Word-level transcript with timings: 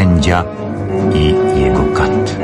sędzia 0.00 0.44
i 1.14 1.24
jego 1.60 1.84
kat. 1.84 2.36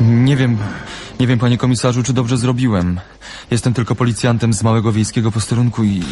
Nie 0.00 0.36
wiem, 0.36 0.58
nie 1.20 1.26
wiem, 1.26 1.38
panie 1.38 1.58
komisarzu, 1.58 2.02
czy 2.02 2.12
dobrze 2.12 2.36
zrobiłem. 2.36 3.00
Jestem 3.50 3.74
tylko 3.74 3.94
policjantem 3.94 4.52
z 4.52 4.62
małego 4.62 4.92
wiejskiego 4.92 5.32
posterunku 5.32 5.84
i 5.84 6.02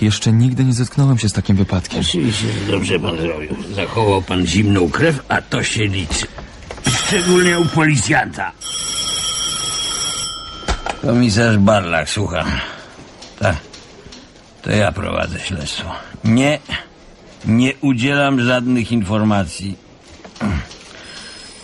jeszcze 0.00 0.32
nigdy 0.32 0.64
nie 0.64 0.72
zetknąłem 0.72 1.18
się 1.18 1.28
z 1.28 1.32
takim 1.32 1.56
wypadkiem. 1.56 2.00
Oczywiście, 2.00 2.46
że 2.52 2.72
dobrze 2.72 3.00
pan 3.00 3.16
zrobił. 3.18 3.56
Zachował 3.74 4.22
pan 4.22 4.46
zimną 4.46 4.90
krew, 4.90 5.24
a 5.28 5.42
to 5.42 5.62
się 5.62 5.84
liczy. 5.84 6.26
Szczególnie 6.88 7.58
u 7.58 7.64
policjanta. 7.64 8.52
Komisarz 11.02 11.58
Barlak, 11.58 12.10
słucham. 12.10 12.46
Tak. 13.40 13.56
To 14.62 14.70
ja 14.70 14.92
prowadzę 14.92 15.40
śledztwo. 15.40 15.90
Nie, 16.24 16.58
nie 17.44 17.72
udzielam 17.80 18.40
żadnych 18.40 18.92
informacji. 18.92 19.76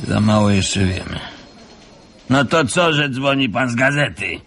Za 0.09 0.21
mało 0.21 0.51
jeszcze 0.51 0.81
wiemy. 0.81 1.21
No 2.31 2.45
to 2.45 2.65
co, 2.65 2.93
że 2.93 3.11
dzwoni 3.11 3.49
pan 3.49 3.71
z 3.71 3.75
gazety? 3.75 4.41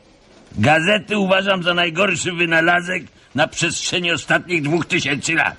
Gazety 0.57 1.17
uważam 1.17 1.63
za 1.63 1.73
najgorszy 1.73 2.31
wynalazek 2.31 3.03
na 3.35 3.47
przestrzeni 3.47 4.11
ostatnich 4.11 4.61
dwóch 4.61 4.85
tysięcy 4.85 5.33
lat. 5.33 5.55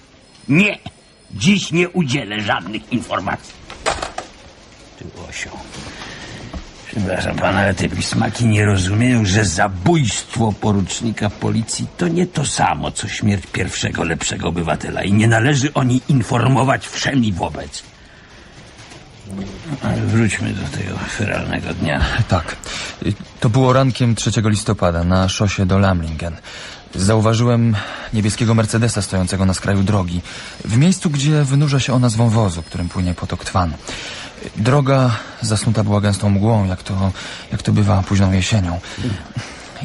Nie, 0.48 0.78
dziś 1.30 1.72
nie 1.72 1.88
udzielę 1.88 2.40
żadnych 2.40 2.92
informacji. 2.92 3.54
Ty 4.98 5.04
Łosio. 5.16 5.50
Przepraszam 6.90 7.36
pana, 7.36 7.58
ale 7.58 7.74
te 7.74 7.88
pismaki 7.88 8.46
nie 8.46 8.64
rozumieją, 8.64 9.24
że 9.24 9.44
zabójstwo 9.44 10.52
porucznika 10.52 11.30
policji 11.30 11.86
to 11.96 12.08
nie 12.08 12.26
to 12.26 12.46
samo, 12.46 12.90
co 12.90 13.08
śmierć 13.08 13.46
pierwszego 13.52 14.04
lepszego 14.04 14.48
obywatela 14.48 15.02
i 15.02 15.12
nie 15.12 15.28
należy 15.28 15.74
o 15.74 15.82
informować 16.08 16.86
wszemi 16.86 17.32
wobec. 17.32 17.82
Ale 19.82 19.96
wróćmy 19.96 20.52
do 20.52 20.78
tego 20.78 20.98
feralnego 20.98 21.74
dnia. 21.74 22.00
Tak. 22.28 22.56
To 23.40 23.50
było 23.50 23.72
rankiem 23.72 24.14
3 24.14 24.30
listopada 24.44 25.04
na 25.04 25.28
szosie 25.28 25.66
do 25.66 25.78
Lamlingen. 25.78 26.36
Zauważyłem 26.94 27.76
niebieskiego 28.12 28.54
Mercedesa 28.54 29.02
stojącego 29.02 29.46
na 29.46 29.54
skraju 29.54 29.82
drogi, 29.82 30.20
w 30.64 30.76
miejscu, 30.76 31.10
gdzie 31.10 31.44
wynurza 31.44 31.80
się 31.80 31.92
ona 31.92 32.08
z 32.08 32.14
wąwozu, 32.14 32.62
którym 32.62 32.88
płynie 32.88 33.14
potok 33.14 33.44
Twan. 33.44 33.72
Droga 34.56 35.16
zasnuta 35.42 35.84
była 35.84 36.00
gęstą 36.00 36.30
mgłą, 36.30 36.66
jak 36.66 36.82
to, 36.82 37.12
jak 37.52 37.62
to 37.62 37.72
bywa 37.72 38.02
późną 38.02 38.32
jesienią. 38.32 38.80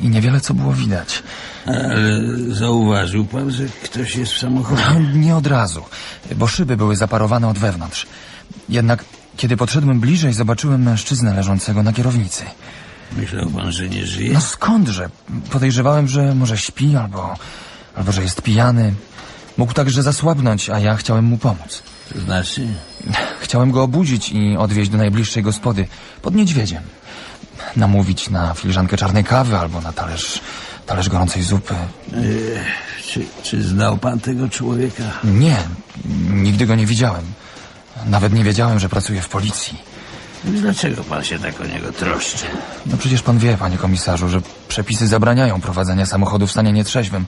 I 0.01 0.09
niewiele 0.09 0.41
co 0.41 0.53
było 0.53 0.73
widać. 0.73 1.23
Ale 1.65 2.21
zauważył 2.47 3.25
pan, 3.25 3.51
że 3.51 3.63
ktoś 3.83 4.15
jest 4.15 4.31
w 4.31 4.39
samochodzie? 4.39 4.83
No, 4.93 4.99
nie 4.99 5.35
od 5.35 5.47
razu, 5.47 5.83
bo 6.35 6.47
szyby 6.47 6.77
były 6.77 6.95
zaparowane 6.95 7.47
od 7.47 7.57
wewnątrz. 7.57 8.07
Jednak 8.69 9.03
kiedy 9.37 9.57
podszedłem 9.57 9.99
bliżej, 9.99 10.33
zobaczyłem 10.33 10.83
mężczyznę 10.83 11.33
leżącego 11.33 11.83
na 11.83 11.93
kierownicy. 11.93 12.43
Myślał 13.17 13.49
pan, 13.49 13.71
że 13.71 13.89
nie 13.89 14.05
żyje? 14.05 14.33
No 14.33 14.41
skądże? 14.41 15.09
Podejrzewałem, 15.51 16.07
że 16.07 16.35
może 16.35 16.57
śpi 16.57 16.95
albo, 16.95 17.35
albo 17.95 18.11
że 18.11 18.21
jest 18.21 18.41
pijany. 18.41 18.93
Mógł 19.57 19.73
także 19.73 20.03
zasłabnąć, 20.03 20.69
a 20.69 20.79
ja 20.79 20.95
chciałem 20.95 21.25
mu 21.25 21.37
pomóc. 21.37 21.83
To 22.13 22.19
znaczy? 22.19 22.67
Chciałem 23.39 23.71
go 23.71 23.83
obudzić 23.83 24.29
i 24.31 24.57
odwieźć 24.57 24.91
do 24.91 24.97
najbliższej 24.97 25.43
gospody 25.43 25.87
pod 26.21 26.35
niedźwiedziem. 26.35 26.83
Namówić 27.75 28.29
na 28.29 28.53
filiżankę 28.53 28.97
czarnej 28.97 29.23
kawy 29.23 29.57
albo 29.57 29.81
na 29.81 29.93
talerz, 29.93 30.41
talerz 30.85 31.09
gorącej 31.09 31.43
zupy. 31.43 31.75
Czy, 33.07 33.25
czy 33.43 33.63
znał 33.63 33.97
pan 33.97 34.19
tego 34.19 34.49
człowieka? 34.49 35.03
Nie, 35.23 35.57
nigdy 36.29 36.65
go 36.65 36.75
nie 36.75 36.85
widziałem. 36.85 37.23
Nawet 38.05 38.33
nie 38.33 38.43
wiedziałem, 38.43 38.79
że 38.79 38.89
pracuje 38.89 39.21
w 39.21 39.29
policji. 39.29 39.77
Dlaczego 40.43 41.03
pan 41.03 41.23
się 41.23 41.39
tak 41.39 41.61
o 41.61 41.65
niego 41.65 41.91
troszczy? 41.91 42.45
No 42.85 42.97
przecież 42.97 43.21
pan 43.21 43.37
wie, 43.37 43.57
panie 43.57 43.77
komisarzu, 43.77 44.29
że 44.29 44.41
przepisy 44.67 45.07
zabraniają 45.07 45.61
prowadzenia 45.61 46.05
samochodu 46.05 46.47
w 46.47 46.51
stanie 46.51 46.73
nietrzeźwym, 46.73 47.25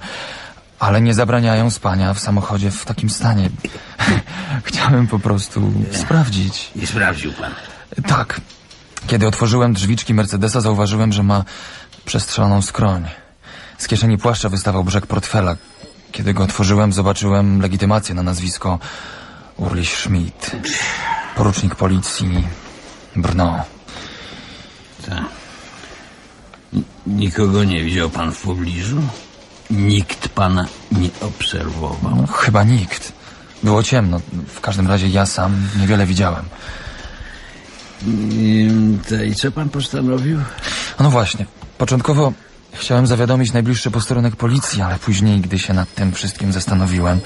ale 0.79 1.01
nie 1.01 1.13
zabraniają 1.13 1.69
spania 1.69 2.13
w 2.13 2.19
samochodzie 2.19 2.71
w 2.71 2.85
takim 2.85 3.09
stanie. 3.09 3.49
Chciałem 4.63 5.07
po 5.07 5.19
prostu 5.19 5.71
sprawdzić. 5.91 6.71
I 6.75 6.87
sprawdził 6.87 7.33
pan. 7.33 7.51
Tak. 8.07 8.41
Kiedy 9.07 9.27
otworzyłem 9.27 9.73
drzwiczki 9.73 10.13
Mercedesa, 10.13 10.61
zauważyłem, 10.61 11.13
że 11.13 11.23
ma 11.23 11.43
przestrzeloną 12.05 12.61
skroń. 12.61 13.05
Z 13.77 13.87
kieszeni 13.87 14.17
płaszcza 14.17 14.49
wystawał 14.49 14.83
brzeg 14.83 15.05
portfela. 15.05 15.55
Kiedy 16.11 16.33
go 16.33 16.43
otworzyłem, 16.43 16.93
zobaczyłem 16.93 17.61
legitymację 17.61 18.15
na 18.15 18.23
nazwisko 18.23 18.79
Urlich 19.57 19.97
Schmidt. 19.97 20.51
Porucznik 21.35 21.75
policji 21.75 22.47
Brno. 23.15 23.63
Tak. 25.09 25.23
Nikogo 27.07 27.63
nie 27.63 27.83
widział 27.83 28.09
pan 28.09 28.31
w 28.31 28.41
pobliżu? 28.41 29.01
Nikt 29.69 30.29
pana 30.29 30.65
nie 30.91 31.09
obserwował? 31.21 32.15
No, 32.15 32.27
chyba 32.27 32.63
nikt. 32.63 33.13
Było 33.63 33.83
ciemno. 33.83 34.21
W 34.47 34.61
każdym 34.61 34.87
razie 34.87 35.07
ja 35.07 35.25
sam 35.25 35.67
niewiele 35.79 36.05
widziałem. 36.05 36.45
I, 38.31 38.69
to 39.09 39.23
I 39.23 39.35
co 39.35 39.51
pan 39.51 39.69
postanowił? 39.69 40.39
No 40.99 41.09
właśnie. 41.09 41.45
Początkowo 41.77 42.33
chciałem 42.73 43.07
zawiadomić 43.07 43.53
najbliższy 43.53 43.91
posterunek 43.91 44.35
policji, 44.35 44.81
ale 44.81 44.99
później, 44.99 45.41
gdy 45.41 45.59
się 45.59 45.73
nad 45.73 45.93
tym 45.93 46.13
wszystkim 46.13 46.53
zastanowiłem, 46.53 47.19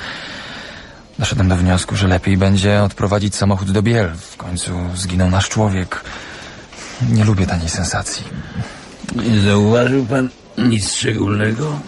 doszedłem 1.19 1.50
do 1.50 1.56
wniosku, 1.56 1.96
że 1.96 2.08
lepiej 2.08 2.38
będzie 2.38 2.84
odprowadzić 2.84 3.36
samochód 3.36 3.72
do 3.72 3.81
Biel. 3.81 4.12
W 4.16 4.38
końcu 4.38 4.72
zginął 4.96 5.30
nasz 5.30 5.50
człowiek. 5.50 6.03
Nie 7.09 7.25
lubię 7.25 7.48
taniej 7.48 7.69
sensacji. 7.69 8.24
Nie 9.16 9.42
zauważył 9.42 10.06
pan 10.06 10.30
nic 10.58 10.94
szczególnego? 10.94 11.80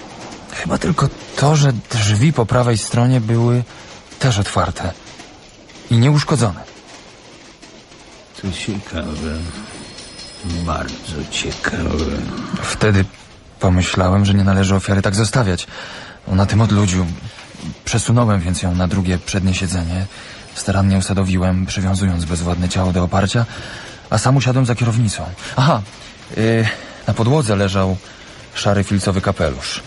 Chyba 0.51 0.77
tylko 0.77 1.09
to, 1.35 1.55
że 1.55 1.73
drzwi 1.91 2.33
po 2.33 2.45
prawej 2.45 2.77
stronie 2.77 3.21
były 3.21 3.63
też 4.23 4.39
otwarte 4.39 4.91
i 5.91 5.97
nieuszkodzone. 5.97 6.59
To 8.41 8.51
ciekawe. 8.51 9.33
Bardzo 10.45 11.31
ciekawe. 11.31 12.05
Wtedy 12.61 13.05
pomyślałem, 13.59 14.25
że 14.25 14.33
nie 14.33 14.43
należy 14.43 14.75
ofiary 14.75 15.01
tak 15.01 15.15
zostawiać. 15.15 15.67
Na 16.27 16.45
tym 16.45 16.61
odludziu 16.61 17.05
przesunąłem 17.85 18.39
więc 18.39 18.61
ją 18.61 18.75
na 18.75 18.87
drugie 18.87 19.17
przednie 19.17 19.53
siedzenie. 19.53 20.05
Starannie 20.55 20.97
usadowiłem, 20.97 21.65
przywiązując 21.65 22.25
bezwładne 22.25 22.69
ciało 22.69 22.93
do 22.93 23.03
oparcia, 23.03 23.45
a 24.09 24.17
sam 24.17 24.37
usiadłem 24.37 24.65
za 24.65 24.75
kierownicą. 24.75 25.25
Aha, 25.55 25.81
yy, 26.37 26.67
na 27.07 27.13
podłodze 27.13 27.55
leżał 27.55 27.97
szary 28.53 28.83
filcowy 28.83 29.21
kapelusz. 29.21 29.83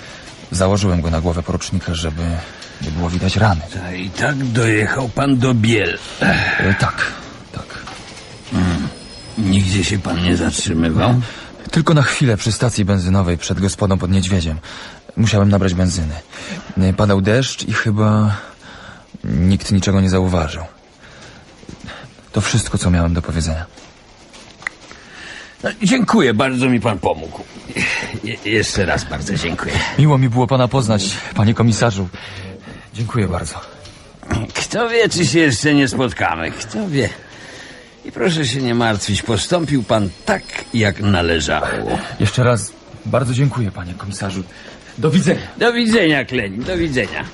Założyłem 0.50 1.00
go 1.00 1.10
na 1.10 1.20
głowę 1.20 1.42
porucznika, 1.42 1.94
żeby 1.94 2.22
nie 2.82 2.90
było 2.90 3.10
widać 3.10 3.36
rany. 3.36 3.60
Ta, 3.74 3.92
I 3.92 4.10
tak 4.10 4.36
dojechał 4.44 5.08
pan 5.08 5.38
do 5.38 5.54
Biel. 5.54 5.98
Yy, 6.20 6.74
tak, 6.78 7.12
tak. 7.52 7.66
Nigdzie 9.38 9.84
się 9.84 9.98
pan 9.98 10.22
nie 10.22 10.36
zatrzymywał? 10.36 11.14
Tylko 11.70 11.94
na 11.94 12.02
chwilę 12.02 12.36
przy 12.36 12.52
stacji 12.52 12.84
benzynowej 12.84 13.38
przed 13.38 13.60
gospodą 13.60 13.98
pod 13.98 14.10
niedźwiedziem. 14.10 14.58
Musiałem 15.16 15.48
nabrać 15.48 15.74
benzyny. 15.74 16.14
Y, 16.78 16.92
Padał 16.92 17.20
deszcz 17.20 17.68
i 17.68 17.72
chyba 17.72 18.36
nikt 19.24 19.72
niczego 19.72 20.00
nie 20.00 20.10
zauważył. 20.10 20.62
To 22.32 22.40
wszystko, 22.40 22.78
co 22.78 22.90
miałem 22.90 23.14
do 23.14 23.22
powiedzenia. 23.22 23.66
No, 25.64 25.70
dziękuję, 25.82 26.34
bardzo 26.34 26.68
mi 26.68 26.80
pan 26.80 26.98
pomógł. 26.98 27.44
Je, 28.24 28.36
jeszcze 28.44 28.86
raz 28.86 29.04
bardzo 29.04 29.34
dziękuję. 29.34 29.74
Miło 29.98 30.18
mi 30.18 30.28
było 30.28 30.46
pana 30.46 30.68
poznać, 30.68 31.10
panie 31.34 31.54
komisarzu. 31.54 32.08
Dziękuję 32.96 33.28
bardzo. 33.28 33.54
Kto 34.54 34.88
wie, 34.88 35.08
czy 35.08 35.26
się 35.26 35.38
jeszcze 35.38 35.74
nie 35.74 35.88
spotkamy, 35.88 36.50
kto 36.50 36.88
wie. 36.88 37.08
I 38.04 38.12
proszę 38.12 38.46
się 38.46 38.62
nie 38.62 38.74
martwić, 38.74 39.22
postąpił 39.22 39.82
pan 39.82 40.10
tak, 40.24 40.42
jak 40.74 41.00
należało. 41.00 41.98
Jeszcze 42.20 42.44
raz 42.44 42.72
bardzo 43.06 43.34
dziękuję, 43.34 43.70
panie 43.70 43.94
komisarzu. 43.94 44.42
Do 44.98 45.10
widzenia. 45.10 45.40
Do 45.56 45.72
widzenia, 45.72 46.24
Kleń, 46.24 46.64
do 46.64 46.76
widzenia. 46.76 47.24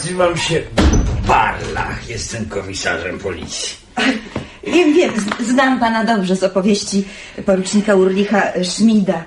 Nazywam 0.00 0.36
się 0.36 0.62
Barlach. 1.26 2.08
Jestem 2.08 2.46
komisarzem 2.46 3.18
policji. 3.18 3.76
Wiem, 4.72 4.94
wiem, 4.94 5.12
znam 5.40 5.80
pana 5.80 6.04
dobrze 6.04 6.36
z 6.36 6.42
opowieści 6.42 7.04
porucznika 7.46 7.94
Urlicha 7.94 8.42
Szmida. 8.64 9.24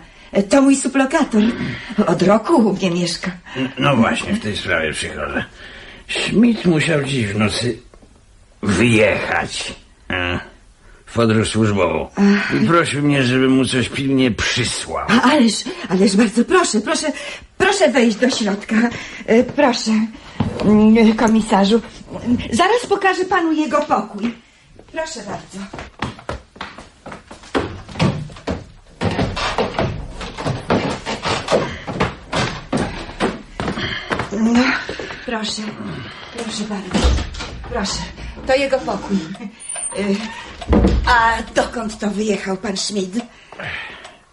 To 0.50 0.62
mój 0.62 0.76
suplokator. 0.76 1.42
Od 2.08 2.22
roku 2.22 2.56
u 2.56 2.74
mnie 2.74 2.92
mieszka. 2.92 3.32
No 3.80 3.96
właśnie, 3.96 4.34
w 4.34 4.40
tej 4.40 4.58
sprawie 4.58 4.94
przychodzę. 4.94 5.46
Schmidt 6.10 6.66
musiał 6.66 7.04
dziś 7.04 7.26
w 7.28 7.40
nocy 7.40 7.78
wyjechać 8.64 9.74
e, 10.10 10.40
w 11.06 11.14
podróż 11.14 11.50
służbową. 11.50 12.10
I 12.64 12.68
prosił 12.68 13.02
mnie, 13.02 13.24
żebym 13.24 13.52
mu 13.52 13.66
coś 13.66 13.90
pilnie 13.90 14.32
przysłał. 14.32 15.06
A, 15.10 15.22
ależ, 15.22 15.54
ależ 15.90 16.16
bardzo 16.16 16.46
proszę, 16.46 16.82
proszę, 16.82 17.08
proszę 17.58 17.92
wejść 17.92 18.18
do 18.18 18.30
środka. 18.30 18.76
E, 19.26 19.44
Proszę, 19.44 19.92
komisarzu. 21.18 21.82
Zaraz 22.52 22.86
pokażę 22.90 23.26
panu 23.26 23.52
jego 23.52 23.82
pokój. 23.82 24.36
Proszę 24.92 25.20
bardzo. 25.20 25.60
No, 34.32 34.64
proszę, 35.26 35.62
proszę 36.38 36.64
bardzo. 36.70 37.08
Proszę, 37.70 38.00
to 38.48 38.56
jego 38.56 38.80
pokój. 38.80 39.18
E, 39.98 40.04
A 41.08 41.42
dokąd 41.56 42.00
to 42.00 42.10
wyjechał 42.10 42.58
pan 42.58 42.78
Schmid? 42.78 43.16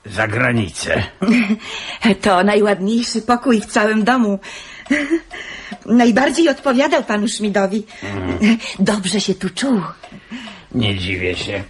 Za 0.06 0.28
granicę. 0.28 1.02
To 2.22 2.44
najładniejszy 2.44 3.22
pokój 3.22 3.60
w 3.60 3.66
całym 3.66 4.04
domu. 4.04 4.38
Najbardziej 5.86 6.48
odpowiadał 6.48 7.04
panu 7.04 7.28
Szmidowi. 7.28 7.86
Dobrze 8.78 9.20
się 9.20 9.34
tu 9.34 9.50
czuł. 9.50 9.80
Nie 10.74 10.98
dziwię 10.98 11.36
się. 11.36 11.64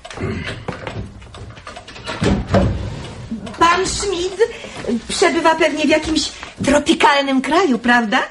Pan 3.58 3.86
Szmid 3.86 4.36
przebywa 5.08 5.54
pewnie 5.54 5.84
w 5.84 5.88
jakimś 5.88 6.32
tropikalnym 6.64 7.40
kraju, 7.42 7.78
prawda? 7.78 8.22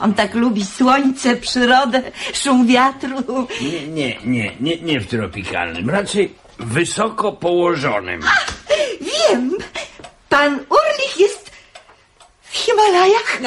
On 0.00 0.14
tak 0.14 0.34
lubi 0.34 0.64
słońce, 0.64 1.36
przyrodę, 1.36 2.02
szum 2.34 2.66
wiatru. 2.66 3.46
Nie, 3.60 3.88
nie, 3.88 4.18
nie, 4.24 4.52
nie, 4.60 4.76
nie 4.76 5.00
w 5.00 5.06
tropikalnym, 5.06 5.90
raczej 5.90 6.34
wysoko 6.58 7.32
położonym. 7.32 8.20
Wiem, 9.00 9.50
pan 10.28 10.54
Urlich 10.54 11.16
jest 11.18 11.50
w 12.42 12.56
Himalajach. 12.56 13.40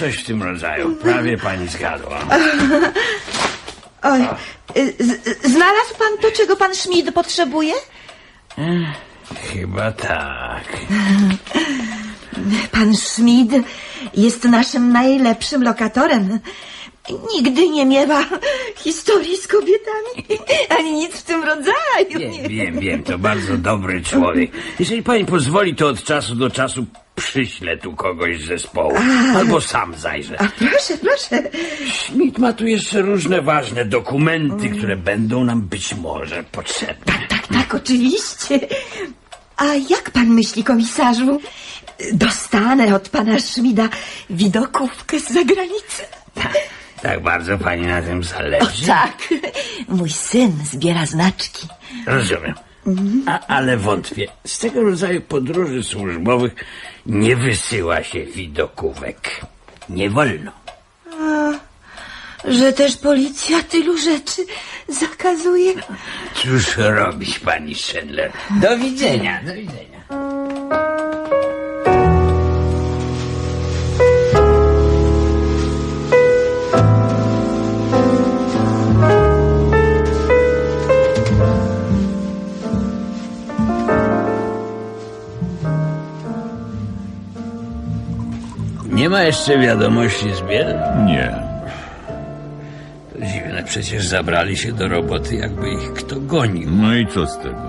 Coś 0.00 0.16
w 0.16 0.24
tym 0.26 0.42
rodzaju. 0.42 0.96
Prawie 0.96 1.38
pani 1.38 1.68
zgadła. 1.68 2.18
Oj, 4.02 4.20
z- 5.00 5.46
znalazł 5.52 5.94
pan 5.98 6.18
to, 6.22 6.30
czego 6.36 6.56
pan 6.56 6.74
Szmid 6.74 7.14
potrzebuje? 7.14 7.74
Chyba 9.52 9.92
tak. 9.92 10.64
Pan 12.72 12.96
Schmid 12.96 13.50
jest 14.14 14.44
naszym 14.44 14.92
najlepszym 14.92 15.62
lokatorem. 15.62 16.40
Nigdy 17.34 17.68
nie 17.68 17.86
miewa 17.86 18.24
historii 18.76 19.36
z 19.36 19.46
kobietami, 19.46 20.40
ani 20.68 20.92
nic 20.92 21.14
w 21.16 21.22
tym 21.22 21.44
rodzaju. 21.44 22.18
Wiem, 22.18 22.48
wiem, 22.48 22.80
wiem, 22.80 23.02
to 23.02 23.18
bardzo 23.18 23.56
dobry 23.56 24.02
człowiek. 24.02 24.50
Jeżeli 24.78 25.02
pani 25.02 25.24
pozwoli, 25.24 25.74
to 25.74 25.88
od 25.88 26.04
czasu 26.04 26.34
do 26.34 26.50
czasu 26.50 26.86
przyślę 27.16 27.76
tu 27.76 27.96
kogoś 27.96 28.40
z 28.40 28.46
zespołu. 28.46 28.96
Albo 29.36 29.60
sam 29.60 29.94
zajrzę. 29.94 30.36
A 30.40 30.48
proszę, 30.58 30.98
proszę. 31.00 31.50
Schmidt 31.92 32.38
ma 32.38 32.52
tu 32.52 32.66
jeszcze 32.66 33.02
różne 33.02 33.42
ważne 33.42 33.84
dokumenty, 33.84 34.68
które 34.68 34.96
będą 34.96 35.44
nam 35.44 35.62
być 35.62 35.94
może 35.94 36.44
potrzebne. 36.52 37.12
Tak, 37.28 37.46
tak, 37.48 37.74
oczywiście. 37.74 38.60
A 39.56 39.64
jak 39.64 40.10
pan 40.10 40.26
myśli, 40.26 40.64
komisarzu? 40.64 41.40
Dostanę 42.12 42.94
od 42.94 43.08
pana 43.08 43.40
Schmida 43.40 43.88
widokówkę 44.30 45.20
z 45.20 45.28
zagranicy. 45.28 46.02
Tak 46.34 46.58
bardzo 47.22 47.58
pani 47.58 47.86
na 47.86 48.02
tym 48.02 48.20
O 48.20 48.22
zależy. 48.22 48.86
tak, 48.86 49.28
mój 49.88 50.10
syn 50.10 50.52
zbiera 50.64 51.06
znaczki. 51.06 51.68
Rozumiem. 52.06 52.54
A, 53.26 53.46
ale 53.46 53.76
wątpię. 53.76 54.28
Z 54.46 54.58
tego 54.58 54.82
rodzaju 54.82 55.20
podróży 55.20 55.82
służbowych 55.82 56.52
nie 57.06 57.36
wysyła 57.36 58.02
się 58.02 58.24
widokówek. 58.24 59.40
Nie 59.88 60.10
wolno. 60.10 60.52
Że 62.44 62.72
też 62.72 62.96
policja 62.96 63.62
tylu 63.62 63.98
rzeczy 63.98 64.42
zakazuje. 64.88 65.74
Cóż 66.34 66.76
robić, 66.76 67.38
pani 67.38 67.74
Schindler? 67.74 68.32
Do 68.50 68.78
widzenia, 68.78 69.40
do 69.44 69.54
widzenia. 69.54 70.00
Nie 89.00 89.08
ma 89.08 89.22
jeszcze 89.22 89.58
wiadomości 89.58 90.34
z 90.34 90.42
Biel? 90.42 90.74
Nie. 91.06 91.34
To 93.12 93.26
dziwne, 93.26 93.62
przecież 93.64 94.06
zabrali 94.06 94.56
się 94.56 94.72
do 94.72 94.88
roboty, 94.88 95.36
jakby 95.36 95.70
ich 95.70 95.92
kto 95.92 96.20
gonił. 96.20 96.70
No 96.70 96.94
i 96.94 97.06
co 97.06 97.26
z 97.26 97.38
tego? 97.38 97.62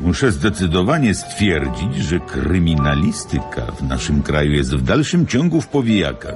Muszę 0.00 0.32
zdecydowanie 0.32 1.14
stwierdzić, 1.14 1.96
że 1.96 2.20
kryminalistyka 2.20 3.62
w 3.78 3.82
naszym 3.82 4.22
kraju 4.22 4.52
jest 4.52 4.74
w 4.74 4.82
dalszym 4.82 5.26
ciągu 5.26 5.60
w 5.60 5.68
powijakach. 5.68 6.34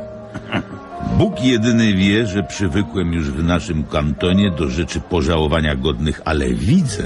Bóg 1.18 1.44
jedyny 1.44 1.94
wie, 1.94 2.26
że 2.26 2.42
przywykłem 2.42 3.12
już 3.12 3.30
w 3.30 3.44
naszym 3.44 3.84
kantonie 3.84 4.50
do 4.50 4.68
rzeczy 4.68 5.00
pożałowania 5.00 5.76
godnych, 5.76 6.20
ale 6.24 6.48
widzę, 6.48 7.04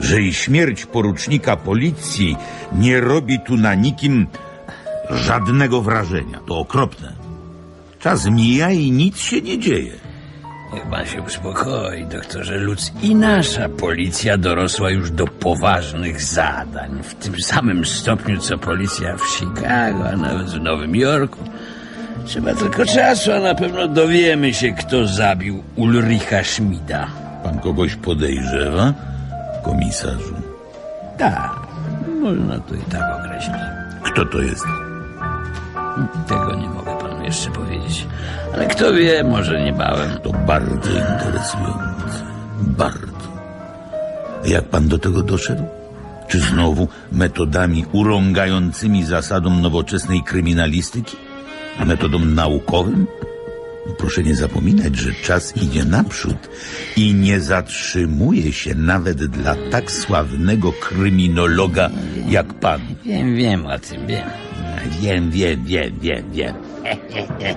że 0.00 0.22
i 0.22 0.34
śmierć 0.34 0.86
porucznika 0.86 1.56
policji 1.56 2.36
nie 2.72 3.00
robi 3.00 3.40
tu 3.40 3.56
na 3.56 3.74
nikim 3.74 4.26
żadnego 5.10 5.82
wrażenia. 5.82 6.40
To 6.46 6.58
okropne. 6.58 7.12
Czas 7.98 8.26
mija 8.26 8.70
i 8.70 8.90
nic 8.90 9.18
się 9.18 9.40
nie 9.40 9.58
dzieje. 9.58 9.92
Niech 10.74 10.86
pan 10.86 11.06
się 11.06 11.22
uspokoi, 11.22 12.04
doktorze 12.04 12.56
Lutz. 12.56 12.92
I 13.02 13.14
nasza 13.14 13.68
policja 13.68 14.38
dorosła 14.38 14.90
już 14.90 15.10
do 15.10 15.26
poważnych 15.26 16.22
zadań. 16.22 17.02
W 17.02 17.14
tym 17.14 17.40
samym 17.40 17.84
stopniu, 17.84 18.38
co 18.38 18.58
policja 18.58 19.16
w 19.16 19.28
Chicago, 19.28 20.08
a 20.12 20.16
nawet 20.16 20.50
w 20.50 20.60
Nowym 20.60 20.96
Jorku. 20.96 21.38
Trzeba 22.24 22.54
tylko 22.54 22.86
czasu, 22.86 23.32
a 23.32 23.40
na 23.40 23.54
pewno 23.54 23.88
dowiemy 23.88 24.54
się, 24.54 24.72
kto 24.72 25.06
zabił 25.06 25.62
Ulricha 25.76 26.44
Schmida. 26.44 27.06
Pan 27.44 27.58
kogoś 27.58 27.94
podejrzewa, 27.96 28.92
komisarzu? 29.62 30.34
Tak, 31.18 31.50
można 32.20 32.58
to 32.58 32.74
i 32.74 32.82
tak 32.90 33.20
określić. 33.20 33.56
Kto 34.02 34.24
to 34.24 34.38
jest? 34.38 34.89
Tego 36.28 36.54
nie 36.56 36.68
mogę 36.68 36.96
panu 36.96 37.24
jeszcze 37.24 37.50
powiedzieć. 37.50 38.06
Ale 38.54 38.66
kto 38.66 38.94
wie, 38.94 39.24
może 39.24 39.64
niebawem. 39.64 40.10
To 40.22 40.32
bardzo 40.32 40.90
interesujące. 40.90 42.24
Bardzo. 42.60 43.30
Jak 44.44 44.64
pan 44.64 44.88
do 44.88 44.98
tego 44.98 45.22
doszedł? 45.22 45.62
Czy 46.28 46.40
znowu 46.40 46.88
metodami 47.12 47.84
urągającymi 47.92 49.04
zasadom 49.04 49.62
nowoczesnej 49.62 50.22
kryminalistyki? 50.22 51.16
Metodom 51.86 52.34
naukowym? 52.34 53.06
Proszę 53.98 54.22
nie 54.22 54.34
zapominać, 54.34 54.96
że 54.96 55.12
czas 55.12 55.56
idzie 55.56 55.84
naprzód 55.84 56.48
i 56.96 57.14
nie 57.14 57.40
zatrzymuje 57.40 58.52
się 58.52 58.74
nawet 58.74 59.26
dla 59.26 59.56
tak 59.70 59.90
sławnego 59.90 60.72
kryminologa 60.72 61.90
jak 62.28 62.54
pan. 62.54 62.80
Wiem, 63.04 63.36
wiem 63.36 63.66
o 63.66 63.78
tym, 63.78 64.06
wiem. 64.06 64.28
Wiem, 65.00 65.30
wiem, 65.30 65.64
wiem, 65.64 65.98
wiem, 66.00 66.24
wiem. 66.32 66.54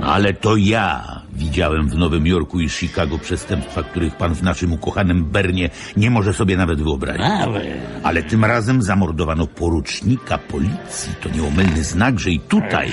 Ale 0.02 0.34
to 0.34 0.56
ja 0.56 1.04
widziałem 1.36 1.90
w 1.90 1.96
Nowym 1.96 2.28
Jorku 2.28 2.60
i 2.60 2.70
Chicago 2.70 3.18
przestępstwa, 3.18 3.84
których 3.84 4.16
pan 4.16 4.36
w 4.36 4.44
naszym 4.44 4.74
ukochanym 4.74 5.26
Bernie 5.26 5.70
nie 5.98 6.10
może 6.10 6.34
sobie 6.34 6.58
nawet 6.58 6.82
wyobrazić. 6.82 7.22
Ale... 7.22 7.62
Ale 8.04 8.24
tym 8.24 8.46
razem 8.46 8.82
zamordowano 8.82 9.48
porucznika 9.48 10.38
policji. 10.38 11.14
To 11.22 11.30
nieomylny 11.30 11.84
znak, 11.84 12.20
że 12.20 12.32
i 12.32 12.40
tutaj, 12.40 12.90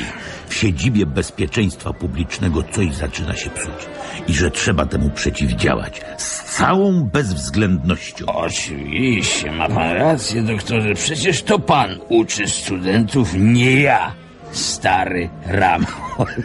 w 0.49 0.54
siedzibie 0.54 1.06
bezpieczeństwa 1.06 1.92
publicznego, 1.92 2.62
coś 2.62 2.94
zaczyna 2.94 3.37
się 3.37 3.50
psuć. 3.50 3.88
I 4.28 4.35
że 4.35 4.50
trzeba 4.50 4.87
temu 4.87 5.11
przeciwdziałać. 5.11 6.00
Z 6.16 6.56
całą 6.56 7.04
bezwzględnością. 7.04 8.26
Oczywiście, 8.26 9.52
ma 9.52 9.68
pan 9.68 9.92
rację, 9.92 10.42
doktorze. 10.42 10.94
Przecież 10.94 11.42
to 11.42 11.59
pan 11.59 11.99
uczy 12.09 12.47
studentów, 12.49 13.35
nie 13.38 13.80
ja. 13.80 14.19
Stary 14.52 15.28
Ramol. 15.47 16.26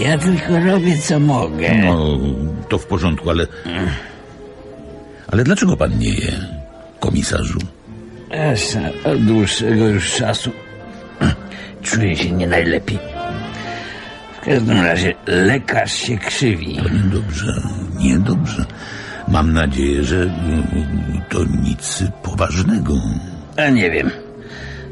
Ja 0.00 0.18
tylko 0.18 0.60
robię 0.60 0.98
co 0.98 1.20
mogę. 1.20 1.74
No, 1.74 2.18
to 2.68 2.78
w 2.78 2.86
porządku, 2.86 3.30
ale... 3.30 3.46
Ale 5.32 5.44
dlaczego 5.44 5.76
pan 5.76 5.98
nie 5.98 6.08
je, 6.08 6.32
komisarzu? 7.00 7.58
Esa, 8.30 8.80
od 9.04 9.24
dłuższego 9.24 9.88
już 9.88 10.14
czasu 10.14 10.50
czuję 11.82 12.16
się 12.16 12.30
nie 12.30 12.46
najlepiej. 12.46 12.98
W 14.42 14.44
każdym 14.44 14.80
razie 14.80 15.14
lekarz 15.26 15.92
się 15.92 16.18
krzywi. 16.18 16.76
To 16.76 16.88
niedobrze, 16.88 17.62
niedobrze. 17.98 18.64
Mam 19.28 19.52
nadzieję, 19.52 20.04
że 20.04 20.30
to 21.28 21.44
nic 21.62 22.02
poważnego. 22.22 22.94
A 23.56 23.68
nie 23.68 23.90
wiem. 23.90 24.10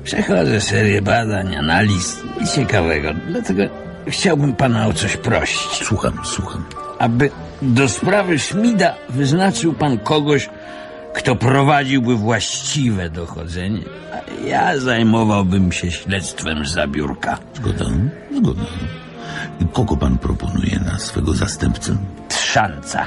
Przechodzę 0.04 0.61
serię 0.61 1.02
badań, 1.02 1.56
analiz 1.56 2.16
i 2.40 2.47
ciekawego. 2.47 3.09
Dlatego 3.28 3.62
chciałbym 4.06 4.52
pana 4.54 4.87
o 4.87 4.92
coś 4.92 5.16
prosić. 5.16 5.85
Słucham, 5.85 6.18
słucham. 6.25 6.64
Aby 6.99 7.30
do 7.62 7.88
sprawy 7.88 8.38
Szmida 8.38 8.94
wyznaczył 9.09 9.73
pan 9.73 9.99
kogoś, 9.99 10.50
kto 11.14 11.37
prowadziłby 11.37 12.16
właściwe 12.16 13.11
dochodzenie, 13.11 13.82
a 14.12 14.47
ja 14.47 14.78
zajmowałbym 14.78 15.73
się 15.73 15.90
śledztwem 15.90 16.66
z 16.66 16.73
zabiórka. 16.73 17.38
Zgoda, 17.54 17.85
zgoda. 18.37 18.62
Kogo 19.73 19.97
pan 19.97 20.18
proponuje 20.18 20.80
na 20.87 20.99
swego 20.99 21.35
zastępcę? 21.35 21.97
Trzanca. 22.28 23.06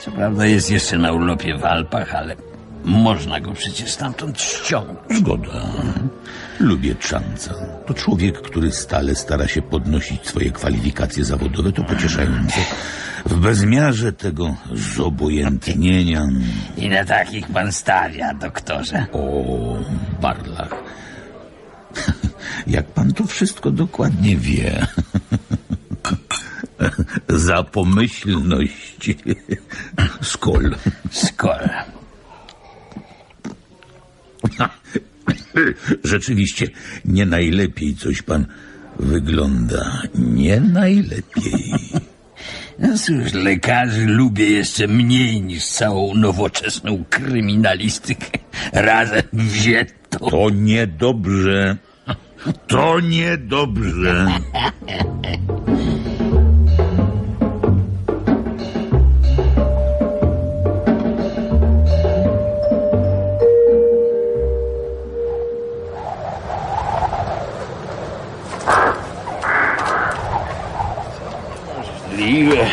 Co 0.00 0.10
prawda 0.10 0.46
jest 0.46 0.70
jeszcze 0.70 0.98
na 0.98 1.12
urlopie 1.12 1.56
w 1.56 1.64
Alpach, 1.64 2.14
ale 2.14 2.36
można 2.84 3.40
go 3.40 3.52
przecież 3.52 3.90
stamtąd 3.90 4.40
ściągnąć. 4.40 5.18
Zgoda. 5.18 5.66
Lubię 6.60 6.94
Trzanca. 6.94 7.54
To 7.86 7.94
człowiek, 7.94 8.42
który 8.42 8.72
stale 8.72 9.14
stara 9.14 9.48
się 9.48 9.62
podnosić 9.62 10.26
swoje 10.26 10.50
kwalifikacje 10.50 11.24
zawodowe. 11.24 11.72
To 11.72 11.84
pocieszające. 11.84 12.60
W 13.26 13.34
bezmiarze 13.34 14.12
tego 14.12 14.56
zobojętnienia. 14.72 16.22
I 16.76 16.88
na 16.88 17.04
takich 17.04 17.46
pan 17.46 17.72
stawia, 17.72 18.34
doktorze. 18.34 19.06
O, 19.12 19.78
Barlach. 20.20 20.74
Jak 22.66 22.86
pan 22.86 23.12
to 23.12 23.26
wszystko 23.26 23.70
dokładnie 23.70 24.36
wie. 24.36 24.86
Za 27.28 27.62
pomyślność. 27.62 29.10
Skol. 30.22 30.74
Skol. 31.10 31.68
Rzeczywiście, 36.04 36.68
nie 37.04 37.26
najlepiej 37.26 37.94
coś 37.94 38.22
pan 38.22 38.46
wygląda. 38.98 40.02
Nie 40.14 40.60
najlepiej. 40.60 41.72
No 42.78 42.98
cóż, 42.98 43.32
lekarzy 43.32 44.06
lubię 44.06 44.50
jeszcze 44.50 44.88
mniej 44.88 45.42
niż 45.42 45.66
całą 45.66 46.14
nowoczesną 46.14 47.04
kryminalistykę 47.10 48.38
razem 48.72 49.22
wziętą. 49.32 50.18
To 50.30 50.50
niedobrze. 50.50 51.76
To 52.66 53.00
niedobrze. 53.00 54.26
Możliwe, 72.26 72.70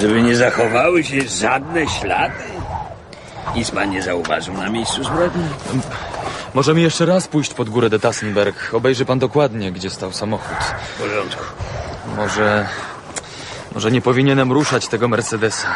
żeby 0.00 0.22
nie 0.22 0.36
zachowały 0.36 1.04
się 1.04 1.20
żadne 1.28 1.88
ślady. 1.88 2.44
Nic 3.54 3.70
pan 3.70 3.90
nie 3.90 4.02
zauważył 4.02 4.54
na 4.54 4.68
miejscu 4.68 5.04
zbrodni? 5.04 5.44
Możemy 6.54 6.80
jeszcze 6.80 7.06
raz 7.06 7.28
pójść 7.28 7.54
pod 7.54 7.70
górę 7.70 7.90
de 7.90 7.98
Tassenberg. 7.98 8.74
Obejrzy 8.74 9.04
pan 9.04 9.18
dokładnie, 9.18 9.72
gdzie 9.72 9.90
stał 9.90 10.12
samochód. 10.12 10.56
W 10.96 11.02
porządku. 11.02 11.44
Może... 12.16 12.66
Może 13.74 13.90
nie 13.90 14.00
powinienem 14.00 14.52
ruszać 14.52 14.88
tego 14.88 15.08
Mercedesa. 15.08 15.68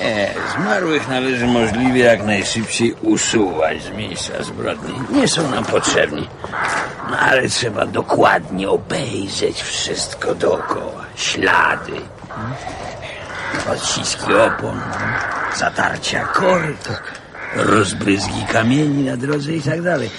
Nie, 0.00 0.34
zmarłych 0.56 1.08
należy 1.08 1.46
możliwie 1.46 2.00
jak 2.04 2.24
najszybciej 2.24 2.94
usuwać 3.02 3.82
z 3.82 3.90
miejsca 3.90 4.42
zbrodni. 4.42 4.94
Nie 5.10 5.28
są 5.28 5.50
nam 5.50 5.64
potrzebni. 5.64 6.28
No 7.10 7.18
ale 7.18 7.48
trzeba 7.48 7.86
dokładnie 7.86 8.70
obejrzeć 8.70 9.62
wszystko 9.62 10.34
dookoła. 10.34 11.04
Ślady, 11.16 11.92
odciski 13.72 14.34
opon, 14.34 14.80
zatarcia 15.56 16.24
kory, 16.24 16.76
rozbryzgi 17.54 18.44
kamieni 18.52 19.04
na 19.04 19.16
drodze 19.16 19.52
i 19.52 19.62
tak 19.62 19.82
dalej. 19.82 20.10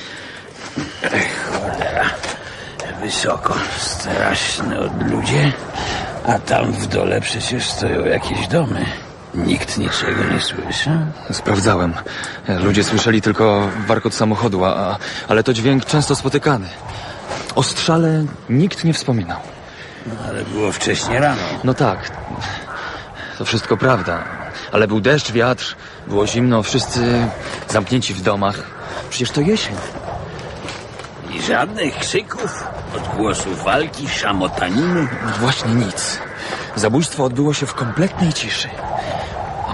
Ech, 1.04 1.52
Cholera. 1.52 2.10
Wysoko, 3.02 3.54
straszne 3.78 4.80
odludzie, 4.80 5.52
a 6.28 6.40
tam 6.40 6.72
w 6.72 6.88
dole 6.88 7.22
przecież 7.22 7.70
stoją 7.70 8.06
jakieś 8.06 8.48
domy. 8.48 8.86
Nikt 9.36 9.78
niczego 9.78 10.24
nie 10.34 10.40
słyszy. 10.42 10.90
Sprawdzałem. 11.32 11.94
Ludzie 12.48 12.84
słyszeli 12.84 13.22
tylko 13.22 13.68
warkot 13.88 14.14
samochodu, 14.14 14.66
a, 14.66 14.98
ale 15.28 15.44
to 15.44 15.54
dźwięk 15.54 15.86
często 15.86 16.16
spotykany. 16.16 16.68
O 17.56 17.64
strzale 17.64 18.26
nikt 18.50 18.84
nie 18.84 18.94
wspominał. 18.94 19.40
Ale 20.28 20.44
było 20.46 20.72
wcześnie 20.72 21.20
rano. 21.20 21.42
No 21.64 21.74
tak, 21.74 22.12
to 23.38 23.46
wszystko 23.46 23.78
prawda. 23.78 24.24
Ale 24.72 24.88
był 24.88 25.02
deszcz, 25.02 25.32
wiatr, 25.32 25.76
było 26.08 26.28
zimno, 26.28 26.64
wszyscy 26.64 27.28
zamknięci 27.70 28.14
w 28.14 28.22
domach. 28.22 28.64
Przecież 29.10 29.32
to 29.32 29.42
jesień. 29.42 29.76
I 31.34 31.42
żadnych 31.42 31.98
krzyków, 31.98 32.64
odgłosów 32.96 33.64
walki, 33.64 34.10
szamotaniny. 34.10 35.08
Właśnie 35.40 35.74
nic. 35.74 36.20
Zabójstwo 36.76 37.24
odbyło 37.24 37.54
się 37.54 37.66
w 37.66 37.74
kompletnej 37.74 38.34
ciszy. 38.34 38.70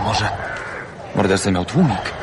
Może 0.08 0.30
morderca 1.16 1.52
miał 1.52 1.66
tłumik? 1.66 2.14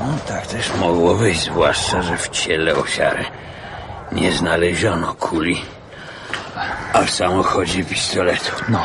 No 0.00 0.18
tak 0.28 0.46
też 0.46 0.74
mogło 0.74 1.14
być, 1.14 1.40
zwłaszcza, 1.40 2.02
że 2.02 2.16
w 2.16 2.28
ciele 2.28 2.76
ofiary 2.76 3.24
nie 4.12 4.32
znaleziono 4.32 5.14
kuli, 5.14 5.62
a 6.92 7.02
w 7.02 7.10
samochodzie 7.10 7.84
pistoletu. 7.84 8.52
No. 8.68 8.80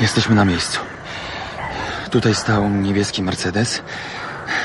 Jesteśmy 0.00 0.34
na 0.34 0.44
miejscu. 0.44 0.80
Tutaj 2.10 2.34
stał 2.34 2.68
niebieski 2.68 3.22
Mercedes. 3.22 3.82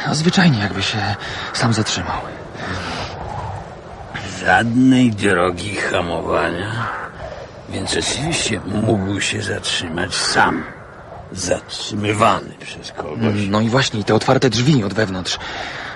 A 0.07 0.13
zwyczajnie 0.13 0.59
jakby 0.59 0.83
się 0.83 1.15
sam 1.53 1.73
zatrzymał. 1.73 2.17
Żadnej 4.39 5.11
drogi 5.11 5.75
hamowania, 5.75 6.71
więc 7.69 7.97
oczywiście 7.97 8.59
mógł 8.65 9.19
się 9.21 9.41
zatrzymać 9.41 10.15
sam. 10.15 10.76
Zatrzymywany 11.31 12.49
przez 12.59 12.91
kogoś. 12.91 13.47
No 13.49 13.61
i 13.61 13.69
właśnie, 13.69 14.03
te 14.03 14.15
otwarte 14.15 14.49
drzwi 14.49 14.83
od 14.83 14.93
wewnątrz. 14.93 15.39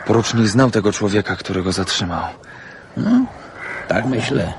Porucznik 0.05 0.47
znał 0.47 0.71
tego 0.71 0.93
człowieka, 0.93 1.35
który 1.35 1.63
go 1.63 1.71
zatrzymał. 1.71 2.23
Tak 3.87 4.05
myślę. 4.05 4.53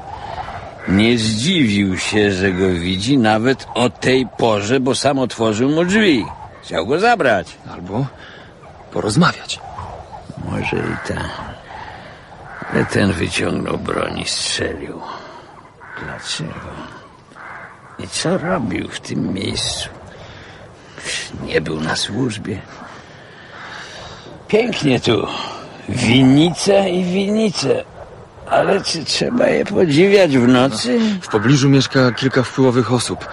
Nie 0.88 1.18
zdziwił 1.18 1.98
się, 1.98 2.32
że 2.32 2.52
go 2.52 2.68
widzi 2.68 3.18
nawet 3.18 3.66
o 3.74 3.90
tej 3.90 4.26
porze, 4.38 4.80
bo 4.80 4.94
sam 4.94 5.18
otworzył 5.18 5.70
mu 5.70 5.84
drzwi. 5.84 6.26
Chciał 6.62 6.86
go 6.86 7.00
zabrać. 7.00 7.58
Albo 7.72 8.06
porozmawiać. 8.92 9.60
Może 10.44 10.76
i 10.76 11.08
tak. 11.08 11.30
Ale 12.72 12.84
ten 12.84 13.12
wyciągnął 13.12 13.78
broń 13.78 14.18
i 14.18 14.28
strzelił. 14.28 15.00
Dlaczego? 16.04 16.70
I 17.98 18.08
co 18.08 18.38
robił 18.38 18.88
w 18.88 19.00
tym 19.00 19.34
miejscu? 19.34 19.88
Nie 21.42 21.60
był 21.60 21.80
na 21.80 21.96
służbie. 21.96 22.58
Pięknie 24.48 25.00
tu. 25.00 25.26
Winnice 25.88 26.90
i 26.90 27.04
winnice. 27.04 27.84
Ale 28.50 28.84
czy 28.84 29.04
trzeba 29.04 29.46
je 29.46 29.64
podziwiać 29.64 30.38
w 30.38 30.48
nocy? 30.48 30.98
W 31.22 31.28
pobliżu 31.28 31.68
mieszka 31.68 32.12
kilka 32.12 32.42
wpływowych 32.42 32.92
osób. 32.92 33.28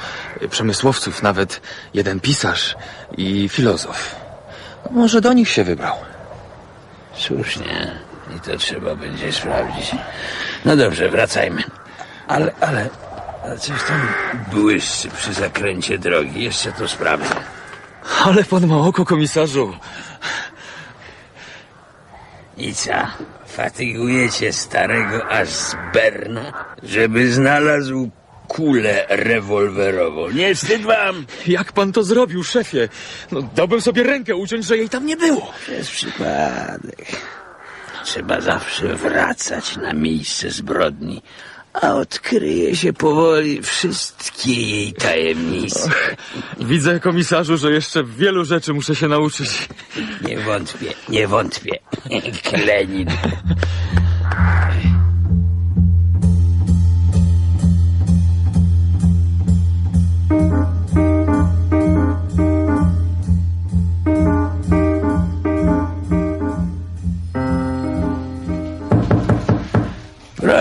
Przemysłowców, 0.49 1.23
nawet 1.23 1.61
jeden 1.93 2.19
pisarz 2.19 2.75
i 3.17 3.49
filozof. 3.49 4.15
Może 4.91 5.21
do 5.21 5.33
nich 5.33 5.49
się 5.49 5.63
wybrał. 5.63 5.95
Słusznie. 7.13 7.91
I 8.37 8.39
to 8.39 8.57
trzeba 8.57 8.95
będzie 8.95 9.31
sprawdzić. 9.31 9.91
No 10.65 10.75
dobrze, 10.75 11.09
wracajmy. 11.09 11.63
Ale, 12.27 12.51
ale... 12.61 12.89
ale 13.43 13.57
Coś 13.57 13.83
tam 13.83 14.07
błyszczy 14.51 15.09
przy 15.09 15.33
zakręcie 15.33 15.97
drogi. 15.97 16.43
Jeszcze 16.43 16.71
to 16.71 16.87
sprawdzę. 16.87 17.35
Ale 18.25 18.43
pan 18.43 18.67
ma 18.67 18.77
oko, 18.77 19.05
komisarzu. 19.05 19.73
I 22.57 22.73
co? 22.73 22.91
Fatygujecie 23.47 24.53
starego 24.53 25.27
aż 25.27 25.49
z 25.49 25.75
Berna, 25.93 26.65
żeby 26.83 27.31
znalazł 27.31 28.09
kulę 28.47 29.05
rewolwerową. 29.09 30.29
Nie 30.29 30.55
wstyd 30.55 30.81
wam? 30.81 31.25
Jak 31.47 31.71
pan 31.71 31.91
to 31.91 32.03
zrobił, 32.03 32.43
szefie? 32.43 32.89
No, 33.31 33.41
dałbym 33.55 33.81
sobie 33.81 34.03
rękę 34.03 34.35
uciąć, 34.35 34.65
że 34.65 34.77
jej 34.77 34.89
tam 34.89 35.05
nie 35.05 35.17
było. 35.17 35.53
Przez 35.61 35.89
przypadek. 35.89 37.05
Trzeba 38.03 38.41
zawsze 38.41 38.95
wracać 38.95 39.77
na 39.77 39.93
miejsce 39.93 40.51
zbrodni, 40.51 41.21
a 41.73 41.93
odkryje 41.93 42.75
się 42.75 42.93
powoli 42.93 43.61
wszystkie 43.61 44.53
jej 44.53 44.93
tajemnice. 44.93 45.91
Widzę, 46.59 46.99
komisarzu, 46.99 47.57
że 47.57 47.71
jeszcze 47.71 48.03
wielu 48.03 48.45
rzeczy 48.45 48.73
muszę 48.73 48.95
się 48.95 49.07
nauczyć. 49.07 49.49
Nie 50.27 50.37
wątpię, 50.37 50.93
nie 51.09 51.27
wątpię. 51.27 51.79
Klenin. 52.49 53.07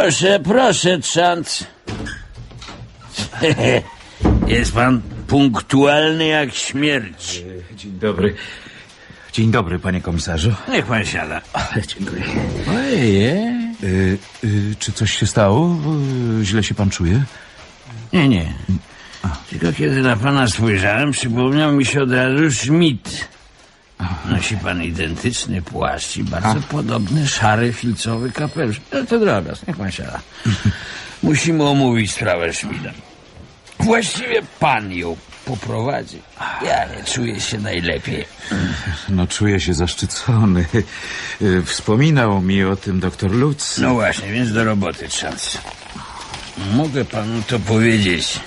Proszę, 0.08 0.40
proszę, 0.44 0.98
Trzant. 0.98 1.66
Jest 4.46 4.72
pan 4.72 5.00
punktualny 5.26 6.26
jak 6.26 6.54
śmierć. 6.54 7.44
Dzień 7.76 7.92
dobry. 7.92 8.34
Dzień 9.32 9.50
dobry, 9.50 9.78
panie 9.78 10.00
komisarzu. 10.00 10.54
Niech 10.68 10.86
pan 10.86 11.04
siada. 11.04 11.40
Dziękuję. 11.86 12.22
Ojej. 12.70 13.26
Y, 13.82 14.18
y, 14.44 14.74
czy 14.78 14.92
coś 14.92 15.18
się 15.18 15.26
stało? 15.26 15.76
Y, 16.40 16.44
źle 16.44 16.62
się 16.62 16.74
pan 16.74 16.90
czuje? 16.90 17.22
Nie, 18.12 18.28
nie. 18.28 18.54
Tylko 19.50 19.72
kiedy 19.72 20.02
na 20.02 20.16
pana 20.16 20.48
spojrzałem, 20.48 21.10
przypomniał 21.10 21.72
mi 21.72 21.86
się 21.86 22.02
od 22.02 22.12
razu 22.12 22.50
Schmidt. 22.50 23.28
Nosi 24.28 24.56
pan 24.56 24.82
identyczny 24.82 25.62
płaszcz 25.62 26.16
i 26.16 26.24
bardzo 26.24 26.60
podobny 26.68 27.28
szary 27.28 27.72
filcowy 27.72 28.32
kapelusz. 28.32 28.80
No 28.92 29.04
to 29.04 29.18
drobiazg, 29.18 29.66
niech 29.68 29.76
pan 29.76 29.92
siada. 29.92 30.20
Musimy 31.22 31.64
omówić 31.64 32.12
sprawę 32.12 32.52
Schmidta. 32.52 32.90
Właściwie 33.80 34.42
pan 34.60 34.92
ją 34.92 35.16
poprowadzi. 35.44 36.22
Ja 36.64 36.84
nie 36.84 37.04
czuję 37.04 37.40
się 37.40 37.58
najlepiej. 37.58 38.24
No, 39.08 39.26
czuję 39.26 39.60
się 39.60 39.74
zaszczycony. 39.74 40.66
Wspominał 41.64 42.42
mi 42.42 42.64
o 42.64 42.76
tym 42.76 43.00
doktor 43.00 43.30
Lutz. 43.30 43.78
No 43.78 43.94
właśnie, 43.94 44.32
więc 44.32 44.52
do 44.52 44.64
roboty 44.64 45.08
czas. 45.08 45.58
Mogę 46.74 47.04
panu 47.04 47.42
to 47.42 47.58
powiedzieć. 47.58 48.40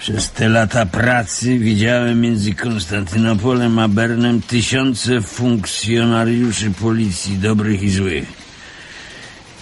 Przez 0.00 0.30
te 0.30 0.48
lata 0.48 0.86
pracy 0.86 1.58
widziałem 1.58 2.20
między 2.20 2.54
Konstantynopolem 2.54 3.78
a 3.78 3.88
Bernem 3.88 4.42
tysiące 4.42 5.20
funkcjonariuszy 5.20 6.70
policji, 6.70 7.38
dobrych 7.38 7.82
i 7.82 7.90
złych. 7.90 8.32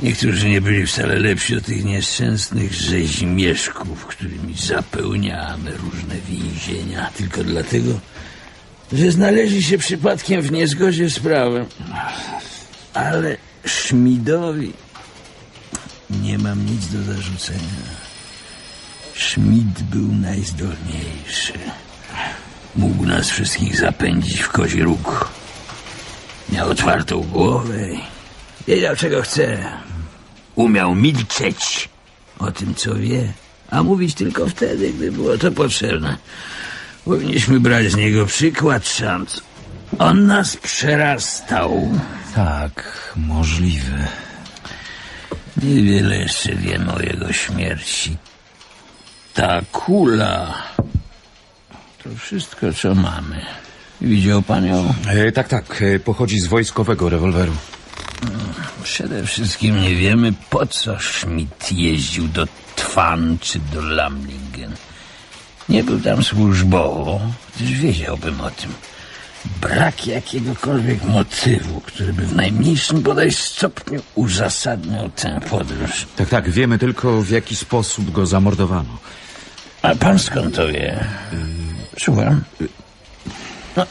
Niektórzy 0.00 0.48
nie 0.48 0.60
byli 0.60 0.86
wcale 0.86 1.18
lepsi 1.18 1.56
od 1.56 1.64
tych 1.64 1.84
nieszczęsnych 1.84 2.74
rzezimieszków, 2.74 4.06
którymi 4.06 4.54
zapełniamy 4.54 5.70
różne 5.70 6.14
więzienia, 6.28 7.10
tylko 7.16 7.44
dlatego, 7.44 8.00
że 8.92 9.10
znaleźli 9.10 9.62
się 9.62 9.78
przypadkiem 9.78 10.42
w 10.42 10.52
niezgodzie 10.52 11.10
z 11.10 11.18
prawem. 11.18 11.66
Ale 12.94 13.36
Szmidowi 13.64 14.72
nie 16.22 16.38
mam 16.38 16.66
nic 16.66 16.86
do 16.86 17.02
zarzucenia. 17.02 17.97
Schmidt 19.18 19.82
był 19.82 20.12
najzdolniejszy. 20.12 21.52
Mógł 22.76 23.06
nas 23.06 23.30
wszystkich 23.30 23.76
zapędzić 23.76 24.40
w 24.40 24.48
kozi 24.48 24.82
róg. 24.82 25.30
Miał 26.52 26.70
otwartą 26.70 27.20
głowę 27.20 27.92
i 27.92 28.00
wiedział, 28.68 28.96
czego 28.96 29.22
chce. 29.22 29.72
Umiał 30.54 30.94
milczeć 30.94 31.88
o 32.38 32.52
tym, 32.52 32.74
co 32.74 32.94
wie, 32.94 33.32
a 33.70 33.82
mówić 33.82 34.14
tylko 34.14 34.46
wtedy, 34.46 34.92
gdy 34.92 35.12
było 35.12 35.38
to 35.38 35.52
potrzebne. 35.52 36.16
Powinniśmy 37.04 37.60
brać 37.60 37.92
z 37.92 37.96
niego 37.96 38.26
przykład, 38.26 38.88
szans. 38.88 39.42
On 39.98 40.26
nas 40.26 40.56
przerastał. 40.56 41.98
Tak, 42.34 43.12
możliwe. 43.16 44.08
Niewiele 45.62 46.16
jeszcze 46.18 46.54
wiemy 46.54 46.92
o 46.92 47.00
jego 47.00 47.32
śmierci. 47.32 48.16
Ta 49.38 49.62
kula 49.72 50.54
to 52.02 52.10
wszystko, 52.18 52.72
co 52.72 52.94
mamy. 52.94 53.46
Widział 54.00 54.42
pan 54.42 54.66
ją? 54.66 54.94
E, 55.08 55.32
tak, 55.32 55.48
tak. 55.48 55.82
e, 55.82 55.98
Pochodzi 55.98 56.40
z 56.40 56.46
wojskowego 56.46 57.08
rewolweru. 57.08 57.52
Przede 58.82 59.26
wszystkim 59.26 59.82
nie 59.82 59.94
wiemy, 59.96 60.32
po 60.50 60.66
co 60.66 60.98
Schmidt 61.00 61.72
jeździł 61.72 62.28
do 62.28 62.46
Twan 62.76 63.38
czy 63.40 63.58
do 63.58 63.80
Lamlingen. 63.82 64.72
Nie 65.68 65.84
był 65.84 66.00
tam 66.00 66.22
służbowo, 66.22 67.20
gdyż 67.56 67.72
wiedziałbym 67.72 68.40
o 68.40 68.50
tym. 68.50 68.72
Brak 69.60 70.06
jakiegokolwiek 70.06 71.04
motywu, 71.04 71.80
który 71.80 72.12
by 72.12 72.22
w 72.26 72.36
najmniejszym 72.36 73.00
bodaj 73.02 73.32
stopniu 73.32 74.02
uzasadniał 74.14 75.08
tę 75.08 75.40
podróż. 75.50 76.06
Tak, 76.16 76.28
tak. 76.28 76.50
Wiemy 76.50 76.78
tylko, 76.78 77.22
w 77.22 77.30
jaki 77.30 77.56
sposób 77.56 78.10
go 78.10 78.26
zamordowano. 78.26 78.98
A 79.82 79.94
pan 79.94 80.18
skąd 80.18 80.54
to 80.56 80.66
wie? 80.68 81.04
Słucham. 81.98 82.44
No, 83.76 83.86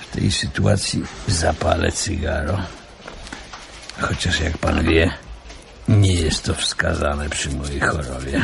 w 0.00 0.06
tej 0.16 0.32
sytuacji 0.32 1.02
zapalę 1.28 1.92
cygaro. 1.92 2.58
Chociaż 4.00 4.40
jak 4.40 4.58
pan 4.58 4.84
wie, 4.84 5.10
nie 5.88 6.12
jest 6.14 6.44
to 6.44 6.54
wskazane 6.54 7.28
przy 7.28 7.50
mojej 7.50 7.80
chorobie. 7.80 8.40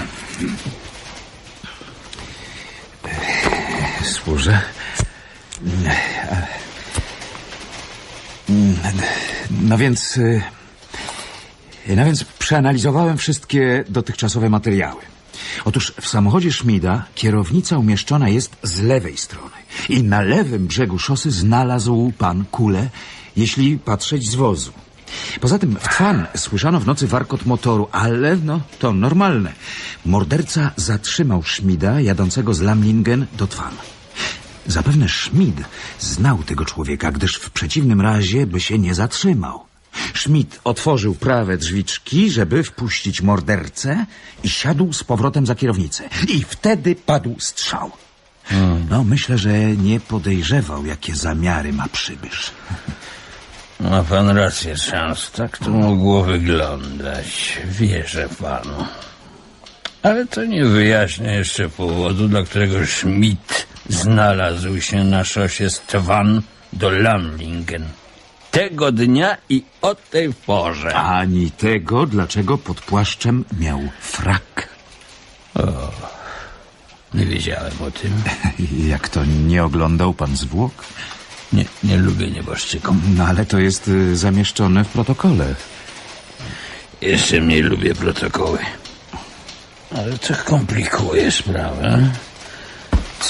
Służę. 4.05 4.61
No 9.51 9.79
więc. 9.79 10.17
y, 10.17 10.43
No 11.89 12.05
więc 12.05 12.25
przeanalizowałem 12.25 13.19
wszystkie 13.19 13.85
dotychczasowe 13.89 14.51
materiały. 14.51 15.14
Otóż 15.65 15.93
w 16.01 16.09
samochodzie 16.09 16.53
Szmida 16.53 17.05
kierownica 17.15 17.79
umieszczona 17.79 18.29
jest 18.29 18.57
z 18.63 18.81
lewej 18.81 19.17
strony 19.17 19.57
i 19.89 20.03
na 20.03 20.23
lewym 20.23 20.67
brzegu 20.67 20.99
szosy 20.99 21.31
znalazł 21.31 22.13
pan 22.19 22.45
kulę, 22.45 22.91
jeśli 23.37 23.79
patrzeć 23.79 24.31
z 24.31 24.35
wozu. 24.35 24.73
Poza 25.41 25.59
tym 25.59 25.77
w 25.81 25.89
Twan 25.89 26.27
słyszano 26.37 26.81
w 26.81 26.87
nocy 26.87 27.07
warkot 27.07 27.47
motoru, 27.47 27.89
ale 27.93 28.37
no 28.37 28.61
to 28.79 28.93
normalne. 28.93 29.53
Morderca 30.07 30.71
zatrzymał 30.77 31.43
Szmida 31.43 32.01
jadącego 32.01 32.55
z 32.55 32.61
Lamlingen 32.61 33.27
do 33.33 33.47
Twan. 33.47 33.75
Zapewne 34.67 35.09
Schmid 35.09 35.57
znał 36.01 36.43
tego 36.43 36.65
człowieka, 36.65 37.13
gdyż 37.13 37.37
w 37.37 37.51
przeciwnym 37.51 38.01
razie 38.01 38.47
by 38.47 38.61
się 38.61 38.79
nie 38.79 38.95
zatrzymał. 38.95 39.74
Schmidt 40.15 40.61
otworzył 40.65 41.15
prawe 41.15 41.57
drzwiczki, 41.57 42.31
żeby 42.31 42.63
wpuścić 42.63 43.23
mordercę 43.23 44.07
i 44.45 44.49
siadł 44.49 44.93
z 44.93 45.05
powrotem 45.05 45.47
za 45.47 45.55
kierownicę. 45.55 46.09
I 46.29 46.45
wtedy 46.45 46.97
padł 46.97 47.37
strzał. 47.39 47.91
No, 48.91 49.05
myślę, 49.05 49.39
że 49.39 49.53
nie 49.77 50.01
podejrzewał, 50.01 50.87
jakie 50.87 51.15
zamiary 51.15 51.73
ma 51.73 51.89
przybysz. 51.89 52.51
Ma 53.81 54.03
pan 54.03 54.29
rację, 54.29 54.77
szans. 54.77 55.31
Tak 55.31 55.59
to 55.59 55.71
mogło 55.71 56.23
wyglądać. 56.23 57.59
Wierzę 57.67 58.29
panu. 58.29 58.87
Ale 60.03 60.27
to 60.27 60.45
nie 60.45 60.65
wyjaśnia 60.65 61.33
jeszcze 61.33 61.69
powodu, 61.69 62.29
dla 62.29 62.43
którego 62.43 62.87
Schmidt 62.87 63.67
znalazł 63.89 64.81
się 64.81 65.05
na 65.05 65.25
szosie 65.25 65.71
z 65.71 65.81
Twan 65.81 66.43
do 66.73 66.91
Lamlingen. 66.91 67.85
Tego 68.55 68.93
dnia 68.93 69.37
i 69.49 69.63
o 69.83 69.95
tej 69.95 70.35
porze. 70.35 70.95
Ani 70.95 71.51
tego, 71.51 72.07
dlaczego 72.07 72.59
pod 72.59 72.81
płaszczem 72.81 73.45
miał 73.61 73.81
frak. 74.01 74.69
Nie 77.15 77.27
wiedziałem 77.27 77.73
o 77.87 77.91
tym. 77.91 78.13
Jak 78.93 79.09
to 79.09 79.25
nie 79.25 79.65
oglądał 79.65 80.15
pan 80.15 80.37
zwłok? 80.37 80.73
Nie, 81.53 81.65
nie 81.85 81.97
lubię 81.97 82.31
nieboszczyków. 82.31 82.97
No 83.17 83.25
ale 83.25 83.47
to 83.47 83.59
jest 83.59 83.89
y, 83.89 84.17
zamieszczone 84.17 84.85
w 84.85 84.89
protokole. 84.89 85.55
Jeszcze 87.01 87.41
mniej 87.41 87.63
lubię 87.63 87.95
protokoły. 87.95 88.59
Ale 89.97 90.19
to 90.19 90.35
komplikuje 90.45 91.31
sprawę. 91.31 92.11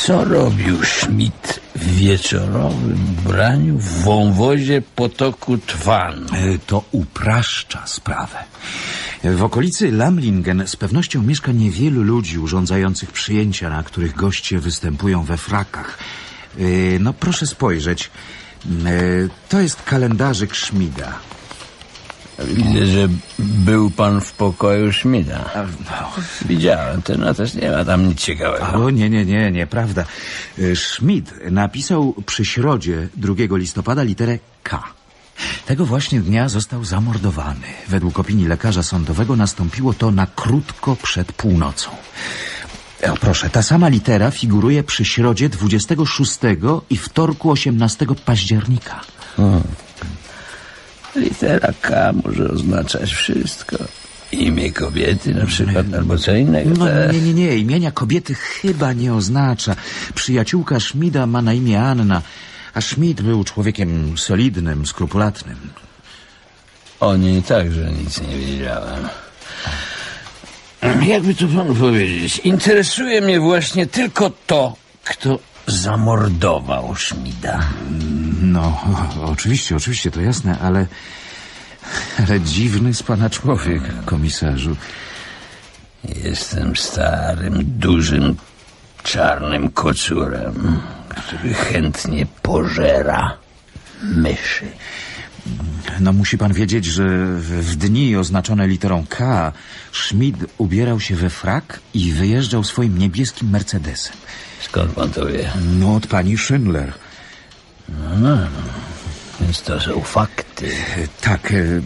Co 0.00 0.24
robił 0.24 0.84
Schmidt 0.84 1.60
w 1.76 1.94
wieczorowym 1.96 2.98
ubraniu 3.18 3.78
w 3.78 4.02
wąwozie 4.04 4.82
potoku 4.96 5.58
Twan? 5.58 6.26
E, 6.32 6.58
To 6.66 6.84
upraszcza 6.92 7.86
sprawę. 7.86 8.38
W 9.24 9.42
okolicy 9.42 9.92
Lamlingen 9.92 10.62
z 10.66 10.76
pewnością 10.76 11.22
mieszka 11.22 11.52
niewielu 11.52 12.02
ludzi 12.02 12.38
urządzających 12.38 13.12
przyjęcia, 13.12 13.70
na 13.70 13.82
których 13.82 14.14
goście 14.16 14.58
występują 14.58 15.24
we 15.24 15.36
frakach. 15.36 15.98
E, 16.58 16.62
No 17.00 17.12
proszę 17.12 17.46
spojrzeć. 17.46 18.10
E, 18.66 18.90
To 19.48 19.60
jest 19.60 19.82
kalendarzyk 19.82 20.56
Schmida. 20.56 21.12
Widzę, 22.38 22.86
że 22.86 23.08
był 23.38 23.90
pan 23.90 24.20
w 24.20 24.32
pokoju 24.32 24.92
Schmida. 24.92 25.50
Widziałem, 26.44 27.02
to 27.02 27.18
no 27.18 27.34
też 27.34 27.54
nie 27.54 27.70
ma 27.70 27.84
tam 27.84 28.08
nic 28.08 28.18
ciekawego. 28.18 28.66
O 28.66 28.90
nie, 28.90 29.10
nie, 29.10 29.24
nie, 29.24 29.50
nieprawda. 29.50 30.04
E, 30.58 30.76
Schmid 30.76 31.34
napisał 31.50 32.14
przy 32.26 32.44
środzie 32.44 33.08
2 33.16 33.34
listopada 33.56 34.02
literę 34.02 34.38
K. 34.62 34.82
Tego 35.66 35.86
właśnie 35.86 36.20
dnia 36.20 36.48
został 36.48 36.84
zamordowany. 36.84 37.66
Według 37.88 38.18
opinii 38.18 38.48
lekarza 38.48 38.82
sądowego 38.82 39.36
nastąpiło 39.36 39.94
to 39.94 40.10
na 40.10 40.26
krótko 40.26 40.96
przed 40.96 41.32
północą. 41.32 41.90
O, 43.12 43.16
proszę, 43.20 43.50
ta 43.50 43.62
sama 43.62 43.88
litera 43.88 44.30
figuruje 44.30 44.82
przy 44.82 45.04
środzie 45.04 45.48
26 45.48 46.38
i 46.90 46.96
wtorku 46.96 47.50
18 47.50 48.06
października. 48.24 49.00
Litera 51.16 51.72
K 51.80 52.12
może 52.24 52.48
oznaczać 52.48 53.12
wszystko. 53.12 53.76
Imię 54.32 54.72
kobiety 54.72 55.34
na 55.34 55.46
przykład, 55.46 55.86
albo 55.94 56.18
co 56.18 56.34
innego. 56.34 56.70
No 56.78 56.86
też. 56.86 57.12
nie, 57.12 57.20
nie, 57.20 57.34
nie, 57.34 57.56
imienia 57.56 57.90
kobiety 57.90 58.34
chyba 58.34 58.92
nie 58.92 59.14
oznacza. 59.14 59.76
Przyjaciółka 60.14 60.80
Schmida 60.80 61.26
ma 61.26 61.42
na 61.42 61.52
imię 61.52 61.82
Anna, 61.82 62.22
a 62.74 62.80
Schmid 62.80 63.22
był 63.22 63.44
człowiekiem 63.44 64.18
solidnym, 64.18 64.86
skrupulatnym. 64.86 65.56
O 67.00 67.16
niej 67.16 67.42
także 67.42 67.92
nic 67.92 68.20
nie 68.20 68.38
wiedziałem. 68.38 69.08
Jakby 71.06 71.34
to 71.34 71.46
panu 71.46 71.74
powiedzieć, 71.74 72.38
interesuje 72.44 73.20
mnie 73.20 73.40
właśnie 73.40 73.86
tylko 73.86 74.30
to, 74.46 74.76
kto 75.04 75.38
zamordował 75.66 76.94
Schmida. 76.96 77.60
No, 78.54 78.80
oczywiście, 79.24 79.76
oczywiście, 79.76 80.10
to 80.10 80.20
jasne, 80.20 80.58
ale... 80.58 80.86
Ale 82.18 82.40
dziwny 82.40 82.94
z 82.94 83.02
pana 83.02 83.30
człowiek, 83.30 83.82
komisarzu. 84.04 84.76
Jestem 86.24 86.76
starym, 86.76 87.64
dużym, 87.64 88.36
czarnym 89.02 89.70
kocurem, 89.70 90.80
który 91.08 91.54
chętnie 91.54 92.26
pożera 92.42 93.36
myszy. 94.02 94.66
No 96.00 96.12
musi 96.12 96.38
pan 96.38 96.52
wiedzieć, 96.52 96.84
że 96.84 97.04
w, 97.38 97.76
dni 97.76 98.16
oznaczone 98.16 98.66
literą 98.66 99.04
K 99.08 99.52
Schmid 99.92 100.36
ubierał 100.58 101.00
się 101.00 101.16
we 101.16 101.30
frak 101.30 101.80
i 101.94 102.12
wyjeżdżał 102.12 102.64
swoim 102.64 102.98
niebieskim 102.98 103.50
Mercedesem. 103.50 104.16
Skąd 104.60 104.92
pan 104.92 105.10
to 105.10 105.26
wie? 105.26 105.50
No, 105.80 105.94
od 105.94 106.06
pani 106.06 106.38
Schindler. 106.38 106.92
Więc 109.40 109.62
to 109.62 109.80
są 109.80 110.00
fakty. 110.00 110.70
Tak, 111.20 111.52
e, 111.52 111.56
e, 111.56 111.80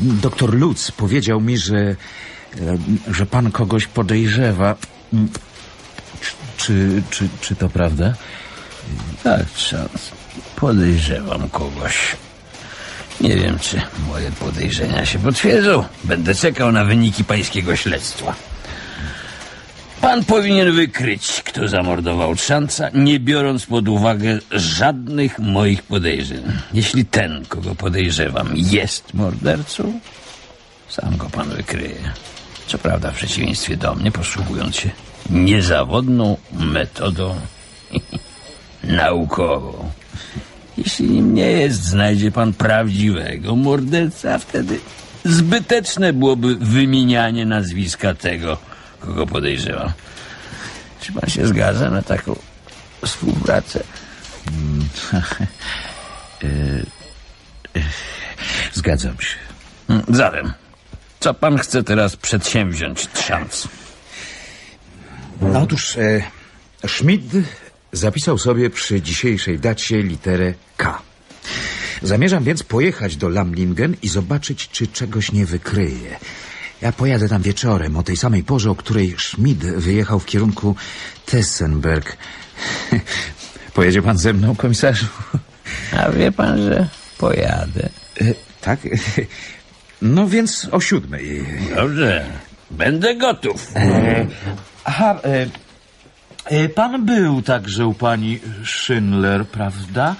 doktor 0.00 0.54
Lutz 0.54 0.90
powiedział 0.96 1.40
mi, 1.40 1.58
że, 1.58 1.76
e, 1.76 1.96
że 3.10 3.26
pan 3.26 3.52
kogoś 3.52 3.86
podejrzewa. 3.86 4.76
Mm, 5.12 5.28
Czy, 6.56 7.02
czy, 7.10 7.28
czy 7.40 7.56
to 7.56 7.68
prawda? 7.68 8.14
Tak. 9.24 9.44
Podejrzewam 10.56 11.48
kogoś. 11.50 12.16
Nie 13.20 13.36
wiem, 13.36 13.58
czy 13.58 13.80
moje 14.08 14.30
podejrzenia 14.32 15.06
się 15.06 15.18
potwierdzą. 15.18 15.84
Będę 16.04 16.34
czekał 16.34 16.72
na 16.72 16.84
wyniki 16.84 17.24
pańskiego 17.24 17.76
śledztwa. 17.76 18.34
Pan 20.10 20.24
powinien 20.24 20.72
wykryć, 20.72 21.42
kto 21.44 21.68
zamordował 21.68 22.34
Trzanca, 22.34 22.90
nie 22.94 23.20
biorąc 23.20 23.66
pod 23.66 23.88
uwagę 23.88 24.38
żadnych 24.50 25.38
moich 25.38 25.82
podejrzeń. 25.82 26.42
Jeśli 26.74 27.04
ten, 27.04 27.44
kogo 27.48 27.74
podejrzewam, 27.74 28.48
jest 28.54 29.14
mordercą, 29.14 30.00
sam 30.88 31.16
go 31.16 31.30
pan 31.30 31.48
wykryje. 31.48 32.12
Co 32.66 32.78
prawda, 32.78 33.10
w 33.10 33.14
przeciwieństwie 33.14 33.76
do 33.76 33.94
mnie, 33.94 34.12
posługując 34.12 34.76
się 34.76 34.90
niezawodną 35.30 36.36
metodą 36.52 37.34
naukową. 38.84 39.90
Jeśli 40.78 41.10
nim 41.10 41.34
nie 41.34 41.50
jest, 41.50 41.82
znajdzie 41.82 42.30
pan 42.30 42.52
prawdziwego 42.52 43.56
morderca, 43.56 44.38
wtedy 44.38 44.80
zbyteczne 45.24 46.12
byłoby 46.12 46.56
wymienianie 46.56 47.46
nazwiska 47.46 48.14
tego, 48.14 48.69
kogo 49.00 49.26
podejrzewam. 49.26 49.92
Czy 51.00 51.12
pan 51.12 51.30
się 51.30 51.46
zgadza 51.46 51.90
na 51.90 52.02
taką 52.02 52.36
współpracę? 53.04 53.84
Zgadzam 58.72 59.20
się. 59.20 59.36
Hmm, 59.88 60.06
Zatem, 60.16 60.52
co 61.20 61.34
pan 61.34 61.58
chce 61.58 61.82
teraz 61.84 62.16
przedsięwziąć, 62.16 63.08
trzans? 63.12 63.68
No 65.40 65.60
otóż 65.62 65.96
e, 65.96 66.22
Schmid 66.88 67.22
zapisał 67.92 68.38
sobie 68.38 68.70
przy 68.70 69.02
dzisiejszej 69.02 69.58
dacie 69.58 70.02
literę 70.02 70.54
K. 70.76 71.02
Zamierzam 72.02 72.44
więc 72.44 72.62
pojechać 72.62 73.16
do 73.16 73.28
Lamlingen 73.28 73.96
i 74.02 74.08
zobaczyć, 74.08 74.68
czy 74.68 74.86
czegoś 74.86 75.32
nie 75.32 75.46
wykryje. 75.46 76.18
Ja 76.82 76.92
pojadę 76.92 77.28
tam 77.28 77.42
wieczorem, 77.42 77.96
o 77.96 78.02
tej 78.02 78.16
samej 78.16 78.42
porze, 78.44 78.70
o 78.70 78.74
której 78.74 79.14
Schmid 79.18 79.58
wyjechał 79.58 80.20
w 80.20 80.26
kierunku 80.26 80.76
Tessenberg. 81.26 82.16
Pojedzie 83.74 84.02
pan 84.02 84.18
ze 84.18 84.32
mną, 84.32 84.56
komisarzu? 84.56 85.06
A 85.92 86.10
wie 86.10 86.32
pan, 86.32 86.58
że 86.58 86.88
pojadę. 87.18 87.88
E, 88.20 88.24
tak? 88.60 88.80
No 90.02 90.28
więc 90.28 90.68
o 90.72 90.80
siódmej. 90.80 91.46
Dobrze, 91.76 92.24
będę 92.70 93.14
gotów. 93.14 93.72
Aha, 94.84 95.20
e, 95.24 95.46
e, 96.44 96.68
pan 96.68 97.06
był 97.06 97.42
także 97.42 97.86
u 97.86 97.94
pani 97.94 98.40
Schindler, 98.64 99.46
prawda? 99.46 100.16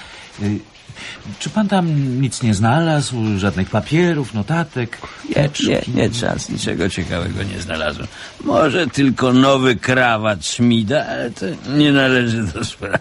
Czy 1.38 1.50
pan 1.50 1.68
tam 1.68 2.20
nic 2.20 2.42
nie 2.42 2.54
znalazł? 2.54 3.16
Żadnych 3.38 3.70
papierów, 3.70 4.34
notatek? 4.34 4.98
Nie, 5.36 5.48
nie, 5.68 5.82
nie, 5.94 6.10
czas 6.10 6.48
niczego 6.48 6.88
ciekawego 6.88 7.42
nie 7.42 7.60
znalazłem. 7.60 8.06
Może 8.44 8.86
tylko 8.86 9.32
nowy 9.32 9.76
krawat 9.76 10.44
Schmida, 10.44 11.06
ale 11.06 11.30
to 11.30 11.46
nie 11.76 11.92
należy 11.92 12.42
do 12.44 12.64
sprawy. 12.64 12.98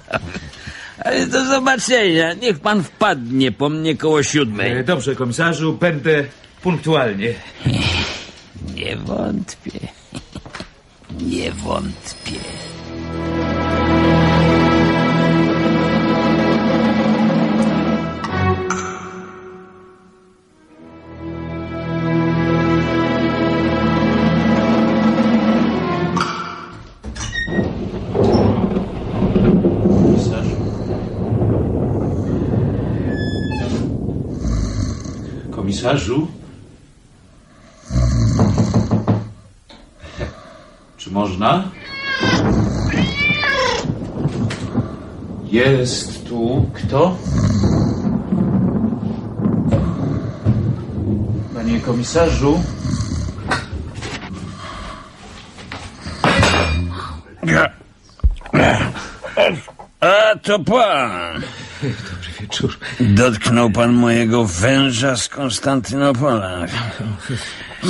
Ale 1.00 1.28
do 1.28 1.46
zobaczenia. 1.46 2.34
Niech 2.34 2.60
pan 2.60 2.84
wpadnie 2.84 3.52
po 3.52 3.70
mnie 3.70 3.98
koło 3.98 4.24
siódmej. 4.24 4.78
E, 4.78 4.84
Dobrze, 4.84 5.16
komisarzu, 5.16 5.74
będę 5.74 6.24
punktualnie. 6.62 7.34
Nie 8.76 8.96
wątpię. 8.98 9.80
Nie 11.32 11.52
wątpię. 11.52 12.40
Jest 45.70 46.26
tu 46.28 46.66
kto? 46.74 47.18
Panie 51.54 51.80
komisarzu? 51.80 52.64
A 60.00 60.36
to 60.44 60.60
pan. 60.60 61.42
Dobry 61.82 62.32
wieczór. 62.40 62.78
Dotknął 63.00 63.72
pan 63.72 63.94
mojego 63.94 64.46
węża 64.46 65.18
z 65.18 65.28
Konstantynopola. 65.28 66.66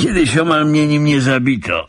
Kiedyś 0.02 0.38
omal 0.38 0.66
mnie 0.66 0.86
nim 0.86 1.04
nie 1.04 1.20
zabito. 1.20 1.88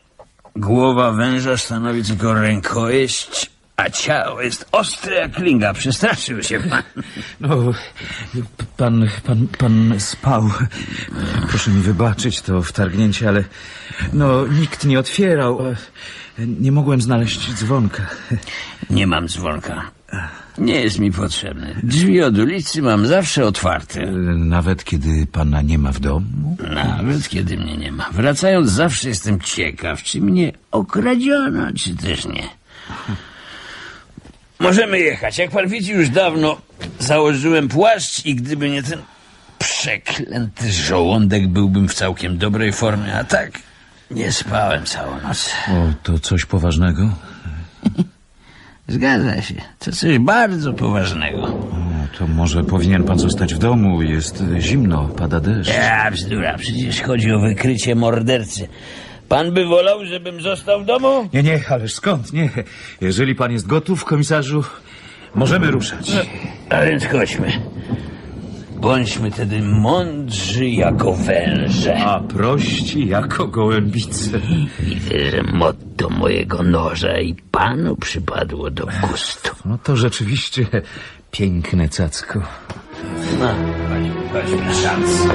Głowa 0.56 1.12
węża 1.12 1.58
stanowi 1.58 2.04
tylko 2.04 2.34
rękojeść, 2.34 3.52
ciało 3.92 4.42
jest 4.42 4.66
ostre 4.72 5.16
jak 5.16 5.32
klinga. 5.32 5.74
Przestraszył 5.74 6.44
się 6.44 6.60
pan. 6.60 6.84
No, 7.40 7.74
pan, 8.78 9.08
pan, 9.24 9.48
pan 9.58 10.00
spał. 10.00 10.50
Proszę 11.50 11.72
mi 11.72 11.82
wybaczyć 11.82 12.42
to 12.42 12.62
wtargnięcie, 12.62 13.30
ale 13.30 13.44
no, 14.14 14.48
nikt 14.48 14.86
nie 14.86 15.00
otwierał. 15.00 15.60
Nie 16.38 16.72
mogłem 16.72 17.02
znaleźć 17.02 17.54
dzwonka. 17.54 18.06
Nie 18.90 19.08
mam 19.08 19.28
dzwonka. 19.28 19.92
Nie 20.58 20.82
jest 20.82 21.00
mi 21.00 21.12
potrzebny. 21.12 21.76
Drzwi 21.84 22.22
od 22.22 22.38
ulicy 22.38 22.82
mam 22.82 23.08
zawsze 23.08 23.46
otwarte. 23.46 24.12
Nawet 24.36 24.84
kiedy 24.84 25.28
pana 25.32 25.62
nie 25.62 25.78
ma 25.78 25.92
w 25.92 26.00
domu? 26.00 26.58
Nawet 26.76 27.30
kiedy 27.30 27.58
mnie 27.58 27.78
nie 27.78 27.92
ma. 27.92 28.10
Wracając 28.12 28.70
zawsze 28.70 29.10
jestem 29.10 29.40
ciekaw, 29.40 30.04
czy 30.04 30.22
mnie 30.22 30.52
okradziono, 30.72 31.68
czy 31.76 31.96
też 31.96 32.26
nie. 32.26 32.50
Możemy 34.62 35.00
jechać. 35.00 35.38
Jak 35.38 35.52
pan 35.52 35.68
widzi, 35.68 35.92
już 35.92 36.10
dawno 36.10 36.58
założyłem 37.00 37.68
płaszcz 37.68 38.26
i 38.26 38.36
gdyby 38.36 38.70
nie 38.70 38.84
ten 38.84 39.00
przeklęty 39.60 40.72
żołądek, 40.72 41.48
byłbym 41.48 41.88
w 41.88 41.94
całkiem 41.94 42.38
dobrej 42.38 42.74
formie, 42.74 43.14
a 43.16 43.24
tak 43.24 43.52
nie 44.12 44.32
spałem 44.32 44.86
całą 44.86 45.22
noc. 45.22 45.50
O, 45.70 45.94
to 46.04 46.20
coś 46.20 46.46
poważnego? 46.46 47.10
Zgadza 48.88 49.42
się. 49.42 49.56
To 49.80 49.92
coś 49.92 50.20
bardzo 50.20 50.74
poważnego. 50.74 51.44
O, 51.44 52.18
to 52.18 52.28
może 52.28 52.64
powinien 52.64 53.04
pan 53.04 53.20
zostać 53.20 53.54
w 53.54 53.58
domu. 53.58 54.02
Jest 54.02 54.44
zimno, 54.60 55.08
pada 55.08 55.40
deszcz. 55.40 55.70
Ja, 55.74 56.12
bzdura, 56.12 56.58
przecież 56.58 57.02
chodzi 57.02 57.32
o 57.32 57.40
wykrycie 57.40 57.96
mordercy. 57.96 58.68
Pan 59.32 59.52
by 59.52 59.66
wolał, 59.66 60.06
żebym 60.06 60.42
został 60.42 60.84
w 60.84 60.86
domu? 60.86 61.30
Nie, 61.34 61.44
nie, 61.44 61.64
ależ 61.70 61.94
skąd? 61.94 62.34
Nie. 62.34 62.50
Jeżeli 63.02 63.36
pan 63.36 63.52
jest 63.52 63.68
gotów, 63.68 64.06
komisarzu, 64.06 64.64
możemy 65.36 65.72
ruszać. 65.72 66.12
A 66.70 66.82
więc 66.86 67.06
chodźmy. 67.06 67.52
Bądźmy 68.76 69.32
tedy 69.32 69.62
mądrzy 69.62 70.70
jako 70.70 71.14
węże. 71.14 71.98
A 71.98 72.20
prości 72.20 73.08
jako 73.08 73.48
gołębice. 73.48 74.40
Widzę, 74.80 75.32
że 75.32 75.44
motto 75.44 76.10
mojego 76.10 76.64
noża 76.64 77.20
i 77.20 77.36
panu 77.52 77.96
przypadło 77.96 78.72
do 78.72 78.88
gustu. 79.02 79.56
No 79.66 79.78
to 79.84 79.96
rzeczywiście 79.96 80.66
piękne 81.32 81.90
cacko. 81.90 82.42
No, 83.40 83.56
chodźmy, 84.34 84.74
szans. 84.84 85.28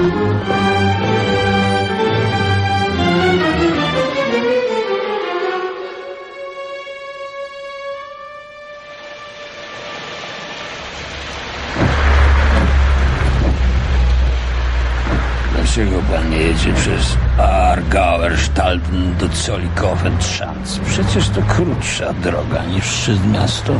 Dlaczego 15.77 16.01
pan 16.01 16.29
nie 16.29 16.37
jedzie 16.37 16.73
przez 16.73 17.17
Aargauerstalden 17.39 19.15
do 19.19 19.25
Zollikofen-Schanz? 19.25 20.79
Przecież 20.85 21.29
to 21.29 21.41
krótsza 21.41 22.13
droga 22.13 22.65
niż 22.65 22.85
przez 22.85 23.25
miasto. 23.25 23.73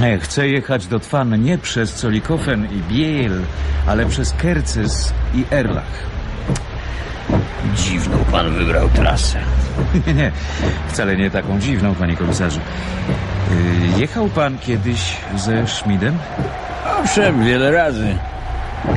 Nie, 0.00 0.18
chcę 0.18 0.48
jechać 0.48 0.86
do 0.86 1.00
Twan 1.00 1.42
nie 1.42 1.58
przez 1.58 2.00
Zolikofen 2.00 2.68
i 2.72 2.92
Biel, 2.92 3.40
ale 3.86 4.06
przez 4.06 4.32
Kerces 4.32 5.12
i 5.34 5.44
Erlach. 5.50 6.04
Dziwną 7.74 8.18
pan 8.32 8.54
wybrał 8.54 8.88
trasę. 8.88 9.38
Nie, 10.06 10.14
nie, 10.22 10.32
wcale 10.88 11.16
nie 11.16 11.30
taką 11.30 11.60
dziwną, 11.60 11.94
panie 11.94 12.16
komisarzu. 12.16 12.60
Yy, 13.50 14.00
jechał 14.00 14.28
pan 14.28 14.58
kiedyś 14.58 15.16
ze 15.36 15.66
Schmidem? 15.66 16.18
Owszem, 17.00 17.44
wiele 17.44 17.70
razy. 17.70 18.16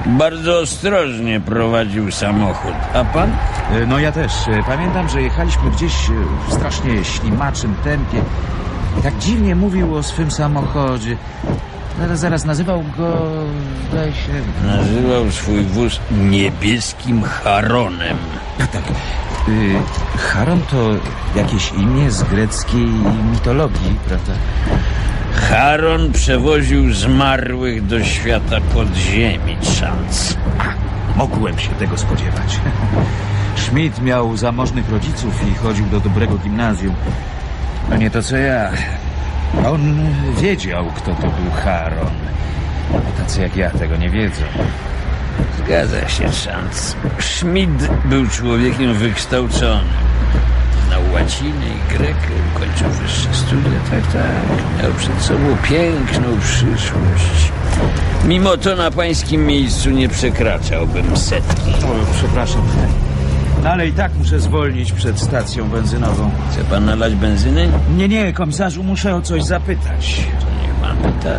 Bardzo 0.05 0.59
ostrożnie 0.59 1.39
prowadził 1.39 2.11
samochód. 2.11 2.73
A 2.93 3.03
pan? 3.05 3.29
Yy, 3.73 3.87
no 3.87 3.99
ja 3.99 4.11
też. 4.11 4.47
Yy, 4.47 4.63
Pamiętam, 4.67 5.09
że 5.09 5.21
jechaliśmy 5.21 5.71
gdzieś 5.71 6.09
yy, 6.09 6.15
w 6.49 6.53
strasznie 6.53 7.03
ślimaczym 7.05 7.75
tempie. 7.83 8.17
I 8.99 9.01
tak 9.01 9.17
dziwnie 9.17 9.55
mówił 9.55 9.95
o 9.95 10.03
swym 10.03 10.31
samochodzie. 10.31 11.17
Zaraz, 11.99 12.19
zaraz, 12.19 12.45
nazywał 12.45 12.83
go, 12.97 13.17
zdaje 13.91 14.11
się... 14.13 14.31
Nazywał 14.65 15.31
swój 15.31 15.63
wóz 15.63 15.99
niebieskim 16.11 17.23
Charonem. 17.23 18.17
A 18.59 18.67
tak, 18.67 18.83
yy, 19.47 19.73
Charon 20.17 20.61
to 20.61 20.77
jakieś 21.35 21.71
imię 21.71 22.11
z 22.11 22.23
greckiej 22.23 22.87
mitologii, 23.31 23.95
prawda? 24.07 24.33
Charon 25.33 26.11
przewoził 26.11 26.93
zmarłych 26.93 27.85
do 27.85 28.03
świata 28.03 28.61
podziemi, 28.73 29.57
szans. 29.61 30.37
Mogłem 31.15 31.59
się 31.59 31.69
tego 31.69 31.97
spodziewać. 31.97 32.59
Schmidt 33.55 34.01
miał 34.01 34.37
zamożnych 34.37 34.89
rodziców 34.89 35.47
i 35.47 35.55
chodził 35.55 35.85
do 35.85 35.99
dobrego 35.99 36.37
gimnazjum. 36.37 36.95
No 37.89 37.97
nie 37.97 38.11
to 38.11 38.23
co 38.23 38.37
ja. 38.37 38.71
On 39.65 40.09
wiedział, 40.41 40.85
kto 40.95 41.15
to 41.15 41.21
był 41.21 41.51
Charon. 41.63 42.13
Tacy 43.17 43.41
jak 43.41 43.55
ja 43.55 43.69
tego 43.69 43.95
nie 43.97 44.09
wiedzą. 44.09 44.43
Zgadza 45.57 46.09
się, 46.09 46.31
szans. 46.31 46.95
Schmidt 47.19 47.89
był 48.05 48.27
człowiekiem 48.27 48.93
wykształconym. 48.93 49.87
Znał 50.93 51.13
łacinę 51.13 51.65
i 51.67 51.97
grekę, 51.97 52.27
ukończył 52.55 52.89
wyższe 52.89 53.33
studia, 53.33 53.79
tak, 53.91 54.13
tak. 54.13 54.83
Miał 54.83 54.93
przed 54.93 55.21
sobą 55.21 55.57
piękną 55.63 56.39
przyszłość. 56.39 57.51
Mimo 58.25 58.57
to 58.57 58.75
na 58.75 58.91
pańskim 58.91 59.45
miejscu 59.45 59.89
nie 59.89 60.09
przekraczałbym 60.09 61.17
setki. 61.17 61.69
O, 61.71 62.13
przepraszam. 62.13 62.61
No 63.63 63.69
ale 63.69 63.87
i 63.87 63.93
tak 63.93 64.11
muszę 64.15 64.39
zwolnić 64.39 64.91
przed 64.91 65.19
stacją 65.19 65.69
benzynową. 65.69 66.31
Chce 66.51 66.63
pan 66.63 66.85
nalać 66.85 67.15
benzyny? 67.15 67.69
Nie, 67.97 68.07
nie, 68.07 68.33
komisarzu, 68.33 68.83
muszę 68.83 69.15
o 69.15 69.21
coś 69.21 69.43
zapytać. 69.43 70.21
To 70.39 70.61
niech 70.61 70.75
pan 70.75 70.97
pyta. 70.97 71.29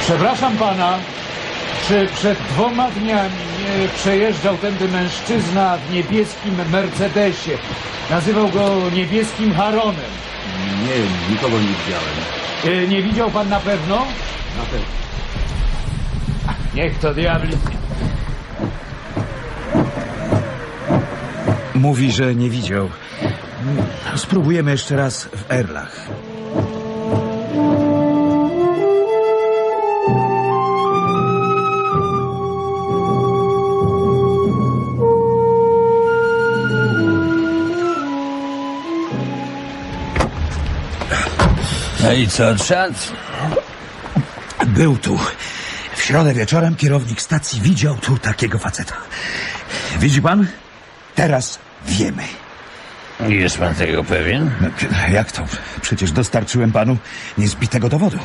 Przepraszam 0.00 0.56
pana, 0.56 0.98
czy 1.88 2.08
przed 2.14 2.38
dwoma 2.38 2.90
dniami 2.90 3.30
nie 3.80 3.88
przejeżdżał 3.88 4.56
tędy 4.56 4.88
mężczyzna 4.88 5.76
w 5.78 5.92
niebieskim 5.94 6.54
Mercedesie? 6.72 7.50
Nazywał 8.10 8.48
go 8.48 8.90
niebieskim 8.94 9.54
Haronem. 9.54 10.10
Nie, 10.82 11.32
nikogo 11.34 11.56
nie 11.58 11.66
widziałem. 11.66 12.84
E, 12.84 12.88
Nie 12.88 13.02
widział 13.02 13.30
pan 13.30 13.48
na 13.48 13.60
pewno? 13.60 13.96
Na 14.58 14.62
pewno. 14.70 14.86
Niech 16.74 16.98
to 16.98 17.14
diabli. 17.14 17.56
Mówi, 21.74 22.12
że 22.12 22.34
nie 22.34 22.50
widział. 22.50 22.88
Spróbujemy 24.16 24.70
jeszcze 24.70 24.96
raz 24.96 25.24
w 25.24 25.50
Erlach. 25.52 26.06
No 42.06 42.12
i 42.12 42.28
co, 42.28 42.58
szans? 42.58 43.12
Był 44.66 44.96
tu. 44.96 45.18
W 45.96 46.02
środę 46.02 46.34
wieczorem 46.34 46.76
kierownik 46.76 47.20
stacji 47.20 47.60
widział 47.60 47.96
tu 47.96 48.18
takiego 48.18 48.58
faceta. 48.58 48.94
Widzi 49.98 50.22
pan? 50.22 50.46
Teraz 51.14 51.58
wiemy. 51.86 52.22
Jest 53.28 53.58
pan 53.58 53.74
tego 53.74 54.04
pewien? 54.04 54.50
No, 54.60 54.68
jak 55.12 55.32
to? 55.32 55.44
Przecież 55.80 56.12
dostarczyłem 56.12 56.72
panu 56.72 56.96
niezbitego 57.38 57.88
dowodu. 57.88 58.18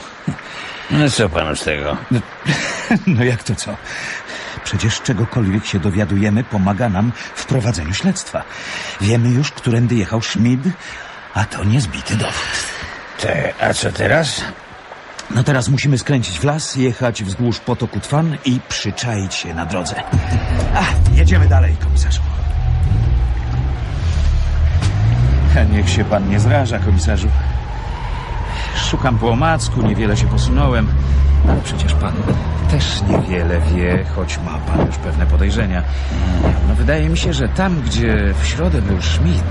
No 0.91 1.09
co 1.09 1.29
panu 1.29 1.55
z 1.55 1.63
tego? 1.63 1.97
No 3.07 3.23
jak 3.23 3.43
to 3.43 3.55
co? 3.55 3.75
Przecież 4.63 5.01
czegokolwiek 5.01 5.65
się 5.65 5.79
dowiadujemy, 5.79 6.43
pomaga 6.43 6.89
nam 6.89 7.11
w 7.35 7.45
prowadzeniu 7.45 7.93
śledztwa. 7.93 8.43
Wiemy 9.01 9.29
już, 9.29 9.51
którędy 9.51 9.95
jechał 9.95 10.21
Schmid, 10.21 10.61
a 11.33 11.45
to 11.45 11.63
niezbity 11.63 12.15
dowód. 12.15 12.70
Te, 13.21 13.53
a 13.61 13.73
co 13.73 13.91
teraz? 13.91 14.41
No 15.35 15.43
teraz 15.43 15.69
musimy 15.69 15.97
skręcić 15.97 16.39
w 16.39 16.43
las, 16.43 16.75
jechać 16.75 17.23
wzdłuż 17.23 17.59
potoku 17.59 17.99
Twan 17.99 18.37
i 18.45 18.59
przyczaić 18.69 19.33
się 19.33 19.53
na 19.53 19.65
drodze. 19.65 19.95
A, 20.75 20.83
jedziemy 21.15 21.47
dalej, 21.47 21.75
komisarzu. 21.83 22.21
Niech 25.73 25.89
się 25.89 26.05
pan 26.05 26.29
nie 26.29 26.39
zraża, 26.39 26.79
komisarzu. 26.79 27.27
Szukam 28.75 29.17
po 29.17 29.29
omacku, 29.29 29.81
niewiele 29.81 30.17
się 30.17 30.27
posunąłem. 30.27 30.87
Przecież 31.63 31.93
pan 31.93 32.13
też 32.71 33.01
niewiele 33.01 33.59
wie, 33.59 34.05
choć 34.15 34.37
ma 34.37 34.57
pan 34.57 34.87
już 34.87 34.97
pewne 34.97 35.25
podejrzenia. 35.25 35.83
No, 36.67 36.75
wydaje 36.75 37.09
mi 37.09 37.17
się, 37.17 37.33
że 37.33 37.49
tam, 37.49 37.81
gdzie 37.81 38.33
w 38.41 38.47
środę 38.47 38.81
był 38.81 39.01
Schmid, 39.01 39.43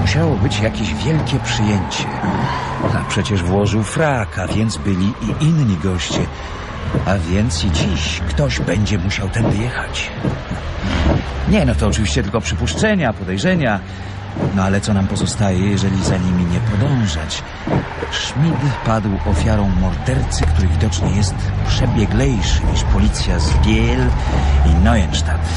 musiało 0.00 0.36
być 0.36 0.60
jakieś 0.60 0.94
wielkie 0.94 1.38
przyjęcie. 1.44 2.04
A 2.94 3.08
przecież 3.08 3.42
włożył 3.42 3.82
fraka, 3.82 4.46
więc 4.48 4.76
byli 4.76 5.06
i 5.06 5.44
inni 5.44 5.76
goście. 5.76 6.20
A 7.06 7.14
więc 7.18 7.64
i 7.64 7.70
dziś 7.70 8.20
ktoś 8.28 8.60
będzie 8.60 8.98
musiał 8.98 9.28
tędy 9.28 9.56
jechać. 9.56 10.10
Nie, 11.48 11.64
no 11.64 11.74
to 11.74 11.86
oczywiście 11.86 12.22
tylko 12.22 12.40
przypuszczenia, 12.40 13.12
podejrzenia. 13.12 13.80
No 14.54 14.62
ale 14.62 14.80
co 14.80 14.94
nam 14.94 15.06
pozostaje, 15.06 15.70
jeżeli 15.70 16.04
za 16.04 16.16
nimi 16.16 16.44
nie 16.44 16.60
podążać? 16.60 17.42
Schmid 18.12 18.54
padł 18.86 19.08
ofiarą 19.26 19.68
mordercy, 19.68 20.44
który 20.46 20.68
widocznie 20.68 21.10
jest 21.10 21.34
przebieglejszy 21.68 22.60
niż 22.72 22.84
policja 22.84 23.38
z 23.38 23.52
Biel 23.66 24.10
i 24.66 24.84
Neuenstadt. 24.84 25.48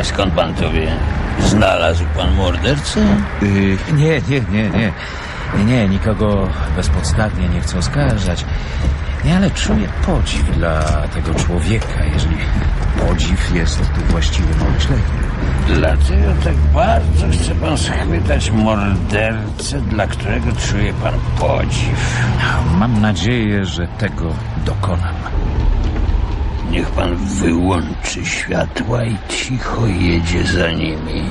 A 0.00 0.04
skąd 0.04 0.34
pan 0.34 0.54
to 0.54 0.70
wie? 0.70 0.92
Znalazł 1.40 2.04
pan 2.16 2.34
mordercę? 2.34 3.00
Yy, 3.42 3.78
nie, 3.92 4.20
nie, 4.28 4.40
nie, 4.50 4.70
nie. 4.70 4.92
Nie, 5.66 5.88
nikogo 5.88 6.48
bezpodstawnie 6.76 7.48
nie 7.48 7.60
chcę 7.60 7.78
oskarżać. 7.78 8.44
Nie, 9.24 9.36
ale 9.36 9.50
czuję 9.50 9.88
podziw 10.06 10.56
dla 10.56 10.80
tego 11.14 11.34
człowieka, 11.34 12.04
jeżeli 12.12 12.36
podziw 13.08 13.54
jest 13.54 13.78
tu 13.78 14.00
właściwym 14.10 14.62
określeniem. 14.62 15.23
Dlaczego 15.66 16.32
tak 16.44 16.56
bardzo 16.74 17.28
chce 17.28 17.54
pan 17.54 17.78
schwytać 17.78 18.50
mordercę, 18.50 19.80
dla 19.80 20.06
którego 20.06 20.46
czuje 20.52 20.92
pan 20.92 21.14
podziw? 21.38 22.24
Mam 22.78 23.00
nadzieję, 23.00 23.64
że 23.64 23.88
tego 23.88 24.32
dokonam. 24.66 25.14
Niech 26.70 26.90
pan 26.90 27.16
wyłączy 27.16 28.24
światła 28.24 29.04
i 29.04 29.16
cicho 29.28 29.86
jedzie 29.86 30.44
za 30.44 30.70
nimi. 30.70 31.22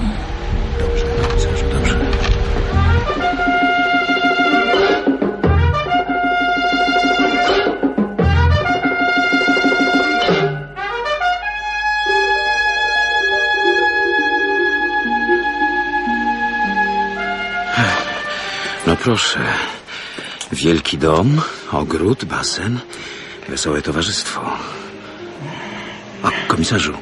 Proszę. 19.04 19.40
Wielki 20.52 20.98
dom, 20.98 21.42
ogród, 21.72 22.26
basen, 22.26 22.80
wesołe 23.50 23.82
towarzystwo. 23.82 24.42
A 26.24 26.32
komisarzu, 26.48 26.94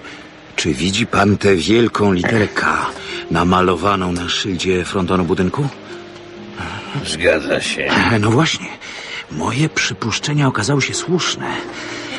czy 0.55 0.73
widzi 0.73 1.07
pan 1.07 1.37
tę 1.37 1.55
wielką 1.55 2.11
literę 2.11 2.47
K 2.47 2.85
namalowaną 3.31 4.11
na 4.11 4.29
szyldzie 4.29 4.85
frontonu 4.85 5.23
budynku? 5.23 5.67
Zgadza 7.05 7.61
się. 7.61 7.91
No 8.19 8.31
właśnie. 8.31 8.67
Moje 9.31 9.69
przypuszczenia 9.69 10.47
okazały 10.47 10.81
się 10.81 10.93
słuszne. 10.93 11.55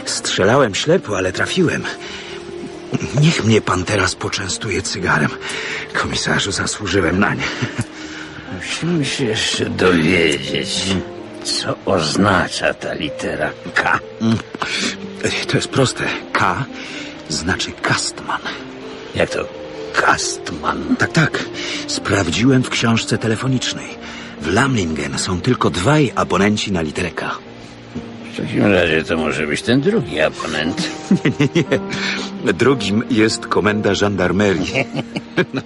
Strzelałem 0.05 0.75
ślepo, 0.75 1.17
ale 1.17 1.33
trafiłem. 1.33 1.85
Niech 3.21 3.45
mnie 3.45 3.61
pan 3.61 3.85
teraz 3.85 4.15
poczęstuje 4.15 4.83
cygarem. 4.83 5.31
Komisarzu, 6.03 6.53
zasłużyłem 6.53 7.19
na 7.19 7.35
nie. 7.35 7.45
Musimy 8.63 9.05
się 9.05 9.25
jeszcze 9.25 9.71
dowiedzieć, 9.71 10.97
co 11.45 11.77
oznacza 11.85 12.75
ta 12.75 12.93
litera 12.95 13.51
K. 13.75 13.99
To 15.49 15.57
jest 15.57 15.69
proste. 15.69 16.05
K 16.33 16.65
znaczy 17.29 17.73
Kastman. 17.73 18.41
Jak 19.15 19.31
to 19.31 19.49
Kastman? 19.93 20.97
Tak, 20.97 21.13
tak. 21.13 21.45
Sprawdziłem 21.87 22.63
w 22.63 22.71
książce 22.71 23.19
telefonicznej. 23.19 23.89
W 24.41 24.53
Lamlingen 24.53 25.19
są 25.19 25.41
tylko 25.41 25.71
dwaj 25.71 26.13
abonenci 26.15 26.73
na 26.73 26.83
literę 26.83 27.11
K. 27.11 27.31
W 28.33 28.37
takim 28.37 28.73
razie 28.73 29.05
to 29.05 29.17
może 29.17 29.47
być 29.47 29.63
ten 29.63 29.81
drugi 29.81 30.21
abonent. 30.21 30.91
Nie, 31.11 31.31
nie, 31.41 31.63
nie. 32.45 32.53
Drugim 32.53 33.03
jest 33.11 33.47
komenda 33.47 33.95
żandarmerii. 33.95 34.73
No, 35.55 35.63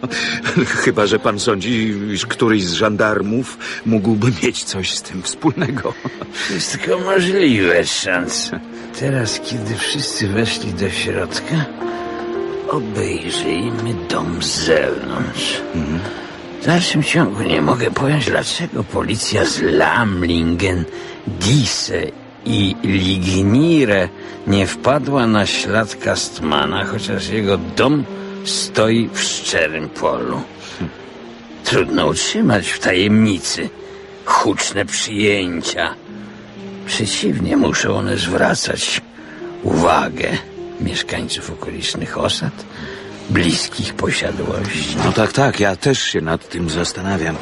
chyba, 0.67 1.07
że 1.07 1.19
pan 1.19 1.41
sądzi, 1.41 1.95
iż 2.13 2.27
któryś 2.27 2.65
z 2.65 2.73
żandarmów 2.73 3.59
mógłby 3.87 4.33
mieć 4.43 4.65
coś 4.65 4.95
z 4.95 5.03
tym 5.03 5.23
wspólnego. 5.23 5.95
Wszystko 6.33 6.99
możliwe, 6.99 7.87
szans. 7.87 8.51
Teraz, 9.01 9.41
kiedy 9.41 9.75
wszyscy 9.75 10.29
weszli 10.29 10.73
do 10.73 10.91
środka, 10.91 11.65
obejrzyjmy 12.69 13.95
dom 14.11 14.43
z 14.43 14.65
zewnątrz. 14.65 15.61
W 16.63 16.67
dalszym 16.67 17.03
ciągu 17.03 17.43
nie 17.43 17.63
mogę 17.63 17.91
pojąć, 17.91 18.27
dlaczego 18.27 18.85
policja 18.85 19.45
z 19.45 19.63
Lamlingen, 19.63 20.85
Disse 21.27 22.26
i 22.47 22.77
Lignire 22.85 24.09
nie 24.47 24.67
wpadła 24.67 25.27
na 25.27 25.47
ślad 25.47 25.97
Kastmana, 25.97 26.85
chociaż 26.85 27.29
jego 27.29 27.59
dom 27.59 28.05
stoi 28.45 29.09
w 29.13 29.21
szczerym 29.21 29.89
polu. 29.89 30.41
Trudno 31.65 32.07
utrzymać 32.07 32.69
w 32.69 32.79
tajemnicy 32.79 33.69
huczne 34.25 34.85
przyjęcia. 34.85 35.95
Przeciwnie, 36.87 37.57
muszą 37.57 37.97
one 37.97 38.17
zwracać 38.17 39.01
uwagę 39.63 40.29
mieszkańców 40.81 41.51
okolicznych 41.51 42.19
osad, 42.19 42.65
bliskich 43.31 43.95
posiadłości. 43.95 44.97
No 45.05 45.13
tak, 45.13 45.33
tak, 45.33 45.61
ja 45.61 45.77
też 45.77 46.03
się 46.03 46.21
nad 46.21 46.49
tym 46.49 46.71
zastanawiam. 46.71 47.37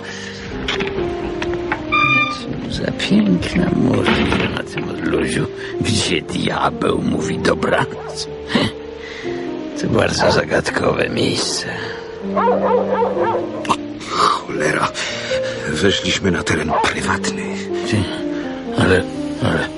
Za 2.71 2.91
piękna 2.93 3.71
możliwe 3.77 4.49
na 4.49 4.63
tym 4.63 4.94
odludziu, 5.05 5.47
gdzie 5.81 6.23
diabeł 6.23 7.03
mówi 7.03 7.39
dobranoc. 7.39 8.29
To 9.81 9.87
bardzo 9.89 10.33
zagadkowe 10.33 11.09
miejsce. 11.09 11.67
Cholera, 14.11 14.89
weszliśmy 15.69 16.31
na 16.31 16.43
teren 16.43 16.73
prywatny. 16.83 17.43
Ale, 18.79 19.03
ale 19.45 19.69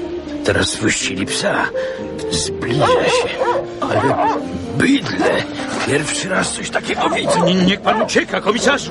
teraz 0.45 0.69
spuścili 0.71 1.27
psa. 1.27 1.69
Zbliża 2.31 2.87
się. 2.87 3.29
Ale 3.81 4.01
bydle. 4.77 5.43
Pierwszy 5.87 6.29
raz 6.29 6.53
coś 6.53 6.71
takiego 6.71 7.11
widzę. 7.11 7.41
Nie, 7.41 7.55
niech 7.55 7.81
pan 7.81 8.03
ucieka, 8.03 8.41
komisarzu! 8.41 8.91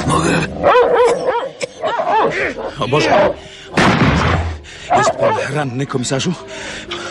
Nie 0.00 0.06
mogę. 0.06 0.30
O 2.80 2.88
Boże! 2.88 3.30
Jest 4.96 5.10
pan 5.10 5.34
ranny, 5.54 5.86
komisarzu? 5.86 6.32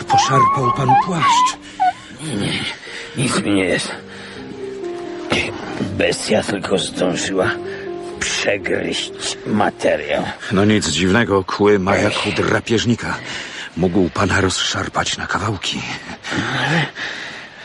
Poszarpał 0.08 0.72
pan 0.76 0.88
płaszcz. 1.06 1.56
Nic 3.16 3.42
mi 3.42 3.52
nie 3.52 3.64
jest. 3.64 3.90
Bestia 5.80 6.42
tylko 6.42 6.78
zdążyła 6.78 7.50
przegryźć 8.20 9.12
materiał. 9.46 10.22
No 10.52 10.64
nic 10.64 10.88
dziwnego, 10.88 11.44
kły 11.44 11.78
ma 11.78 11.96
jak 11.96 12.12
u 12.26 12.32
drapieżnika. 12.32 13.14
Mógł 13.76 14.10
pana 14.10 14.40
rozszarpać 14.40 15.18
na 15.18 15.26
kawałki. 15.26 15.82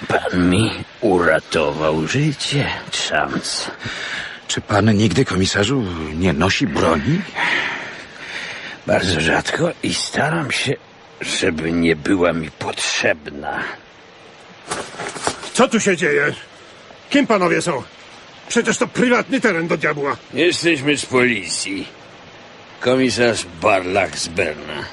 Pan 0.08 0.50
mi 0.50 0.72
uratował 1.02 2.08
życie, 2.08 2.68
Szamc. 2.92 3.72
Czy 4.50 4.62
pan 4.62 4.98
nigdy, 4.98 5.26
komisarzu, 5.26 5.86
nie 6.16 6.34
nosi 6.34 6.68
broni? 6.68 7.22
Bardzo 8.88 9.22
rzadko 9.22 9.72
i 9.84 9.94
staram 9.94 10.52
się, 10.52 10.76
żeby 11.22 11.72
nie 11.72 11.96
była 11.96 12.34
mi 12.34 12.52
potrzebna. 12.52 13.64
Co 15.54 15.68
tu 15.68 15.80
się 15.80 15.98
dzieje? 15.98 16.34
Kim 17.10 17.28
panowie 17.28 17.62
są? 17.62 17.84
Przecież 18.48 18.78
to 18.78 18.88
prywatny 18.88 19.42
teren 19.42 19.68
do 19.68 19.78
diabła. 19.78 20.18
Jesteśmy 20.34 20.98
z 20.98 21.06
policji. 21.06 21.88
Komisarz 22.80 23.46
Barlach 23.62 24.20
z 24.20 24.28
Berna. 24.28 24.84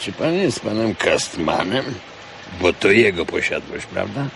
Czy 0.00 0.12
pan 0.12 0.34
jest 0.34 0.60
panem 0.60 0.94
Kastmanem? 0.94 1.84
Bo 2.60 2.72
to 2.72 2.90
jego 2.90 3.26
posiadłość, 3.26 3.86
prawda? 3.86 4.26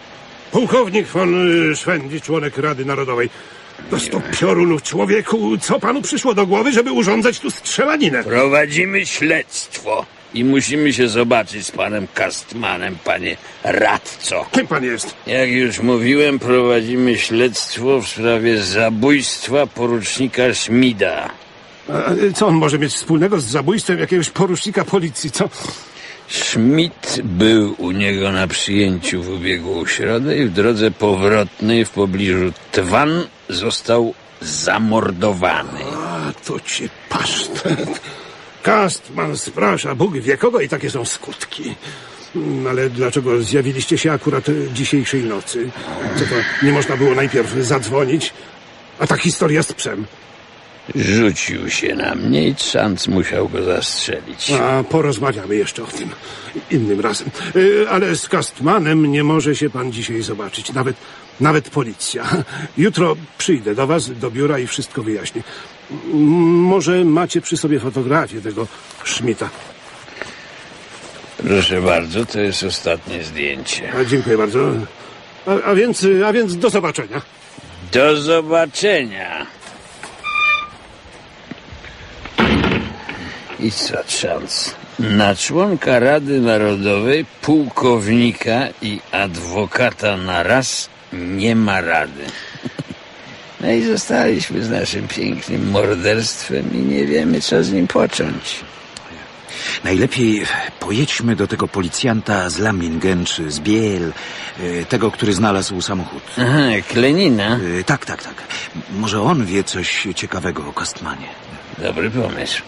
Pułkownik 0.52 1.06
von 1.06 1.70
y, 1.70 1.76
Szwendi, 1.76 2.20
członek 2.20 2.58
Rady 2.58 2.84
Narodowej. 2.84 3.30
To 3.90 3.98
sto 3.98 4.20
piorunów 4.40 4.82
człowieku. 4.82 5.58
Co 5.58 5.80
panu 5.80 6.02
przyszło 6.02 6.34
do 6.34 6.46
głowy, 6.46 6.72
żeby 6.72 6.92
urządzać 6.92 7.40
tu 7.40 7.50
strzelaninę? 7.50 8.24
Prowadzimy 8.24 9.06
śledztwo 9.06 10.06
i 10.34 10.44
musimy 10.44 10.92
się 10.92 11.08
zobaczyć 11.08 11.66
z 11.66 11.70
panem 11.70 12.06
Kastmanem, 12.14 12.98
panie 13.04 13.36
radco. 13.64 14.46
Kim 14.52 14.66
pan 14.66 14.84
jest? 14.84 15.14
Jak 15.26 15.50
już 15.50 15.80
mówiłem, 15.80 16.38
prowadzimy 16.38 17.18
śledztwo 17.18 18.00
w 18.00 18.08
sprawie 18.08 18.62
zabójstwa 18.62 19.66
porucznika 19.66 20.54
Schmida. 20.54 21.30
A, 21.88 22.32
co 22.34 22.46
on 22.46 22.54
może 22.54 22.78
mieć 22.78 22.92
wspólnego 22.92 23.40
z 23.40 23.44
zabójstwem 23.44 23.98
jakiegoś 23.98 24.30
porucznika 24.30 24.84
policji, 24.84 25.30
co? 25.30 25.48
Schmidt 26.28 27.20
był 27.24 27.74
u 27.78 27.90
niego 27.90 28.32
na 28.32 28.46
przyjęciu 28.46 29.22
w 29.22 29.28
ubiegłą 29.28 29.86
środę 29.86 30.38
i 30.38 30.44
w 30.44 30.52
drodze 30.52 30.90
powrotnej 30.90 31.84
w 31.84 31.90
pobliżu 31.90 32.52
Twan 32.72 33.26
został 33.48 34.14
zamordowany. 34.40 35.80
A, 35.96 36.32
to 36.46 36.60
cię 36.60 36.88
pasztet. 37.08 38.00
Kastman 38.62 39.36
sprasza, 39.36 39.94
Bóg 39.94 40.18
wie 40.18 40.36
kogo 40.36 40.60
i 40.60 40.68
takie 40.68 40.90
są 40.90 41.04
skutki. 41.04 41.74
Mm, 42.36 42.66
Ale 42.66 42.90
dlaczego 42.90 43.42
zjawiliście 43.42 43.98
się 43.98 44.12
akurat 44.12 44.44
dzisiejszej 44.72 45.22
nocy? 45.22 45.70
Co 46.18 46.24
to, 46.24 46.66
nie 46.66 46.72
można 46.72 46.96
było 46.96 47.14
najpierw 47.14 47.52
zadzwonić? 47.52 48.32
A 48.98 49.06
ta 49.06 49.16
historia 49.16 49.62
z 49.62 49.72
psem. 49.72 50.06
Rzucił 50.94 51.70
się 51.70 51.94
na 51.94 52.14
mnie 52.14 52.48
i 52.48 52.54
Trzanc 52.54 53.08
musiał 53.08 53.48
go 53.48 53.62
zastrzelić. 53.62 54.50
A 54.50 54.84
porozmawiamy 54.84 55.56
jeszcze 55.56 55.82
o 55.82 55.86
tym 55.86 56.10
innym 56.70 57.00
razem. 57.00 57.28
E, 57.84 57.90
Ale 57.90 58.16
z 58.16 58.28
Kastmanem 58.28 59.12
nie 59.12 59.24
może 59.24 59.56
się 59.56 59.70
pan 59.70 59.92
dzisiaj 59.92 60.22
zobaczyć. 60.22 60.72
Nawet, 60.72 60.96
nawet 61.40 61.70
policja. 61.70 62.24
Jutro 62.78 63.16
przyjdę 63.38 63.74
do 63.74 63.86
was, 63.86 64.10
do 64.10 64.30
biura 64.30 64.58
i 64.58 64.66
wszystko 64.66 65.02
wyjaśnię. 65.02 65.42
Może 66.12 67.04
macie 67.04 67.40
przy 67.40 67.56
sobie 67.56 67.80
fotografię 67.80 68.40
tego 68.40 68.66
Schmidta. 69.04 69.50
Proszę 71.36 71.82
bardzo, 71.82 72.26
to 72.26 72.40
jest 72.40 72.64
ostatnie 72.64 73.24
zdjęcie. 73.24 73.92
A, 74.00 74.04
dziękuję 74.04 74.38
bardzo. 74.38 74.72
A, 75.46 75.50
a, 75.70 75.74
więc, 75.74 76.06
a 76.26 76.32
więc 76.32 76.56
do 76.56 76.70
zobaczenia. 76.70 77.22
Do 77.92 78.16
zobaczenia. 78.16 79.46
I 83.60 83.70
co, 83.70 84.04
Trzanc? 84.04 84.74
Na 84.98 85.34
członka 85.34 85.98
Rady 85.98 86.40
Narodowej, 86.40 87.24
pułkownika 87.42 88.68
i 88.82 89.00
adwokata 89.12 90.16
na 90.16 90.42
raz 90.42 90.88
nie 91.12 91.56
ma 91.56 91.80
rady. 91.80 92.24
No 93.60 93.70
i 93.72 93.82
zostaliśmy 93.82 94.62
z 94.64 94.70
naszym 94.70 95.08
pięknym 95.08 95.70
morderstwem 95.70 96.70
i 96.74 96.78
nie 96.78 97.06
wiemy, 97.06 97.40
co 97.40 97.64
z 97.64 97.72
nim 97.72 97.86
począć. 97.86 98.60
Najlepiej 99.84 100.46
pojedźmy 100.80 101.36
do 101.36 101.46
tego 101.46 101.68
policjanta 101.68 102.50
z 102.50 102.58
Lamlingen 102.58 103.24
czy 103.24 103.50
z 103.50 103.60
Biel, 103.60 104.12
y, 104.60 104.86
tego, 104.88 105.10
który 105.10 105.32
znalazł 105.32 105.80
samochód. 105.80 106.22
Aha, 106.38 106.62
Klenina. 106.88 107.58
Y, 107.80 107.84
Tak, 107.84 108.06
tak, 108.06 108.22
tak. 108.22 108.34
Może 108.90 109.22
on 109.22 109.46
wie 109.46 109.64
coś 109.64 110.06
ciekawego 110.14 110.68
o 110.68 110.72
Kastmanie. 110.72 111.26
Dobry 111.78 112.10
pomysł. 112.10 112.62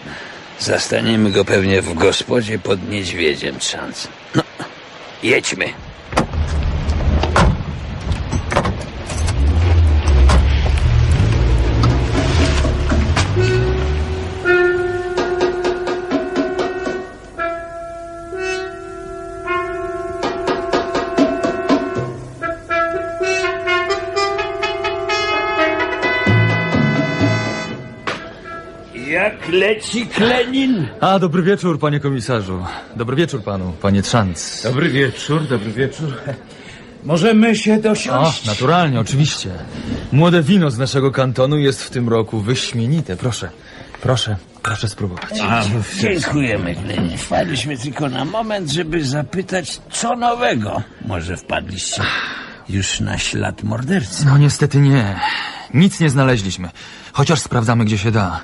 Zastaniemy 0.59 1.31
go 1.31 1.45
pewnie 1.45 1.81
w 1.81 1.93
gospodzie 1.93 2.59
pod 2.59 2.89
niedźwiedziem, 2.89 3.59
Trzanc. 3.59 4.07
No, 4.35 4.43
jedźmy. 5.23 5.65
Jak 29.49 29.55
leci 29.61 30.07
Klenin? 30.07 30.87
A, 31.01 31.19
dobry 31.19 31.43
wieczór, 31.43 31.79
panie 31.79 31.99
komisarzu. 31.99 32.65
Dobry 32.95 33.15
wieczór 33.15 33.43
panu, 33.43 33.73
panie 33.81 34.01
Trzanc. 34.01 34.61
Dobry 34.63 34.89
wieczór, 34.89 35.47
dobry 35.47 35.71
wieczór. 35.71 36.13
Możemy 37.03 37.55
się 37.55 37.73
O, 37.75 37.81
dosiąść. 37.81 38.45
naturalnie, 38.45 38.99
oczywiście. 38.99 39.49
Młode 40.11 40.41
wino 40.43 40.71
z 40.71 40.77
naszego 40.77 41.11
kantonu 41.11 41.57
jest 41.57 41.83
w 41.83 41.89
tym 41.89 42.09
roku 42.09 42.39
wyśmienite. 42.39 43.17
Proszę, 43.17 43.49
proszę, 44.01 44.35
proszę 44.61 44.87
spróbować. 44.87 45.39
A, 45.43 45.61
dziękujemy, 46.01 46.75
Klenin. 46.75 47.17
Wpadliśmy 47.17 47.77
tylko 47.77 48.09
na 48.09 48.25
moment, 48.25 48.69
żeby 48.71 49.05
zapytać, 49.05 49.81
co 49.91 50.15
nowego. 50.15 50.81
Może 51.05 51.37
wpadliście 51.37 52.01
już 52.69 52.99
na 52.99 53.17
ślad 53.17 53.63
mordercy? 53.63 54.25
No 54.25 54.37
niestety 54.37 54.79
nie. 54.79 55.19
Nic 55.73 55.99
nie 55.99 56.09
znaleźliśmy. 56.09 56.69
Chociaż 57.13 57.39
sprawdzamy, 57.39 57.85
gdzie 57.85 57.97
się 57.97 58.11
da. 58.11 58.41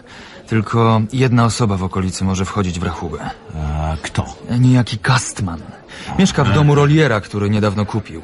Tylko 0.47 1.01
jedna 1.13 1.45
osoba 1.45 1.77
w 1.77 1.83
okolicy 1.83 2.23
może 2.23 2.45
wchodzić 2.45 2.79
w 2.79 2.83
rachubę. 2.83 3.29
A 3.55 3.97
kto? 4.01 4.25
Niejaki 4.59 4.97
Kastman. 4.97 5.59
Mieszka 6.19 6.43
w 6.43 6.53
domu 6.53 6.75
Roliera, 6.75 7.21
który 7.21 7.49
niedawno 7.49 7.85
kupił. 7.85 8.21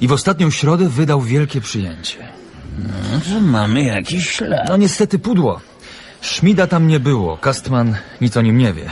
I 0.00 0.08
w 0.08 0.12
ostatnią 0.12 0.50
środę 0.50 0.88
wydał 0.88 1.20
wielkie 1.20 1.60
przyjęcie. 1.60 2.28
No, 2.78 3.20
że 3.26 3.40
mamy 3.40 3.82
jakiś 3.82 4.30
ślad. 4.30 4.68
No 4.68 4.76
niestety 4.76 5.18
pudło. 5.18 5.60
Szmida 6.20 6.66
tam 6.66 6.86
nie 6.86 7.00
było. 7.00 7.36
Kastman 7.36 7.96
nic 8.20 8.36
o 8.36 8.42
nim 8.42 8.58
nie 8.58 8.72
wie. 8.72 8.90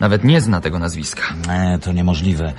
Nawet 0.00 0.24
nie 0.24 0.40
zna 0.40 0.60
tego 0.60 0.78
nazwiska. 0.78 1.22
Nie, 1.48 1.78
to 1.78 1.92
niemożliwe. 1.92 2.52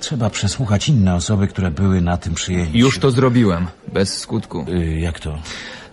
Trzeba 0.00 0.30
przesłuchać 0.30 0.88
inne 0.88 1.14
osoby, 1.14 1.48
które 1.48 1.70
były 1.70 2.00
na 2.00 2.16
tym 2.16 2.34
przyjęciu. 2.34 2.78
Już 2.78 2.98
to 2.98 3.10
zrobiłem. 3.10 3.66
Bez 3.92 4.18
skutku. 4.18 4.66
Y, 4.68 5.00
jak 5.00 5.20
to? 5.20 5.38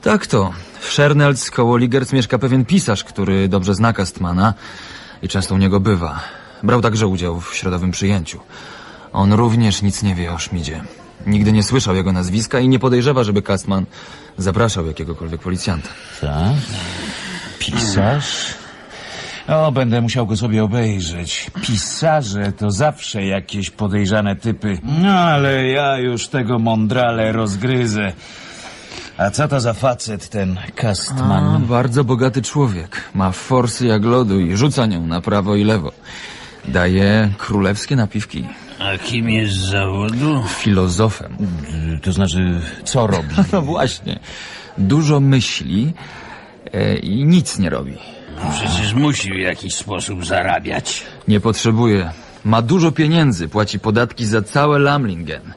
Tak 0.02 0.28
to. 0.28 0.54
W 0.80 0.92
Szernelc 0.92 1.52
koło 1.52 1.78
Ligerc 1.78 2.14
mieszka 2.14 2.40
pewien 2.40 2.66
pisarz, 2.66 3.04
który 3.04 3.50
dobrze 3.50 3.76
zna 3.76 3.94
Kastmana 3.94 4.54
i 5.22 5.28
często 5.28 5.56
u 5.56 5.58
niego 5.58 5.80
bywa. 5.80 6.20
Brał 6.64 6.82
także 6.82 7.08
udział 7.08 7.42
w 7.42 7.56
środowym 7.56 7.92
przyjęciu. 7.92 8.40
On 9.14 9.34
również 9.34 9.82
nic 9.82 10.04
nie 10.04 10.16
wie 10.16 10.34
o 10.34 10.38
Szmidzie. 10.38 10.84
Nigdy 11.26 11.52
nie 11.52 11.64
słyszał 11.64 11.96
jego 11.96 12.12
nazwiska 12.12 12.60
i 12.60 12.68
nie 12.68 12.80
podejrzewa, 12.80 13.24
żeby 13.24 13.42
Kastman 13.42 13.86
zapraszał 14.38 14.88
jakiegokolwiek 14.88 15.42
policjanta. 15.42 15.90
Tak? 16.22 16.54
Pisarz? 17.60 18.46
O, 19.48 19.72
będę 19.72 20.02
musiał 20.02 20.28
go 20.28 20.38
sobie 20.38 20.64
obejrzeć. 20.64 21.52
Pisarze 21.62 22.52
to 22.52 22.72
zawsze 22.72 23.26
jakieś 23.26 23.70
podejrzane 23.70 24.36
typy. 24.36 24.78
No, 25.02 25.10
ale 25.10 25.68
ja 25.68 25.98
już 25.98 26.28
tego 26.28 26.60
mądrale 26.60 27.32
rozgryzę. 27.32 28.14
A 29.18 29.30
co 29.32 29.48
to 29.48 29.60
za 29.60 29.74
facet, 29.74 30.30
ten 30.30 30.58
A, 30.68 30.72
Kastman? 30.72 31.66
bardzo 31.66 32.04
bogaty 32.04 32.42
człowiek. 32.42 33.02
Ma 33.14 33.32
forsy 33.32 33.88
jak 33.88 34.04
lodu 34.04 34.40
i 34.40 34.58
rzuca 34.58 34.86
nią 34.86 35.08
na 35.08 35.22
prawo 35.22 35.56
i 35.56 35.64
lewo. 35.64 35.92
Daje 36.68 37.30
królewskie 37.38 37.96
napiwki. 37.96 38.48
A 38.80 38.98
kim 38.98 39.30
jest 39.30 39.54
z 39.54 39.70
zawodu? 39.70 40.44
Filozofem. 40.48 41.38
Y, 41.96 42.00
To 42.00 42.12
znaczy, 42.12 42.62
co 42.84 43.08
robi? 43.08 43.36
No 43.54 43.62
właśnie. 43.62 44.20
Dużo 44.78 45.20
myśli 45.20 45.94
e, 46.74 46.96
i 46.98 47.26
nic 47.26 47.60
nie 47.60 47.70
robi. 47.70 47.98
Przecież 48.54 48.94
musi 48.94 49.32
w 49.34 49.38
jakiś 49.38 49.76
sposób 49.76 50.26
zarabiać. 50.26 51.04
Nie 51.28 51.40
potrzebuje. 51.40 52.12
Ma 52.48 52.62
dużo 52.62 52.92
pieniędzy, 52.92 53.48
płaci 53.48 53.80
podatki 53.80 54.26
za 54.26 54.42
całe 54.42 54.80
Lamlingen. 54.80 55.54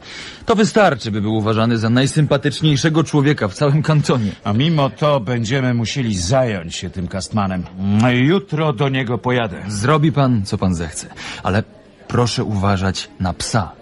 To 0.46 0.54
wystarczy, 0.54 1.10
by 1.10 1.20
był 1.20 1.34
uważany 1.34 1.78
za 1.78 1.90
najsympatyczniejszego 1.90 3.04
człowieka 3.04 3.48
w 3.48 3.54
całym 3.54 3.82
kantonie. 3.82 4.32
A 4.44 4.52
mimo 4.52 4.90
to 4.90 5.20
będziemy 5.20 5.74
musieli 5.74 6.18
zająć 6.18 6.76
się 6.76 6.90
tym 6.90 7.08
Kastmanem. 7.08 7.64
Jutro 8.12 8.72
do 8.72 8.88
niego 8.88 9.18
pojadę. 9.18 9.62
Zrobi 9.68 10.12
pan, 10.12 10.42
co 10.44 10.58
pan 10.58 10.74
zechce, 10.74 11.06
ale 11.42 11.62
proszę 12.08 12.44
uważać 12.44 13.08
na 13.20 13.34
psa. 13.34 13.72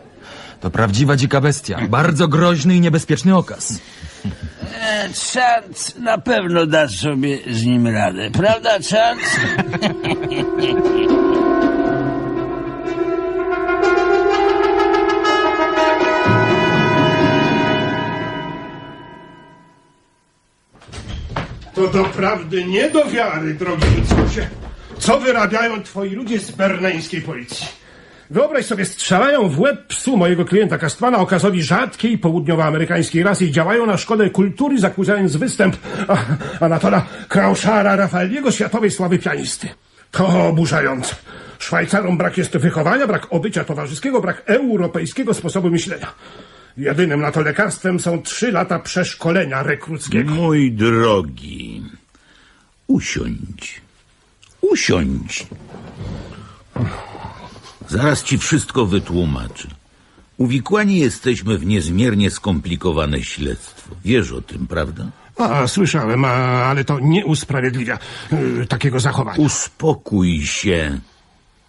To 0.60 0.70
prawdziwa 0.70 1.16
dzika 1.16 1.40
bestia, 1.40 1.78
bardzo 1.88 2.28
groźny 2.28 2.76
i 2.76 2.80
niebezpieczny 2.80 3.36
okaz. 3.36 3.80
E, 5.36 5.60
na 6.00 6.18
pewno 6.18 6.66
da 6.66 6.88
sobie 6.88 7.38
z 7.50 7.64
nim 7.64 7.86
radę. 7.86 8.30
Prawda, 8.30 8.80
Czant? 8.80 9.20
To 21.78 21.88
doprawdy 21.88 22.64
nie 22.64 22.90
do 22.90 23.04
wiary, 23.04 23.54
drogi 23.54 23.86
Lucusie. 23.96 24.48
Co 24.98 25.20
wyrabiają 25.20 25.82
twoi 25.82 26.10
ludzie 26.10 26.38
z 26.38 26.50
berneńskiej 26.50 27.22
policji? 27.22 27.66
Wyobraź 28.30 28.66
sobie, 28.66 28.84
strzelają 28.84 29.48
w 29.48 29.60
łeb 29.60 29.86
psu 29.86 30.16
mojego 30.16 30.44
klienta 30.44 30.78
Kastmana, 30.78 31.18
okazowi 31.18 31.62
rzadkiej 31.62 32.18
południowoamerykańskiej 32.18 33.22
rasy 33.22 33.44
i 33.44 33.50
działają 33.50 33.86
na 33.86 33.96
szkodę 33.96 34.30
kultury, 34.30 34.78
zakłócając 34.78 35.36
występ 35.36 35.76
Anatola 36.60 37.06
Krauszara 37.28 37.96
Rafaliego, 37.96 38.50
światowej 38.50 38.90
sławy 38.90 39.18
pianisty. 39.18 39.68
To 40.10 40.48
oburzające. 40.48 41.14
Szwajcarom 41.58 42.18
brak 42.18 42.38
jest 42.38 42.56
wychowania, 42.56 43.06
brak 43.06 43.26
obycia 43.30 43.64
towarzyskiego, 43.64 44.20
brak 44.20 44.42
europejskiego 44.46 45.34
sposobu 45.34 45.70
myślenia. 45.70 46.12
Jedynym 46.78 47.20
na 47.20 47.32
to 47.32 47.40
lekarstwem 47.40 48.00
są 48.00 48.22
trzy 48.22 48.52
lata 48.52 48.78
przeszkolenia 48.78 49.62
rekruckiego. 49.62 50.34
Mój 50.34 50.72
drogi, 50.72 51.82
usiądź. 52.86 53.80
Usiądź. 54.60 55.46
Zaraz 57.88 58.22
ci 58.22 58.38
wszystko 58.38 58.86
wytłumaczę. 58.86 59.68
Uwikłani 60.36 60.98
jesteśmy 60.98 61.58
w 61.58 61.66
niezmiernie 61.66 62.30
skomplikowane 62.30 63.22
śledztwo. 63.22 63.96
Wiesz 64.04 64.32
o 64.32 64.42
tym, 64.42 64.66
prawda? 64.66 65.10
A, 65.36 65.66
słyszałem, 65.66 66.24
a, 66.24 66.28
ale 66.64 66.84
to 66.84 67.00
nie 67.00 67.26
usprawiedliwia 67.26 67.98
y, 68.32 68.66
takiego 68.66 69.00
zachowania. 69.00 69.38
Uspokój 69.38 70.46
się. 70.46 71.00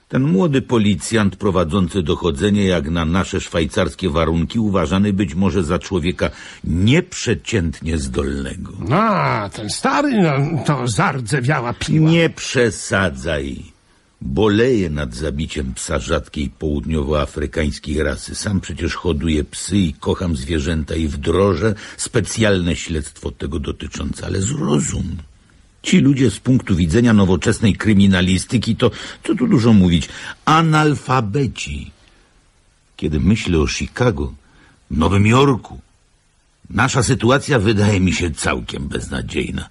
Ten 0.10 0.24
młody 0.24 0.62
policjant 0.62 1.36
prowadzący 1.36 2.04
dochodzenie 2.04 2.66
jak 2.66 2.90
na 2.90 3.06
nasze 3.06 3.42
szwajcarskie 3.42 4.10
warunki 4.10 4.60
uważany 4.60 5.14
być 5.14 5.36
może 5.36 5.64
za 5.64 5.80
człowieka 5.80 6.30
nieprzeciętnie 6.64 7.98
zdolnego. 7.98 8.74
A, 8.92 9.50
ten 9.54 9.70
stary, 9.70 10.22
no, 10.22 10.64
to 10.66 10.88
zardzewiała 10.88 11.74
piła. 11.74 12.10
Nie 12.10 12.30
przesadzaj. 12.30 13.64
Boleję 14.22 14.90
nad 14.90 15.16
zabiciem 15.16 15.74
psa 15.74 16.00
rzadkiej 16.00 16.50
południowoafrykańskiej 16.50 18.04
rasy. 18.04 18.36
Sam 18.36 18.60
przecież 18.60 18.96
hoduję 18.96 19.44
psy 19.44 19.78
i 19.78 19.94
kocham 19.94 20.36
zwierzęta 20.36 20.96
i 20.96 21.08
wdrożę 21.08 21.76
specjalne 21.98 22.76
śledztwo 22.76 23.32
tego 23.32 23.60
dotyczące. 23.60 24.26
Ale 24.26 24.42
zrozum. 24.42 25.18
Ci 25.84 26.00
ludzie 26.00 26.32
z 26.32 26.40
punktu 26.40 26.76
widzenia 26.76 27.14
nowoczesnej 27.14 27.76
kryminalistyki 27.76 28.76
to, 28.76 28.92
co 29.24 29.36
tu 29.36 29.48
dużo 29.48 29.74
mówić, 29.74 30.10
analfabeci. 30.46 31.92
Kiedy 32.96 33.20
myślę 33.20 33.60
o 33.60 33.68
Chicago, 33.68 34.34
Nowym 34.92 35.28
Jorku, 35.28 35.80
nasza 36.70 37.04
sytuacja 37.04 37.60
wydaje 37.60 38.00
mi 38.00 38.14
się 38.14 38.32
całkiem 38.32 38.88
beznadziejna. 38.88 39.70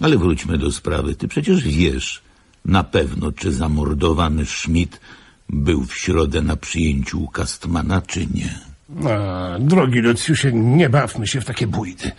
Ale 0.00 0.18
wróćmy 0.18 0.58
do 0.58 0.72
sprawy. 0.72 1.14
Ty 1.14 1.28
przecież 1.28 1.62
wiesz 1.62 2.22
na 2.64 2.84
pewno, 2.84 3.32
czy 3.32 3.52
zamordowany 3.52 4.46
Schmidt 4.46 5.00
był 5.48 5.84
w 5.84 5.96
środę 5.96 6.42
na 6.42 6.56
przyjęciu 6.56 7.22
u 7.22 7.28
Kastmana, 7.28 8.02
czy 8.02 8.26
nie. 8.26 8.58
A, 9.10 9.58
drogi 9.58 10.00
Lucjusie, 10.00 10.52
nie 10.52 10.88
bawmy 10.88 11.26
się 11.26 11.40
w 11.40 11.44
takie 11.44 11.66
bójdy. 11.66 12.12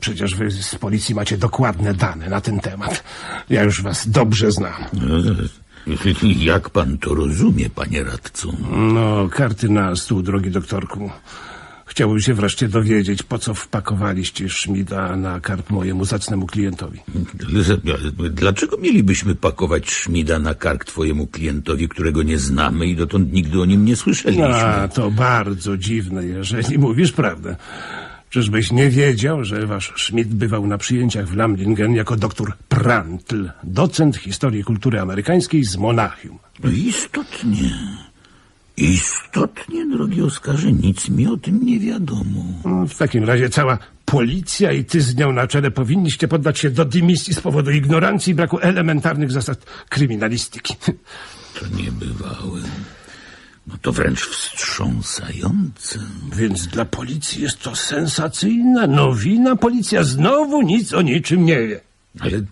Przecież 0.00 0.34
wy 0.34 0.50
z 0.50 0.74
policji 0.74 1.14
macie 1.14 1.38
dokładne 1.38 1.94
dane 1.94 2.28
na 2.28 2.40
ten 2.40 2.60
temat. 2.60 3.04
Ja 3.50 3.62
już 3.62 3.82
was 3.82 4.08
dobrze 4.08 4.52
znam. 4.52 4.84
Jak 6.36 6.70
pan 6.70 6.98
to 6.98 7.14
rozumie, 7.14 7.70
panie 7.70 8.04
radco? 8.04 8.48
No, 8.70 9.28
karty 9.28 9.68
na 9.68 9.96
stół, 9.96 10.22
drogi 10.22 10.50
doktorku. 10.50 11.10
Chciałbym 11.90 12.20
się 12.20 12.34
wreszcie 12.34 12.68
dowiedzieć, 12.68 13.22
po 13.22 13.38
co 13.38 13.54
wpakowaliście 13.54 14.48
Szmida 14.48 15.16
na 15.16 15.40
karp 15.40 15.70
mojemu 15.70 16.04
zacnemu 16.04 16.46
klientowi. 16.46 17.00
Dlaczego 18.30 18.76
mielibyśmy 18.76 19.34
pakować 19.34 19.90
Szmida 19.90 20.38
na 20.38 20.54
kark 20.54 20.84
twojemu 20.84 21.26
klientowi, 21.26 21.88
którego 21.88 22.22
nie 22.22 22.38
znamy 22.38 22.86
i 22.86 22.96
dotąd 22.96 23.32
nigdy 23.32 23.60
o 23.60 23.64
nim 23.64 23.84
nie 23.84 23.96
słyszeliśmy? 23.96 24.54
A, 24.54 24.88
to 24.88 25.10
bardzo 25.10 25.76
dziwne, 25.76 26.24
jeżeli 26.24 26.78
mówisz 26.78 27.12
prawdę. 27.12 27.56
Czyżbyś 28.30 28.72
nie 28.72 28.90
wiedział, 28.90 29.44
że 29.44 29.66
wasz 29.66 29.92
Schmidt 29.96 30.28
bywał 30.28 30.66
na 30.66 30.78
przyjęciach 30.78 31.28
w 31.28 31.36
Lamlingen 31.36 31.94
jako 31.94 32.16
doktor 32.16 32.52
Prantl, 32.68 33.50
docent 33.64 34.16
historii 34.16 34.64
kultury 34.64 35.00
amerykańskiej 35.00 35.64
z 35.64 35.76
Monachium. 35.76 36.38
No 36.64 36.70
istotnie. 36.70 37.70
Istotnie, 38.76 39.86
drogi 39.86 40.22
Oskarze, 40.22 40.72
nic 40.72 41.08
mi 41.08 41.26
o 41.26 41.36
tym 41.36 41.66
nie 41.66 41.80
wiadomo. 41.80 42.44
No, 42.64 42.86
W 42.86 42.96
takim 42.96 43.24
razie 43.24 43.50
cała 43.50 43.78
policja 44.04 44.72
i 44.72 44.84
ty 44.84 45.00
z 45.00 45.16
nią 45.16 45.32
na 45.32 45.46
czele 45.46 45.70
powinniście 45.70 46.28
poddać 46.28 46.58
się 46.58 46.70
do 46.70 46.84
dymisji 46.84 47.34
z 47.34 47.40
powodu 47.40 47.70
ignorancji 47.70 48.30
i 48.30 48.34
braku 48.34 48.58
elementarnych 48.60 49.32
zasad 49.32 49.64
kryminalistyki. 49.88 50.74
To 51.60 51.66
niebywałe. 51.76 52.60
No 53.70 53.76
to 53.82 53.92
wręcz 53.92 54.20
wstrząsające. 54.26 55.98
Więc 56.36 56.66
dla 56.66 56.84
policji 56.84 57.42
jest 57.42 57.58
to 57.58 57.76
sensacyjna 57.76 58.86
nowina. 58.86 59.56
Policja 59.56 60.04
znowu 60.04 60.62
nic 60.62 60.92
o 60.92 61.02
niczym 61.02 61.44
nie 61.44 61.66
wie. 61.66 61.80
Ale 62.20 62.42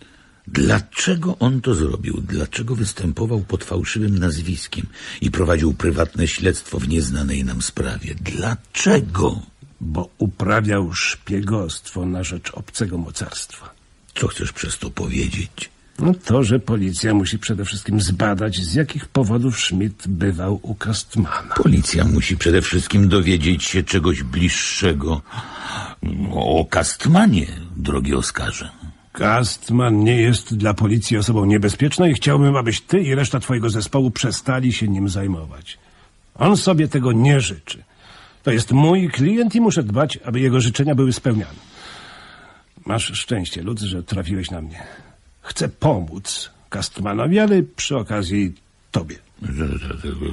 dlaczego 0.46 1.38
on 1.38 1.60
to 1.60 1.74
zrobił? 1.74 2.22
Dlaczego 2.28 2.74
występował 2.74 3.40
pod 3.40 3.64
fałszywym 3.64 4.18
nazwiskiem 4.18 4.86
i 5.20 5.30
prowadził 5.30 5.74
prywatne 5.74 6.28
śledztwo 6.28 6.78
w 6.78 6.88
nieznanej 6.88 7.44
nam 7.44 7.62
sprawie? 7.62 8.14
Dlaczego? 8.20 9.42
Bo 9.80 10.08
uprawiał 10.18 10.94
szpiegostwo 10.94 12.06
na 12.06 12.24
rzecz 12.24 12.50
obcego 12.54 12.98
mocarstwa. 12.98 13.70
Co 14.14 14.28
chcesz 14.28 14.52
przez 14.52 14.78
to 14.78 14.90
powiedzieć? 14.90 15.70
No 15.98 16.14
to, 16.24 16.42
że 16.42 16.58
policja 16.58 17.14
musi 17.14 17.38
przede 17.38 17.64
wszystkim 17.64 18.00
zbadać, 18.00 18.56
z 18.56 18.74
jakich 18.74 19.08
powodów 19.08 19.60
Schmidt 19.60 20.08
bywał 20.08 20.60
u 20.62 20.74
Kastmana. 20.74 21.54
Policja 21.56 22.04
musi 22.04 22.36
przede 22.36 22.62
wszystkim 22.62 23.08
dowiedzieć 23.08 23.64
się 23.64 23.82
czegoś 23.82 24.22
bliższego 24.22 25.22
o 26.32 26.66
Kastmanie, 26.70 27.46
drogi 27.76 28.14
Oskarze. 28.14 28.70
Kastman 29.12 30.04
nie 30.04 30.16
jest 30.16 30.56
dla 30.56 30.74
policji 30.74 31.16
osobą 31.16 31.44
niebezpieczną 31.44 32.06
i 32.06 32.14
chciałbym, 32.14 32.56
abyś 32.56 32.80
ty 32.80 33.00
i 33.00 33.14
reszta 33.14 33.40
twojego 33.40 33.70
zespołu 33.70 34.10
przestali 34.10 34.72
się 34.72 34.88
nim 34.88 35.08
zajmować. 35.08 35.78
On 36.34 36.56
sobie 36.56 36.88
tego 36.88 37.12
nie 37.12 37.40
życzy. 37.40 37.82
To 38.42 38.50
jest 38.50 38.72
mój 38.72 39.10
klient 39.10 39.54
i 39.54 39.60
muszę 39.60 39.82
dbać, 39.82 40.18
aby 40.24 40.40
jego 40.40 40.60
życzenia 40.60 40.94
były 40.94 41.12
spełniane. 41.12 41.68
Masz 42.86 43.12
szczęście, 43.14 43.62
Lud, 43.62 43.80
że 43.80 44.02
trafiłeś 44.02 44.50
na 44.50 44.60
mnie. 44.60 44.82
Chcę 45.48 45.68
pomóc 45.68 46.50
Kastmanowi, 46.68 47.38
ale 47.38 47.62
przy 47.62 47.96
okazji 47.96 48.54
tobie. 48.90 49.16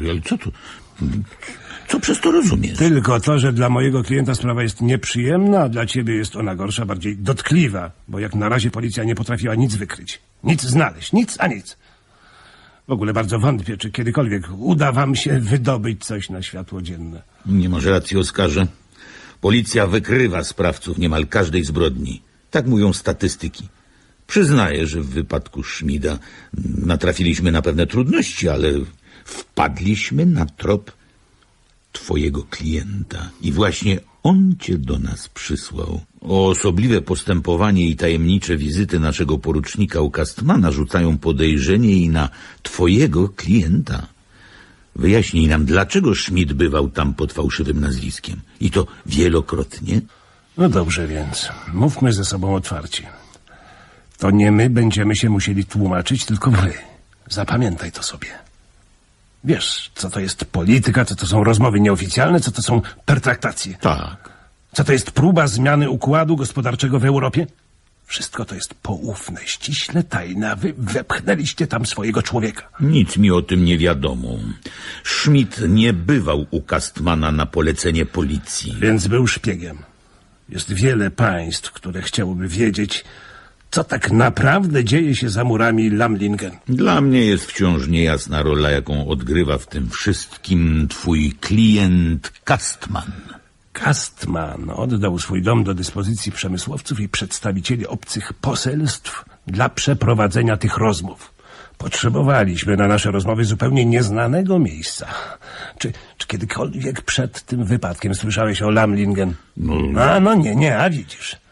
Ale 0.10 0.22
co 0.22 0.38
tu? 0.38 0.52
Co 1.88 2.00
przez 2.00 2.22
to 2.22 2.32
rozumiesz? 2.32 2.78
Tylko 2.78 3.20
to, 3.20 3.40
że 3.40 3.54
dla 3.54 3.70
mojego 3.70 4.04
klienta 4.04 4.36
sprawa 4.36 4.64
jest 4.64 4.82
nieprzyjemna, 4.82 5.60
a 5.60 5.70
dla 5.70 5.86
ciebie 5.86 6.16
jest 6.16 6.36
ona 6.36 6.56
gorsza, 6.56 6.86
bardziej 6.86 7.18
dotkliwa, 7.18 7.92
bo 8.08 8.20
jak 8.20 8.36
na 8.36 8.50
razie 8.50 8.72
policja 8.72 9.04
nie 9.04 9.16
potrafiła 9.16 9.56
nic 9.56 9.76
wykryć. 9.76 10.22
Nic 10.44 10.62
znaleźć, 10.62 11.14
nic 11.14 11.36
a 11.40 11.48
nic. 11.48 11.78
W 12.88 12.92
ogóle 12.92 13.14
bardzo 13.14 13.40
wątpię, 13.40 13.78
czy 13.78 13.92
kiedykolwiek 13.92 14.44
uda 14.58 14.92
wam 14.92 15.16
się 15.16 15.40
wydobyć 15.40 16.06
coś 16.06 16.30
na 16.30 16.42
światło 16.42 16.82
dzienne. 16.82 17.22
Nie 17.46 17.70
masz 17.70 17.86
racji, 17.86 18.18
Oskarze. 18.18 18.68
Policja 19.42 19.88
wykrywa 19.88 20.44
sprawców 20.44 20.98
niemal 20.98 21.28
każdej 21.28 21.64
zbrodni. 21.64 22.22
Tak 22.52 22.68
mówią 22.68 22.94
statystyki. 22.94 23.68
Przyznaję, 24.28 24.88
że 24.88 25.02
w 25.02 25.10
wypadku 25.10 25.64
Szmida 25.64 26.20
natrafiliśmy 26.78 27.52
na 27.52 27.62
pewne 27.62 27.88
trudności, 27.88 28.50
ale 28.50 28.72
wpadliśmy 29.26 30.26
na 30.26 30.46
trop 30.46 30.92
twojego 31.92 32.44
klienta 32.44 33.30
i 33.42 33.52
właśnie 33.52 34.00
on 34.24 34.56
cię 34.60 34.78
do 34.78 35.00
nas 35.00 35.30
przysłał. 35.30 36.02
O 36.22 36.48
osobliwe 36.48 37.02
postępowanie 37.02 37.88
i 37.90 37.96
tajemnicze 37.96 38.58
wizyty 38.58 39.00
naszego 39.00 39.38
porucznika 39.38 40.02
u 40.02 40.10
Kastmana 40.10 40.72
rzucają 40.72 41.18
podejrzenie 41.18 41.94
i 41.94 42.10
na 42.10 42.30
twojego 42.64 43.30
klienta. 43.30 44.08
Wyjaśnij 44.96 45.48
nam, 45.48 45.66
dlaczego 45.66 46.16
Schmidt 46.16 46.54
bywał 46.54 46.90
tam 46.90 47.14
pod 47.14 47.34
fałszywym 47.34 47.80
nazwiskiem. 47.80 48.42
I 48.60 48.72
to 48.72 48.88
wielokrotnie. 49.06 50.02
No 50.58 50.70
dobrze 50.70 51.08
więc, 51.08 51.50
mówmy 51.74 52.14
ze 52.14 52.26
sobą 52.26 52.56
otwarcie. 52.56 53.25
To 54.18 54.32
nie 54.32 54.52
my 54.52 54.70
będziemy 54.70 55.16
się 55.16 55.30
musieli 55.30 55.66
tłumaczyć, 55.66 56.26
tylko 56.26 56.52
wy. 56.52 56.74
Zapamiętaj 57.30 57.92
to 57.92 58.04
sobie. 58.04 58.28
Wiesz, 59.44 59.92
co 59.96 60.10
to 60.10 60.20
jest 60.20 60.46
polityka, 60.46 61.06
co 61.06 61.16
to 61.16 61.28
są 61.28 61.44
rozmowy 61.44 61.80
nieoficjalne, 61.80 62.40
co 62.40 62.52
to 62.52 62.62
są 62.62 62.82
pertraktacje. 63.06 63.74
Tak. 63.82 64.30
Co 64.74 64.84
to 64.84 64.94
jest 64.94 65.12
próba 65.12 65.48
zmiany 65.48 65.90
układu 65.90 66.36
gospodarczego 66.36 67.00
w 67.00 67.06
Europie? 67.06 67.48
Wszystko 68.06 68.46
to 68.46 68.56
jest 68.56 68.74
poufne, 68.74 69.42
ściśle 69.46 70.04
tajne, 70.04 70.52
a 70.52 70.56
wy 70.56 70.74
wepchnęliście 70.78 71.68
tam 71.68 71.86
swojego 71.86 72.22
człowieka. 72.24 72.70
Nic 72.80 73.18
mi 73.18 73.32
o 73.32 73.42
tym 73.42 73.66
nie 73.66 73.78
wiadomo. 73.78 74.30
Schmidt 75.04 75.62
nie 75.68 75.94
bywał 75.94 76.46
u 76.52 76.62
Kastmana 76.62 77.32
na 77.32 77.46
polecenie 77.46 78.06
policji. 78.06 78.76
Więc 78.80 79.08
był 79.08 79.28
szpiegiem. 79.28 79.78
Jest 80.50 80.74
wiele 80.74 81.12
państw, 81.12 81.72
które 81.72 82.02
chciałyby 82.02 82.48
wiedzieć, 82.48 83.04
co 83.72 83.84
tak 83.84 84.12
naprawdę 84.12 84.84
dzieje 84.84 85.16
się 85.16 85.30
za 85.30 85.44
murami 85.44 85.90
Lamlingen. 85.90 86.52
Dla 86.68 87.02
mnie 87.02 87.26
jest 87.26 87.46
wciąż 87.46 87.88
niejasna 87.88 88.42
rola, 88.42 88.72
jaką 88.72 89.08
odgrywa 89.08 89.58
w 89.58 89.68
tym 89.68 89.90
wszystkim 89.90 90.88
twój 90.90 91.32
klient 91.32 92.32
Kastman. 92.44 93.12
Kastman 93.74 94.70
oddał 94.70 95.20
swój 95.20 95.42
dom 95.42 95.64
do 95.64 95.74
dyspozycji 95.74 96.32
przemysłowców 96.32 97.00
i 97.00 97.10
przedstawicieli 97.10 97.88
obcych 97.88 98.34
poselstw 98.34 99.26
dla 99.48 99.70
przeprowadzenia 99.70 100.58
tych 100.58 100.78
rozmów. 100.78 101.36
Potrzebowaliśmy 101.78 102.78
na 102.78 102.88
nasze 102.88 103.12
rozmowy 103.12 103.46
zupełnie 103.46 103.86
nieznanego 103.86 104.60
miejsca. 104.60 105.08
Czy, 105.78 105.94
czy 106.18 106.28
kiedykolwiek 106.28 107.02
przed 107.02 107.42
tym 107.42 107.66
wypadkiem 107.66 108.16
słyszałeś 108.16 108.62
o 108.62 108.70
Lamlingen? 108.70 109.34
No, 109.58 110.02
A, 110.02 110.20
no 110.20 110.36
nie, 110.36 110.56
nie, 110.56 110.78
a 110.78 110.90
widzisz. 110.90 111.45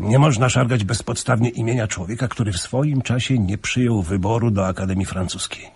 Nie 0.00 0.18
można 0.18 0.48
szargać 0.48 0.84
bezpodstawnie 0.84 1.48
imienia 1.48 1.86
człowieka, 1.86 2.28
który 2.28 2.52
w 2.52 2.58
swoim 2.58 3.02
czasie 3.02 3.38
nie 3.38 3.58
przyjął 3.58 4.02
wyboru 4.02 4.50
do 4.50 4.66
Akademii 4.66 5.06
Francuskiej. 5.06 5.66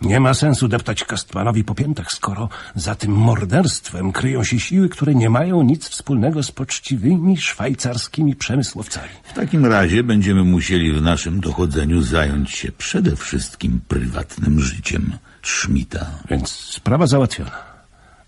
Nie 0.00 0.20
ma 0.20 0.34
sensu 0.34 0.68
deptać 0.68 1.04
Kastmanowi 1.04 1.64
po 1.64 1.74
piętach, 1.74 2.12
skoro 2.12 2.48
za 2.74 2.94
tym 2.94 3.12
morderstwem 3.12 4.12
kryją 4.12 4.44
się 4.44 4.60
siły, 4.60 4.88
które 4.88 5.14
nie 5.14 5.30
mają 5.30 5.62
nic 5.62 5.88
wspólnego 5.88 6.42
z 6.42 6.52
poczciwymi 6.52 7.36
szwajcarskimi 7.36 8.36
przemysłowcami. 8.36 9.08
W 9.22 9.32
takim 9.32 9.66
razie 9.66 10.02
będziemy 10.02 10.44
musieli 10.44 10.92
w 10.92 11.02
naszym 11.02 11.40
dochodzeniu 11.40 12.02
zająć 12.02 12.50
się 12.50 12.72
przede 12.72 13.16
wszystkim 13.16 13.80
prywatnym 13.88 14.60
życiem 14.60 15.12
Schmidta. 15.42 16.06
Więc 16.30 16.50
sprawa 16.50 17.06
załatwiona. 17.06 17.50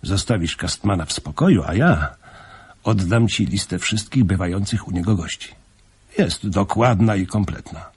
Zostawisz 0.02 0.56
Kastmana 0.56 1.04
w 1.04 1.12
spokoju, 1.12 1.62
a 1.66 1.74
ja 1.74 2.19
oddam 2.84 3.28
ci 3.28 3.46
listę 3.46 3.78
wszystkich 3.78 4.24
bywających 4.24 4.88
u 4.88 4.90
niego 4.90 5.16
gości. 5.16 5.48
Jest 6.18 6.48
dokładna 6.48 7.16
i 7.16 7.26
kompletna. 7.26 7.90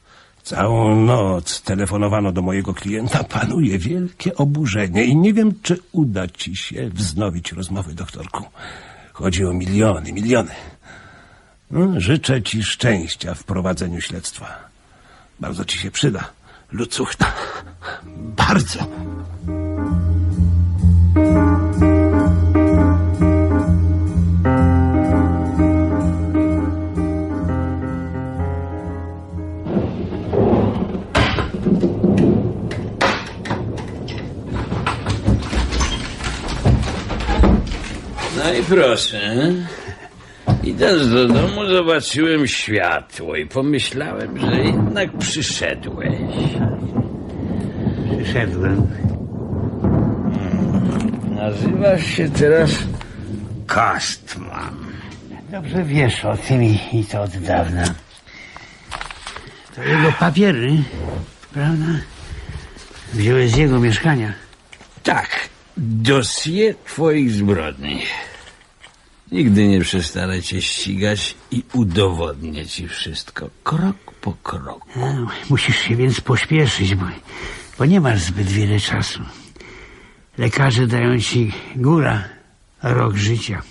Całą 0.43 1.05
noc 1.05 1.61
telefonowano 1.61 2.31
do 2.31 2.41
mojego 2.41 2.73
klienta. 2.73 3.23
Panuje 3.23 3.79
wielkie 3.79 4.35
oburzenie 4.35 5.05
i 5.05 5.15
nie 5.15 5.33
wiem, 5.33 5.53
czy 5.61 5.79
uda 5.91 6.27
ci 6.27 6.55
się 6.55 6.89
wznowić 6.89 7.51
rozmowy, 7.51 7.93
doktorku. 7.93 8.43
Chodzi 9.13 9.45
o 9.45 9.53
miliony, 9.53 10.13
miliony. 10.13 10.51
No, 11.71 11.99
życzę 11.99 12.41
ci 12.41 12.63
szczęścia 12.63 13.33
w 13.33 13.43
prowadzeniu 13.43 14.01
śledztwa. 14.01 14.59
Bardzo 15.39 15.65
ci 15.65 15.77
się 15.79 15.91
przyda. 15.91 16.29
Lucuchna. 16.71 17.33
Bardzo. 18.37 18.79
Proszę. 38.69 39.35
Idąc 40.63 41.09
do 41.09 41.27
domu 41.27 41.65
zobaczyłem 41.65 42.47
światło 42.47 43.35
i 43.35 43.45
pomyślałem, 43.45 44.39
że 44.39 44.55
jednak 44.55 45.17
przyszedłeś. 45.17 46.17
Przyszedłem. 48.23 48.87
Nazywasz 51.29 52.05
się 52.05 52.29
teraz 52.29 52.71
Kastman. 53.67 54.77
Dobrze 55.51 55.83
wiesz 55.83 56.25
o 56.25 56.37
tym 56.37 56.63
i, 56.63 57.05
to 57.11 57.21
od 57.21 57.37
dawna. 57.37 57.83
To 59.75 59.83
jego 59.83 60.11
papiery, 60.11 60.71
prawda? 61.53 61.85
Wziąłeś 63.13 63.51
z 63.51 63.57
jego 63.57 63.79
mieszkania. 63.79 64.33
Tak, 65.03 65.29
dosie 65.77 66.73
twoich 66.85 67.31
zbrodni. 67.31 68.01
Nigdy 69.33 69.67
nie 69.67 69.81
przestanę 69.81 70.41
cię 70.41 70.61
ścigać 70.61 71.35
i 71.51 71.63
udowodnię 71.73 72.65
ci 72.65 72.87
wszystko, 72.87 73.49
krok 73.63 74.13
po 74.21 74.33
kroku. 74.33 74.89
No, 74.95 75.27
musisz 75.49 75.77
się 75.77 75.95
więc 75.95 76.21
pośpieszyć, 76.21 76.95
bo, 76.95 77.05
bo 77.77 77.85
nie 77.85 78.01
masz 78.01 78.21
zbyt 78.21 78.47
wiele 78.47 78.79
czasu. 78.79 79.19
Lekarze 80.37 80.87
dają 80.87 81.19
ci 81.19 81.51
góra 81.75 82.29
rok 82.83 83.15
życia. 83.15 83.61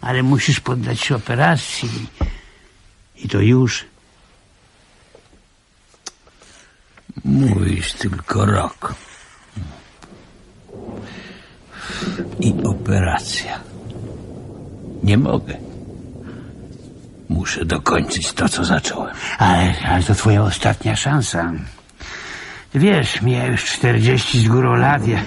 Ale 0.00 0.22
musisz 0.22 0.60
poddać 0.60 1.00
się 1.00 1.16
operacji. 1.16 1.90
I 3.16 3.28
to 3.28 3.40
już. 3.40 3.84
Mówisz 7.24 7.92
tylko 7.92 8.46
rok. 8.46 8.94
I 12.40 12.54
operacja. 12.64 13.75
Nie 15.02 15.18
mogę. 15.18 15.54
Muszę 17.28 17.64
dokończyć 17.64 18.32
to, 18.32 18.48
co 18.48 18.64
zacząłem. 18.64 19.14
Ale, 19.38 19.74
ale 19.88 20.02
to 20.02 20.14
twoja 20.14 20.42
ostatnia 20.42 20.96
szansa. 20.96 21.52
Wiesz, 22.74 23.22
miałem 23.22 23.52
już 23.52 23.64
40 23.64 24.40
z 24.40 24.48
górą 24.48 24.74
lat. 24.74 25.08
Jak, 25.08 25.24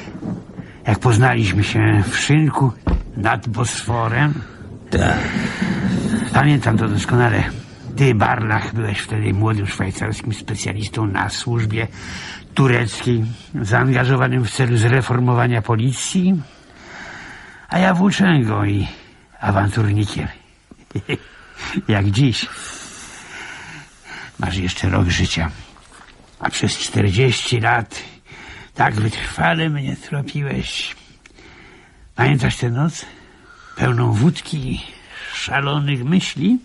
jak 0.88 1.00
poznaliśmy 1.00 1.64
się 1.64 2.04
w 2.10 2.18
szynku 2.18 2.72
nad 3.18 3.48
Bosforem. 3.48 4.34
Tak. 4.90 5.20
Pamiętam 6.34 6.78
to 6.78 6.88
doskonale. 6.88 7.44
Ty, 7.96 8.16
Barlach, 8.16 8.74
byłeś 8.74 9.00
wtedy 9.00 9.34
młodym 9.34 9.68
szwajcarskim 9.68 10.34
specjalistą 10.34 11.08
na 11.08 11.30
służbie 11.30 11.88
tureckiej, 12.54 13.26
zaangażowanym 13.62 14.46
w 14.46 14.52
celu 14.52 14.78
zreformowania 14.78 15.62
policji, 15.62 16.42
a 17.70 17.80
ja 17.80 17.94
włóczęgą 17.94 18.66
i 18.66 18.88
awanturnikiem. 19.40 20.28
Jak 21.88 22.12
dziś. 22.12 22.46
Masz 24.40 24.58
jeszcze 24.58 24.90
rok 24.90 25.08
życia. 25.10 25.52
A 26.40 26.50
przez 26.50 26.78
40 26.78 27.60
lat 27.60 28.04
tak 28.76 28.96
wytrwale 28.96 29.70
mnie 29.70 29.96
tropiłeś. 29.96 30.96
Pamiętasz 32.16 32.58
tę 32.58 32.70
noc? 32.70 33.06
Pełną 33.76 34.14
wódki 34.14 34.72
i 34.72 34.82
szalonych 35.34 36.04
myśli? 36.04 36.60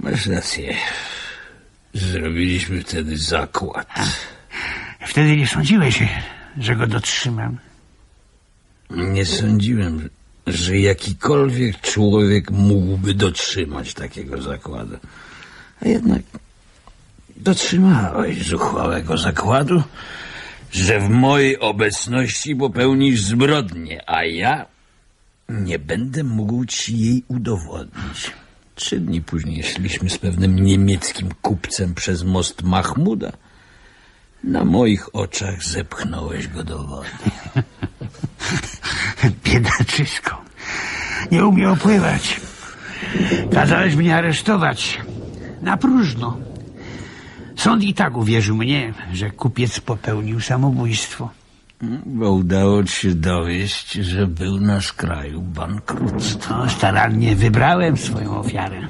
Masz 0.00 0.26
rację. 0.26 0.74
Zrobiliśmy 1.94 2.82
wtedy 2.82 3.18
zakład. 3.18 3.88
Wtedy 5.06 5.36
nie 5.36 5.46
sądziłeś, 5.46 6.02
że 6.58 6.76
go 6.76 6.86
dotrzymam. 6.86 7.58
Nie 8.90 9.26
sądziłem, 9.26 10.08
że 10.52 10.78
jakikolwiek 10.78 11.80
człowiek 11.80 12.50
mógłby 12.50 13.14
dotrzymać 13.14 13.94
takiego 13.94 14.42
zakładu. 14.42 14.96
A 15.82 15.88
jednak 15.88 16.22
dotrzymałeś 17.36 18.46
zuchwałego 18.46 19.18
zakładu, 19.18 19.82
że 20.70 21.00
w 21.00 21.08
mojej 21.08 21.58
obecności 21.58 22.56
popełnisz 22.56 23.20
zbrodnię, 23.20 24.10
a 24.10 24.24
ja 24.24 24.66
nie 25.48 25.78
będę 25.78 26.24
mógł 26.24 26.64
ci 26.64 26.98
jej 26.98 27.24
udowodnić. 27.28 28.32
Trzy 28.74 29.00
dni 29.00 29.22
później 29.22 29.62
szliśmy 29.62 30.10
z 30.10 30.18
pewnym 30.18 30.56
niemieckim 30.56 31.28
kupcem 31.42 31.94
przez 31.94 32.24
most 32.24 32.62
Mahmuda. 32.62 33.32
Na 34.44 34.64
moich 34.64 35.14
oczach 35.14 35.64
zepchnąłeś 35.64 36.48
go 36.48 36.64
do 36.64 36.78
wody. 36.78 37.08
Biedaczysko. 39.44 40.42
Nie 41.32 41.46
umiał 41.46 41.76
pływać. 41.76 42.40
Kazałeś 43.52 43.94
mnie 43.94 44.16
aresztować. 44.16 45.00
Na 45.62 45.76
próżno. 45.76 46.36
Sąd 47.56 47.82
i 47.82 47.94
tak 47.94 48.16
uwierzył 48.16 48.56
mnie, 48.56 48.92
że 49.12 49.30
kupiec 49.30 49.80
popełnił 49.80 50.40
samobójstwo. 50.40 51.30
Bo 52.06 52.32
udało 52.32 52.84
ci 52.84 52.92
się 52.92 53.14
dowieść, 53.14 53.92
że 53.92 54.26
był 54.26 54.60
na 54.60 54.80
skraju 54.80 55.42
bankructwa. 55.42 56.58
No, 56.58 56.70
starannie 56.70 57.36
wybrałem 57.36 57.96
swoją 57.96 58.36
ofiarę. 58.36 58.80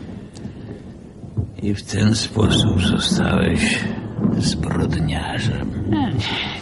I 1.63 1.75
w 1.75 1.83
ten 1.83 2.15
sposób 2.15 2.83
zostałeś 2.83 3.85
zbrodniarzem. 4.39 5.93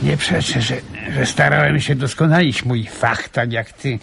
Nie 0.03 0.17
przeczę, 0.17 0.63
że, 0.63 0.77
że 1.15 1.27
starałem 1.27 1.81
się 1.81 1.95
doskonalić 1.95 2.65
mój 2.65 2.87
fach, 2.87 3.29
tak 3.29 3.53
jak 3.53 3.73
ty 3.73 3.99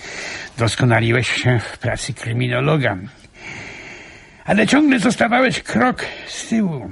doskonaliłeś 0.58 1.30
się 1.30 1.60
w 1.60 1.78
pracy 1.78 2.14
kryminologa. 2.14 2.98
Ale 4.46 4.68
ciągle 4.68 5.00
zostawałeś 5.00 5.64
krok 5.64 6.06
z 6.28 6.48
tyłu. 6.48 6.92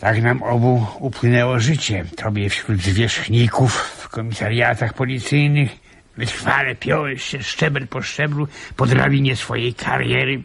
Tak 0.00 0.22
nam 0.22 0.42
obu 0.42 0.86
upłynęło 0.98 1.60
życie. 1.60 2.04
Tobie 2.16 2.50
wśród 2.50 2.82
zwierzchników 2.82 3.74
w 3.74 4.08
komisariatach 4.08 4.94
policyjnych. 4.94 5.70
Wytrwale 6.16 6.74
piąłeś 6.74 7.22
się 7.22 7.42
szczebel 7.42 7.88
po 7.88 8.02
szczeblu 8.02 8.48
po 8.76 8.86
drabinie 8.86 9.36
swojej 9.36 9.74
kariery. 9.74 10.42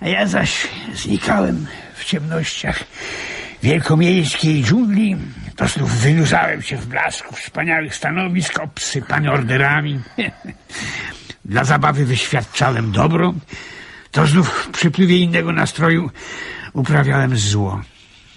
A 0.00 0.08
ja 0.08 0.26
zaś 0.26 0.68
znikałem 0.94 1.66
w 1.94 2.04
ciemnościach 2.04 2.84
wielkomiejskiej 3.62 4.62
dżungli. 4.62 5.16
To 5.56 5.68
znów 5.68 5.90
wynurzałem 5.90 6.62
się 6.62 6.76
w 6.76 6.86
blasku 6.86 7.34
wspaniałych 7.34 7.94
stanowisk 7.94 8.60
obsypany 8.60 9.32
orderami. 9.32 10.00
Dla 11.44 11.64
zabawy 11.64 12.04
wyświadczałem 12.04 12.92
dobro. 12.92 13.34
To 14.10 14.26
znów 14.26 14.48
w 14.48 14.70
przypływie 14.70 15.18
innego 15.18 15.52
nastroju 15.52 16.10
uprawiałem 16.72 17.36
zło. 17.36 17.82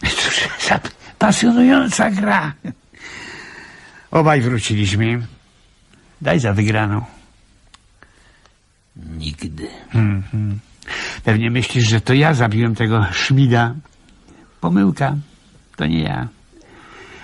Cóż 0.01 0.47
za 0.67 0.79
pasjonująca 1.19 2.11
gra. 2.11 2.53
Obaj 4.11 4.41
wróciliśmy. 4.41 5.27
Daj 6.21 6.39
za 6.39 6.53
wygraną. 6.53 7.05
Nigdy. 8.95 9.67
Mhm. 9.93 10.59
Pewnie 11.23 11.51
myślisz, 11.51 11.89
że 11.89 12.01
to 12.01 12.13
ja 12.13 12.33
zabiłem 12.33 12.75
tego 12.75 13.05
Szmida. 13.11 13.75
Pomyłka. 14.61 15.15
To 15.75 15.85
nie 15.85 16.03
ja. 16.03 16.27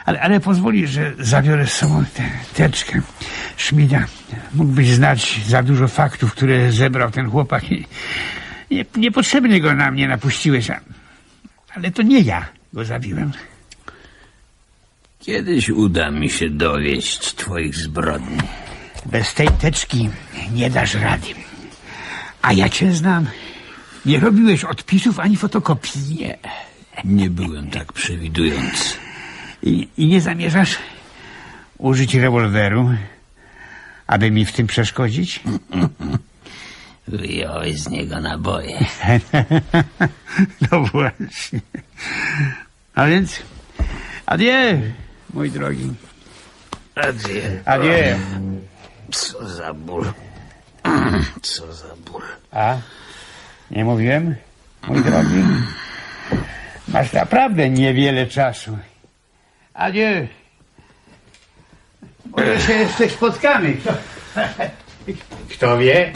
Ale, 0.05 0.21
ale 0.21 0.39
pozwolisz, 0.39 0.89
że 0.89 1.13
zabiorę 1.19 1.67
z 1.67 1.73
sobą 1.73 2.05
tę 2.13 2.23
teczkę 2.53 3.01
Szmida. 3.57 4.05
Mógłbyś 4.53 4.89
znać 4.89 5.41
za 5.47 5.63
dużo 5.63 5.87
faktów, 5.87 6.31
które 6.31 6.71
zebrał 6.71 7.11
ten 7.11 7.29
chłopak 7.29 7.63
nie, 8.71 8.85
niepotrzebnie 8.97 9.61
go 9.61 9.75
na 9.75 9.91
mnie 9.91 10.07
napuściłeś. 10.07 10.67
Ale 11.75 11.91
to 11.91 12.01
nie 12.01 12.19
ja 12.19 12.45
go 12.73 12.85
zabiłem. 12.85 13.31
Kiedyś 15.19 15.69
uda 15.69 16.11
mi 16.11 16.29
się 16.29 16.49
dowieść 16.49 17.35
twoich 17.35 17.75
zbrodni. 17.75 18.37
Bez 19.05 19.33
tej 19.33 19.47
teczki 19.47 20.09
nie 20.53 20.69
dasz 20.69 20.95
rady. 20.95 21.27
A 22.41 22.53
ja 22.53 22.69
cię 22.69 22.93
znam. 22.93 23.25
Nie 24.05 24.19
robiłeś 24.19 24.63
odpisów 24.63 25.19
ani 25.19 25.37
fotokopii. 25.37 26.15
Nie, 26.15 26.37
nie 27.05 27.29
byłem 27.29 27.69
tak 27.69 27.93
przewidujący. 27.93 28.95
I, 29.63 29.87
I 29.97 30.07
nie 30.07 30.21
zamierzasz 30.21 30.77
użyć 31.77 32.15
rewolweru, 32.15 32.89
aby 34.07 34.31
mi 34.31 34.45
w 34.45 34.53
tym 34.53 34.67
przeszkodzić? 34.67 35.39
Wyjąłeś 37.07 37.79
z 37.79 37.89
niego 37.89 38.19
naboje. 38.19 38.85
no 40.71 40.83
właśnie. 40.83 41.59
A 42.95 43.05
więc, 43.05 43.39
adieu, 44.25 44.81
mój 45.33 45.51
drogi. 45.51 45.93
Adieu. 46.95 47.59
Adieu. 47.65 48.19
Co 49.11 49.47
za 49.49 49.73
ból. 49.73 50.05
Co 51.41 51.73
za 51.73 51.95
ból. 52.11 52.21
A? 52.51 52.77
Nie 53.71 53.85
mówiłem, 53.85 54.35
mój 54.87 55.03
drogi? 55.03 55.43
Masz 56.93 57.13
naprawdę 57.13 57.69
niewiele 57.69 58.27
czasu. 58.27 58.77
Adieu. 59.73 60.27
Może 62.25 62.61
się 62.61 62.73
jeszcze 62.73 63.09
spotkamy. 63.09 63.73
Kto, 63.73 63.93
kto 65.55 65.77
wie? 65.77 66.13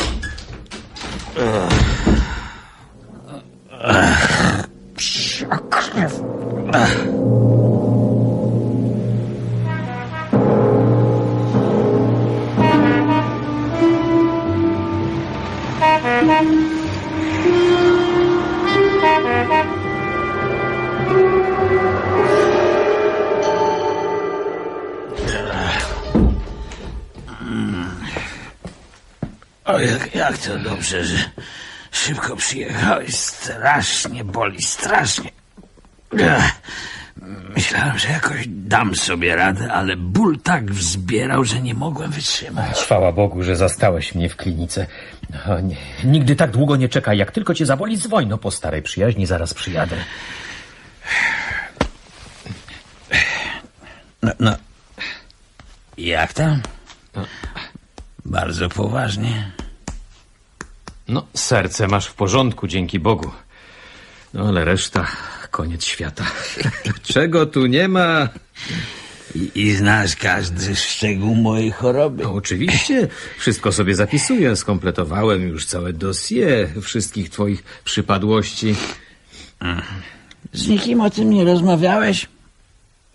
O, 29.66 29.80
jak, 29.80 30.16
jak 30.16 30.38
to 30.38 30.59
dobrze, 30.59 31.05
że 31.05 31.18
szybko 31.91 32.36
przyjechałeś. 32.36 33.16
Strasznie 33.16 34.24
boli, 34.24 34.61
strasznie. 34.61 35.30
Myślałem, 37.55 37.99
że 37.99 38.07
jakoś 38.09 38.47
dam 38.47 38.95
sobie 38.95 39.36
radę, 39.36 39.74
ale 39.74 39.97
ból 39.97 40.39
tak 40.39 40.72
wzbierał, 40.72 41.43
że 41.45 41.61
nie 41.61 41.74
mogłem 41.74 42.11
wytrzymać. 42.11 42.78
Chwała 42.78 43.11
Bogu, 43.11 43.43
że 43.43 43.55
zastałeś 43.55 44.16
mnie 44.16 44.30
w 44.30 44.36
klinice. 44.36 44.88
O, 45.34 45.55
nigdy 46.03 46.36
tak 46.36 46.51
długo 46.51 46.76
nie 46.76 46.89
czekaj. 46.89 47.18
Jak 47.18 47.32
tylko 47.32 47.53
cię 47.53 47.66
zaboli, 47.66 47.97
dzwoń. 47.97 48.28
No 48.28 48.38
po 48.38 48.51
starej 48.51 48.82
przyjaźni 48.82 49.26
zaraz 49.26 49.53
przyjadę. 49.53 49.95
No, 54.23 54.31
no. 54.39 54.55
Jak 55.97 56.33
tam? 56.33 56.61
Bardzo 58.25 58.69
poważnie. 58.69 59.51
No, 61.07 61.27
serce 61.33 61.87
masz 61.87 62.07
w 62.07 62.13
porządku, 62.13 62.67
dzięki 62.67 62.99
Bogu. 62.99 63.31
No, 64.33 64.47
ale 64.47 64.65
reszta, 64.65 65.07
koniec 65.51 65.85
świata. 65.85 66.25
Czego 67.13 67.45
tu 67.45 67.65
nie 67.65 67.87
ma? 67.87 68.29
I, 69.35 69.51
I 69.55 69.75
znasz 69.75 70.15
każdy 70.15 70.75
szczegół 70.75 71.35
mojej 71.35 71.71
choroby. 71.71 72.23
No, 72.23 72.33
oczywiście, 72.33 73.07
wszystko 73.37 73.71
sobie 73.71 73.95
zapisuję. 73.95 74.55
Skompletowałem 74.55 75.47
już 75.47 75.65
całe 75.65 75.93
dossier 75.93 76.69
wszystkich 76.81 77.29
twoich 77.29 77.63
przypadłości. 77.83 78.75
Z 80.53 80.67
nikim 80.67 81.01
o 81.01 81.09
tym 81.09 81.29
nie 81.29 81.43
rozmawiałeś? 81.43 82.27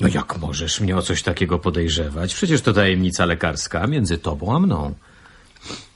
No 0.00 0.08
jak 0.08 0.38
możesz 0.38 0.80
mnie 0.80 0.96
o 0.96 1.02
coś 1.02 1.22
takiego 1.22 1.58
podejrzewać? 1.58 2.34
Przecież 2.34 2.62
to 2.62 2.72
tajemnica 2.72 3.24
lekarska 3.24 3.86
między 3.86 4.18
tobą 4.18 4.56
a 4.56 4.58
mną. 4.58 4.94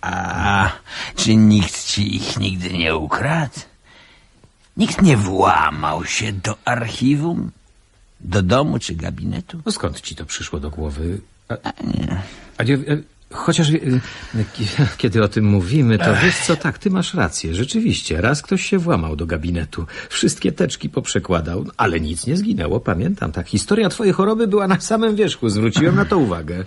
A 0.00 0.70
czy 1.16 1.36
nikt 1.36 1.84
ci 1.84 2.16
ich 2.16 2.38
nigdy 2.38 2.72
nie 2.72 2.96
ukradł? 2.96 3.60
Nikt 4.76 5.02
nie 5.02 5.16
włamał 5.16 6.04
się 6.04 6.32
do 6.32 6.56
archiwum? 6.64 7.50
Do 8.20 8.42
domu 8.42 8.78
czy 8.78 8.94
gabinetu? 8.94 9.60
No 9.66 9.72
skąd 9.72 10.00
ci 10.00 10.16
to 10.16 10.26
przyszło 10.26 10.60
do 10.60 10.70
głowy? 10.70 11.20
A, 11.48 11.54
a 12.58 12.62
nie, 12.62 12.74
e, 12.74 13.02
chociaż 13.34 13.70
e, 13.70 13.78
ki- 14.52 14.66
kiedy 14.98 15.22
o 15.22 15.28
tym 15.28 15.44
mówimy, 15.44 15.98
to 15.98 16.14
wiesz 16.22 16.36
co, 16.38 16.56
tak, 16.56 16.78
ty 16.78 16.90
masz 16.90 17.14
rację. 17.14 17.54
Rzeczywiście, 17.54 18.20
raz 18.20 18.42
ktoś 18.42 18.66
się 18.66 18.78
włamał 18.78 19.16
do 19.16 19.26
gabinetu. 19.26 19.86
Wszystkie 20.08 20.52
teczki 20.52 20.88
poprzekładał, 20.88 21.64
ale 21.76 22.00
nic 22.00 22.26
nie 22.26 22.36
zginęło, 22.36 22.80
pamiętam. 22.80 23.32
Tak, 23.32 23.48
historia 23.48 23.88
twojej 23.88 24.12
choroby 24.12 24.46
była 24.46 24.68
na 24.68 24.80
samym 24.80 25.16
wierzchu, 25.16 25.48
zwróciłem 25.48 25.96
na 25.96 26.04
to 26.04 26.18
uwagę. 26.18 26.64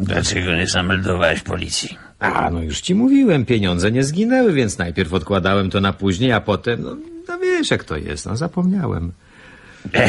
Dlaczego 0.00 0.56
nie 0.56 0.66
zameldowałeś 0.66 1.40
policji? 1.40 1.98
A, 2.18 2.50
no 2.50 2.62
już 2.62 2.80
ci 2.80 2.94
mówiłem, 2.94 3.44
pieniądze 3.44 3.92
nie 3.92 4.04
zginęły, 4.04 4.52
więc 4.52 4.78
najpierw 4.78 5.12
odkładałem 5.12 5.70
to 5.70 5.80
na 5.80 5.92
później, 5.92 6.32
a 6.32 6.40
potem, 6.40 6.82
no, 6.82 6.96
no 7.28 7.38
wiesz 7.38 7.70
jak 7.70 7.84
to 7.84 7.96
jest, 7.96 8.26
no 8.26 8.36
zapomniałem. 8.36 9.12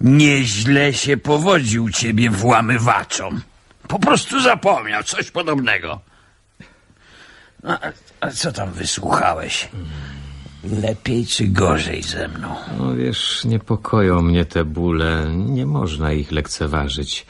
Nieźle 0.00 0.92
się 0.92 1.16
powodził 1.16 1.90
ciebie 1.90 2.30
włamywaczom. 2.30 3.40
Po 3.90 3.98
prostu 3.98 4.40
zapomniał 4.40 5.02
coś 5.02 5.30
podobnego. 5.30 6.00
No, 7.62 7.78
a, 7.80 7.92
a 8.20 8.30
co 8.30 8.52
tam 8.52 8.72
wysłuchałeś? 8.72 9.68
Lepiej 10.64 11.26
czy 11.26 11.46
gorzej 11.46 12.02
ze 12.02 12.28
mną? 12.28 12.54
No 12.78 12.94
wiesz, 12.94 13.44
niepokoją 13.44 14.22
mnie 14.22 14.44
te 14.44 14.64
bóle. 14.64 15.26
Nie 15.34 15.66
można 15.66 16.12
ich 16.12 16.32
lekceważyć. 16.32 17.26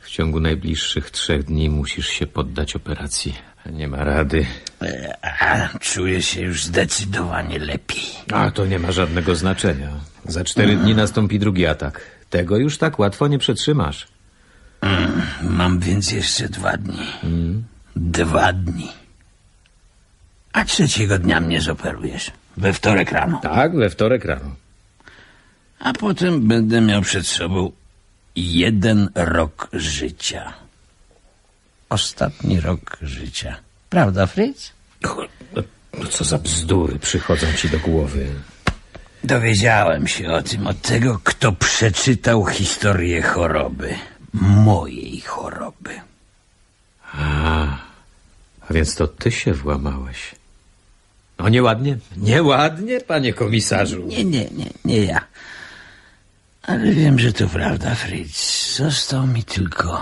W 0.00 0.10
ciągu 0.10 0.40
najbliższych 0.40 1.10
trzech 1.10 1.44
dni 1.44 1.70
musisz 1.70 2.08
się 2.08 2.26
poddać 2.26 2.76
operacji. 2.76 3.34
Nie 3.72 3.88
ma 3.88 4.04
rady. 4.04 4.46
E, 4.82 5.18
A, 5.40 5.78
czuję 5.78 6.22
się 6.22 6.40
już 6.40 6.64
zdecydowanie 6.64 7.58
lepiej. 7.58 8.04
A 8.32 8.50
to 8.50 8.66
nie 8.66 8.78
ma 8.78 8.92
żadnego 8.92 9.36
znaczenia. 9.36 9.88
Za 10.24 10.44
cztery 10.44 10.76
dni 10.76 10.94
nastąpi 10.94 11.38
drugi 11.38 11.66
atak. 11.66 12.00
Tego 12.30 12.56
już 12.56 12.78
tak 12.78 12.98
łatwo 12.98 13.28
nie 13.28 13.38
przetrzymasz. 13.38 14.13
Mam 15.42 15.78
więc 15.78 16.12
jeszcze 16.12 16.48
dwa 16.48 16.76
dni. 16.76 17.06
Dwa 17.96 18.52
dni. 18.52 18.88
A 20.52 20.64
trzeciego 20.64 21.18
dnia 21.18 21.40
mnie 21.40 21.60
zoperujesz. 21.60 22.30
We 22.56 22.72
wtorek 22.72 23.12
rano. 23.12 23.40
Tak, 23.42 23.76
we 23.76 23.90
wtorek 23.90 24.24
rano. 24.24 24.50
A 25.78 25.92
potem 25.92 26.48
będę 26.48 26.80
miał 26.80 27.02
przed 27.02 27.26
sobą 27.26 27.72
jeden 28.36 29.10
rok 29.14 29.68
życia. 29.72 30.52
Ostatni 31.88 32.60
rok 32.60 32.98
życia. 33.02 33.56
Prawda, 33.90 34.26
Fritz? 34.26 34.72
No 35.98 36.06
co 36.10 36.24
za 36.24 36.38
bzdury 36.38 36.98
przychodzą 36.98 37.46
ci 37.52 37.68
do 37.68 37.78
głowy. 37.78 38.26
Dowiedziałem 39.24 40.06
się 40.06 40.32
o 40.32 40.42
tym 40.42 40.66
od 40.66 40.80
tego, 40.80 41.20
kto 41.24 41.52
przeczytał 41.52 42.46
historię 42.46 43.22
choroby. 43.22 43.94
Mojej 44.34 45.20
choroby. 45.20 46.00
A, 47.12 47.66
a 48.60 48.72
więc 48.72 48.94
to 48.94 49.08
ty 49.08 49.30
się 49.30 49.52
włamałeś. 49.52 50.34
No 51.38 51.48
nieładnie, 51.48 51.98
nieładnie, 52.16 53.00
panie 53.00 53.32
komisarzu. 53.32 54.02
Nie, 54.06 54.24
nie, 54.24 54.44
nie, 54.50 54.70
nie 54.84 55.04
ja. 55.04 55.20
Ale 56.62 56.92
wiem, 56.92 57.18
że 57.18 57.32
to 57.32 57.48
prawda, 57.48 57.94
Fritz. 57.94 58.76
Został 58.76 59.26
mi 59.26 59.44
tylko 59.44 60.00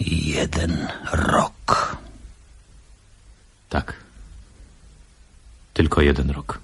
jeden 0.00 0.88
rok. 1.12 1.96
Tak. 3.68 3.94
Tylko 5.74 6.00
jeden 6.00 6.30
rok. 6.30 6.58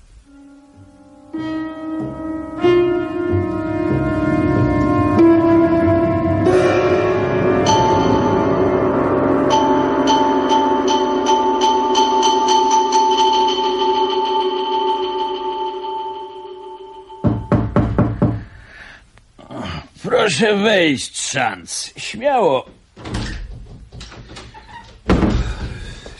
Proszę 20.27 20.57
wejść, 20.57 21.21
szanc. 21.31 21.93
Śmiało. 21.97 22.67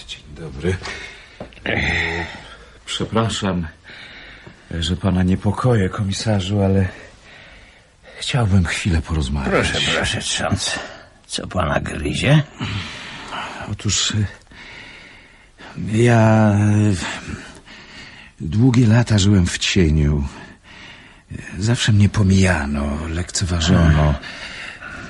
Dzień 0.09 0.23
dobry. 0.35 0.77
Przepraszam, 2.87 3.67
że 4.71 4.97
pana 4.97 5.23
niepokoję, 5.23 5.89
komisarzu, 5.89 6.63
ale 6.63 6.89
chciałbym 8.19 8.65
chwilę 8.65 9.03
porozmawiać. 9.03 9.51
Proszę, 9.71 9.93
proszę, 9.97 10.23
szanc. 10.23 10.79
Co 11.27 11.47
pana 11.47 11.81
gryzie? 11.81 12.43
Otóż 13.73 14.11
y, 14.11 14.27
ja 15.93 16.53
y, 16.91 16.97
długie 18.41 18.87
lata 18.87 19.19
żyłem 19.19 19.47
w 19.47 19.59
cieniu. 19.59 20.25
Zawsze 21.59 21.93
mnie 21.93 22.09
pomijano, 22.09 22.99
lekceważono. 23.09 24.15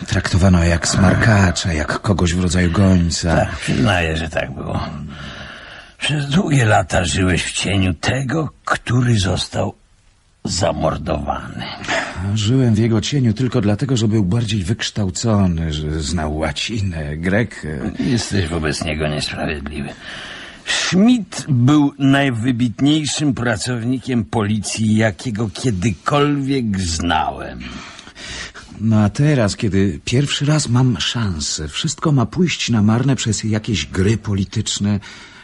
Traktowano 0.06 0.64
jak 0.64 0.88
smarkacza, 0.88 1.72
jak 1.72 2.00
kogoś 2.00 2.34
w 2.34 2.42
rodzaju 2.42 2.70
gońca. 2.70 3.36
Tak, 3.36 3.56
przyznaję, 3.56 4.16
że 4.16 4.28
tak 4.28 4.54
było. 4.54 4.80
Przez 5.98 6.28
długie 6.28 6.64
lata 6.64 7.04
żyłeś 7.04 7.44
w 7.44 7.52
cieniu 7.52 7.94
tego, 7.94 8.50
który 8.64 9.18
został 9.18 9.74
zamordowany. 10.44 11.64
Żyłem 12.34 12.74
w 12.74 12.78
jego 12.78 13.00
cieniu 13.00 13.32
tylko 13.32 13.60
dlatego, 13.60 13.96
że 13.96 14.08
był 14.08 14.24
bardziej 14.24 14.64
wykształcony, 14.64 15.72
że 15.72 16.00
znał 16.00 16.36
łacinę, 16.36 17.16
grekę. 17.16 17.68
Jesteś 17.98 18.48
wobec 18.48 18.84
niego 18.84 19.08
niesprawiedliwy. 19.08 19.88
Schmidt 20.66 21.44
był 21.48 21.92
najwybitniejszym 21.98 23.34
pracownikiem 23.34 24.24
policji, 24.24 24.96
jakiego 24.96 25.50
kiedykolwiek 25.50 26.80
znałem. 26.80 27.60
No 28.80 29.00
a 29.00 29.08
teraz, 29.08 29.56
kiedy 29.56 30.00
pierwszy 30.04 30.46
raz 30.46 30.68
mam 30.68 31.00
szansę, 31.00 31.68
wszystko 31.68 32.12
ma 32.12 32.26
pójść 32.26 32.70
na 32.70 32.82
marne 32.82 33.16
przez 33.16 33.44
jakieś 33.44 33.86
gry 33.86 34.18
polityczne, 34.18 35.00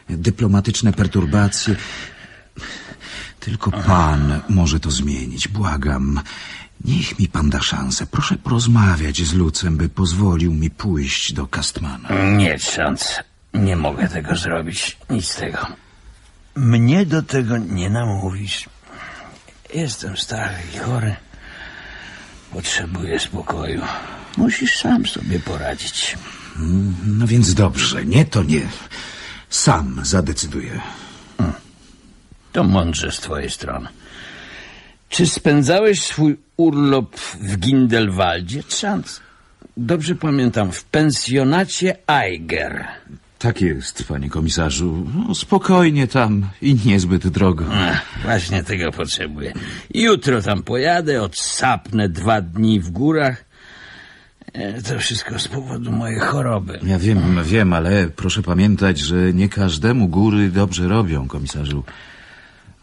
dyplomatyczne 0.08 0.92
perturbacje. 0.92 1.76
Tylko 3.40 3.70
pan 3.70 4.40
może 4.48 4.80
to 4.80 4.90
zmienić, 4.90 5.48
błagam. 5.48 6.20
Niech 6.84 7.18
mi 7.18 7.28
pan 7.28 7.50
da 7.50 7.60
szansę. 7.60 8.06
Proszę 8.06 8.36
porozmawiać 8.36 9.22
z 9.22 9.34
Lucem, 9.34 9.76
by 9.76 9.88
pozwolił 9.88 10.54
mi 10.54 10.70
pójść 10.70 11.32
do 11.32 11.46
Kastmana. 11.46 12.08
Nie, 12.36 12.58
szans. 12.58 13.14
Nie 13.54 13.76
mogę 13.76 14.08
tego 14.08 14.36
zrobić. 14.36 14.96
Nic 15.10 15.28
z 15.28 15.36
tego. 15.36 15.66
Mnie 16.54 17.06
do 17.06 17.22
tego 17.22 17.58
nie 17.58 17.90
namówisz. 17.90 18.68
Jestem 19.74 20.16
stary 20.16 20.56
i 20.74 20.78
chory. 20.78 21.16
Potrzebuję 22.52 23.20
spokoju. 23.20 23.82
Musisz 24.36 24.78
sam 24.78 25.06
sobie 25.06 25.38
poradzić. 25.40 26.16
No 27.06 27.26
więc 27.26 27.54
dobrze, 27.54 28.04
nie 28.04 28.24
to 28.24 28.42
nie. 28.42 28.62
Sam 29.50 30.00
zadecyduję. 30.02 30.80
To 32.52 32.64
mądrze 32.64 33.12
z 33.12 33.20
twojej 33.20 33.50
strony. 33.50 33.88
Czy 35.08 35.26
spędzałeś 35.26 36.02
swój 36.02 36.36
urlop 36.56 37.16
w 37.40 37.58
Gindelwaldzie? 37.58 38.62
Szans. 38.68 39.20
Dobrze 39.76 40.14
pamiętam, 40.14 40.72
w 40.72 40.84
pensjonacie 40.84 41.96
Eiger. 42.06 42.88
Tak 43.42 43.60
jest, 43.60 44.04
panie 44.08 44.30
komisarzu. 44.30 45.06
No, 45.14 45.34
spokojnie 45.34 46.06
tam 46.06 46.46
i 46.62 46.76
niezbyt 46.86 47.28
drogo. 47.28 47.64
Ach, 47.72 48.02
właśnie 48.22 48.62
tego 48.62 48.92
potrzebuję. 48.92 49.52
Jutro 49.94 50.42
tam 50.42 50.62
pojadę, 50.62 51.22
odsapnę 51.22 52.08
dwa 52.08 52.40
dni 52.40 52.80
w 52.80 52.90
górach. 52.90 53.44
E, 54.52 54.82
To 54.82 54.98
wszystko 54.98 55.38
z 55.38 55.48
powodu 55.48 55.92
mojej 55.92 56.18
choroby. 56.20 56.78
Ja 56.82 56.98
wiem, 56.98 57.38
wiem, 57.44 57.72
ale 57.72 58.08
proszę 58.16 58.42
pamiętać, 58.42 58.98
że 58.98 59.32
nie 59.32 59.48
każdemu 59.48 60.08
góry 60.08 60.48
dobrze 60.48 60.88
robią, 60.88 61.28
komisarzu. 61.28 61.84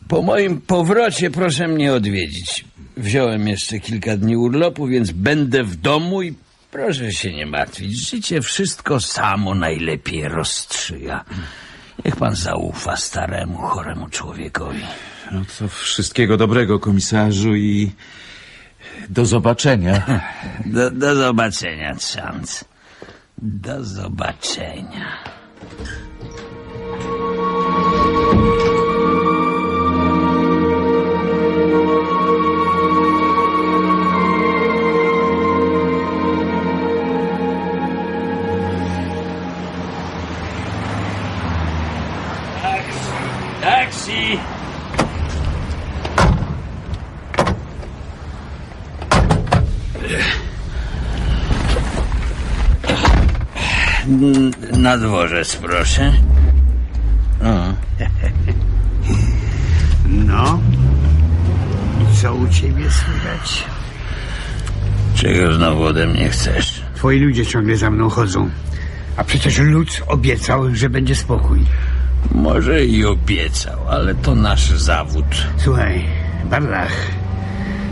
Po 0.08 0.22
moim 0.22 0.62
powrocie 0.62 1.32
proszę 1.32 1.68
mnie 1.68 1.94
odwiedzić. 1.94 2.66
Wziąłem 2.98 3.48
jeszcze 3.48 3.80
kilka 3.80 4.18
dni 4.18 4.38
urlopu, 4.38 4.88
więc 4.88 5.12
będę 5.12 5.64
w 5.64 5.76
domu 5.76 6.22
i 6.22 6.34
proszę 6.72 7.14
się 7.14 7.34
nie 7.34 7.46
martwić. 7.46 8.10
Życie 8.10 8.42
wszystko 8.42 9.00
samo 9.00 9.56
najlepiej 9.56 10.28
rozstrzyga. 10.28 11.26
Niech 12.06 12.16
pan 12.16 12.36
zaufa 12.36 12.98
staremu, 12.98 13.58
choremu 13.58 14.10
człowiekowi. 14.10 14.84
No 15.32 15.42
to 15.60 15.68
wszystkiego 15.68 16.38
dobrego, 16.38 16.80
komisarzu 16.80 17.56
i 17.56 17.92
do 19.10 19.26
zobaczenia. 19.26 20.22
Do, 20.66 20.92
do 20.92 21.16
zobaczenia, 21.16 21.96
Trzans. 21.96 22.66
Do 23.38 23.84
zobaczenia. 23.84 25.18
Na 54.78 54.98
dworzec, 54.98 55.56
proszę. 55.56 56.14
O. 57.44 57.74
No. 60.10 60.60
I 62.02 62.18
co 62.18 62.36
u 62.36 62.48
ciebie 62.48 62.84
słychać? 62.92 63.64
Czego 65.16 65.54
znowu 65.54 65.84
ode 65.84 66.08
mnie 66.08 66.30
chcesz? 66.30 66.82
Twoi 66.96 67.20
ludzie 67.20 67.46
ciągle 67.46 67.78
za 67.78 67.90
mną 67.92 68.10
chodzą. 68.10 68.50
A 69.18 69.24
przecież 69.24 69.58
lud 69.58 70.02
obiecał, 70.08 70.76
że 70.76 70.90
będzie 70.90 71.16
spokój. 71.16 71.60
Może 72.32 72.86
i 72.86 73.06
obiecał, 73.06 73.80
ale 73.90 74.16
to 74.16 74.36
nasz 74.36 74.70
zawód. 74.72 75.26
Słuchaj, 75.58 76.06
Barlach, 76.50 76.94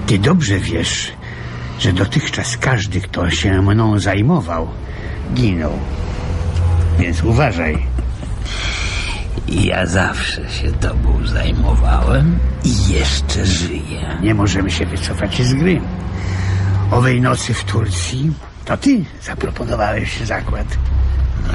ty 0.08 0.20
dobrze 0.20 0.60
wiesz, 0.60 1.12
że 1.80 1.94
dotychczas 1.94 2.58
każdy, 2.58 3.02
kto 3.02 3.30
się 3.30 3.62
mną 3.62 4.00
zajmował, 4.00 4.68
ginął. 5.34 5.80
Więc 7.00 7.24
uważaj. 7.24 7.78
Ja 9.48 9.86
zawsze 9.86 10.50
się 10.50 10.72
tobą 10.72 11.28
zajmowałem 11.28 12.40
i 12.64 12.94
jeszcze 12.94 13.46
żyję. 13.46 14.18
Nie 14.22 14.34
możemy 14.34 14.72
się 14.72 14.86
wycofać 14.86 15.42
z 15.42 15.54
gry. 15.54 15.82
Owej 16.92 17.22
nocy 17.22 17.54
w 17.54 17.64
Turcji 17.64 18.32
to 18.66 18.78
ty 18.78 19.06
zaproponowałeś 19.22 20.20
zakład. 20.22 20.78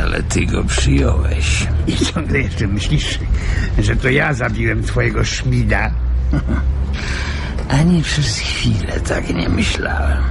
Ale 0.02 0.22
ty 0.22 0.46
go 0.46 0.64
przyjąłeś. 0.64 1.66
I 1.86 1.96
ciągle 1.96 2.38
jeszcze 2.38 2.66
myślisz, 2.66 3.18
że 3.78 3.96
to 3.96 4.08
ja 4.08 4.34
zabiłem 4.34 4.82
twojego 4.82 5.24
szmida. 5.24 5.90
Ani 7.68 8.02
przez 8.02 8.38
chwilę 8.38 9.00
tak 9.08 9.34
nie 9.34 9.48
myślałem. 9.48 10.22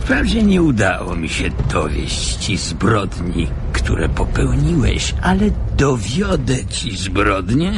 Wprawdzie 0.00 0.42
nie 0.42 0.62
udało 0.62 1.16
mi 1.16 1.28
się 1.28 1.50
dowieść 1.72 2.34
ci 2.34 2.56
zbrodni, 2.56 3.48
które 3.86 4.08
popełniłeś, 4.08 5.14
ale 5.22 5.50
dowiodę 5.76 6.66
ci 6.66 6.96
zbrodnię, 6.96 7.72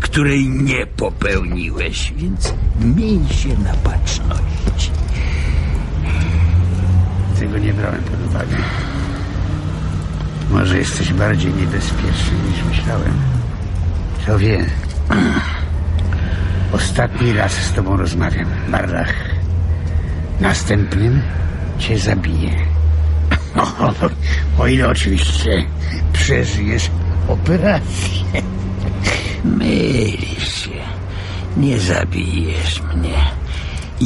której 0.00 0.48
nie 0.48 0.86
popełniłeś, 0.86 2.12
więc 2.16 2.54
miej 2.80 3.20
się 3.28 3.48
na 3.48 3.74
baczności. 3.84 4.90
Tego 7.38 7.58
nie 7.58 7.72
brałem 7.72 8.02
pod 8.02 8.26
uwagę. 8.26 8.56
Może 10.50 10.78
jesteś 10.78 11.12
bardziej 11.12 11.54
niebezpieczny 11.54 12.36
niż 12.50 12.64
myślałem. 12.78 13.14
Kto 14.22 14.38
wie? 14.38 14.66
Ostatni 16.72 17.32
raz 17.32 17.52
z 17.52 17.72
tobą 17.72 17.96
rozmawiam, 17.96 18.48
Barlach. 18.68 19.14
Następnym 20.40 21.22
cię 21.78 21.98
zabiję. 21.98 22.71
O, 23.56 23.92
o 24.62 24.66
ile 24.66 24.88
oczywiście 24.88 25.64
przeżyjesz 26.12 26.90
operację. 27.28 28.42
Mylisz 29.44 30.54
się. 30.64 30.70
Nie 31.56 31.80
zabijesz 31.80 32.82
mnie. 32.94 33.18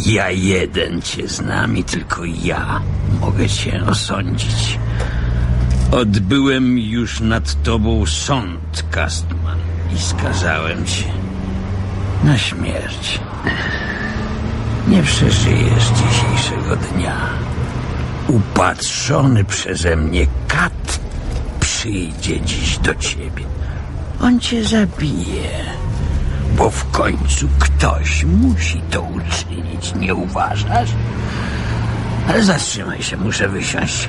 Ja 0.06 0.30
jeden 0.30 1.02
cię 1.02 1.28
znam 1.28 1.76
i 1.76 1.84
tylko 1.84 2.24
ja 2.24 2.80
mogę 3.20 3.48
cię 3.48 3.82
osądzić. 3.86 4.78
Odbyłem 5.92 6.78
już 6.78 7.20
nad 7.20 7.62
tobą 7.62 8.06
sąd, 8.06 8.84
Kastman, 8.90 9.58
i 9.96 9.98
skazałem 9.98 10.86
cię 10.86 11.04
na 12.24 12.38
śmierć. 12.38 13.20
Nie 14.88 15.02
przeżyjesz 15.02 15.84
dzisiejszego 15.84 16.76
dnia. 16.76 17.16
Upatrzony 18.28 19.44
przeze 19.44 19.96
mnie 19.96 20.26
kat 20.48 21.00
przyjdzie 21.60 22.40
dziś 22.40 22.78
do 22.78 22.94
ciebie. 22.94 23.44
On 24.22 24.40
cię 24.40 24.64
zabije, 24.64 25.50
bo 26.56 26.70
w 26.70 26.90
końcu 26.90 27.48
ktoś 27.58 28.24
musi 28.24 28.80
to 28.90 29.02
uczynić, 29.02 29.94
nie 29.94 30.14
uważasz? 30.14 30.90
Ale 32.28 32.42
zatrzymaj 32.44 33.02
się, 33.02 33.16
muszę 33.16 33.48
wysiąść. 33.48 34.08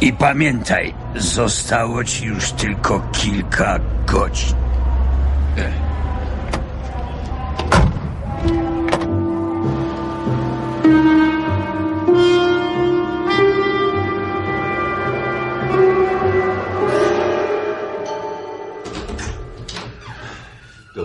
I 0.00 0.12
pamiętaj, 0.12 0.94
zostało 1.16 2.04
ci 2.04 2.24
już 2.24 2.52
tylko 2.52 3.00
kilka 3.12 3.80
godzin. 4.06 4.56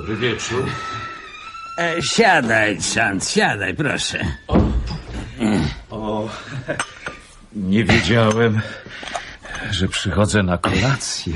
Dobry 0.10 0.30
wieczór. 0.30 0.66
E, 1.78 2.02
siadaj, 2.02 2.82
Szant, 2.82 3.30
siadaj, 3.30 3.74
proszę. 3.76 4.26
O, 5.90 6.30
nie 7.54 7.84
wiedziałem, 7.84 8.62
że 9.72 9.88
przychodzę 9.88 10.44
na 10.44 10.58
kolację. 10.58 11.34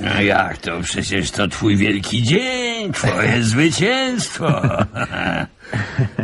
No 0.00 0.20
jak 0.20 0.58
to? 0.58 0.80
Przecież 0.80 1.30
to 1.30 1.48
twój 1.48 1.76
wielki 1.76 2.22
dzień, 2.22 2.92
twoje 2.92 3.42
zwycięstwo. 3.42 4.62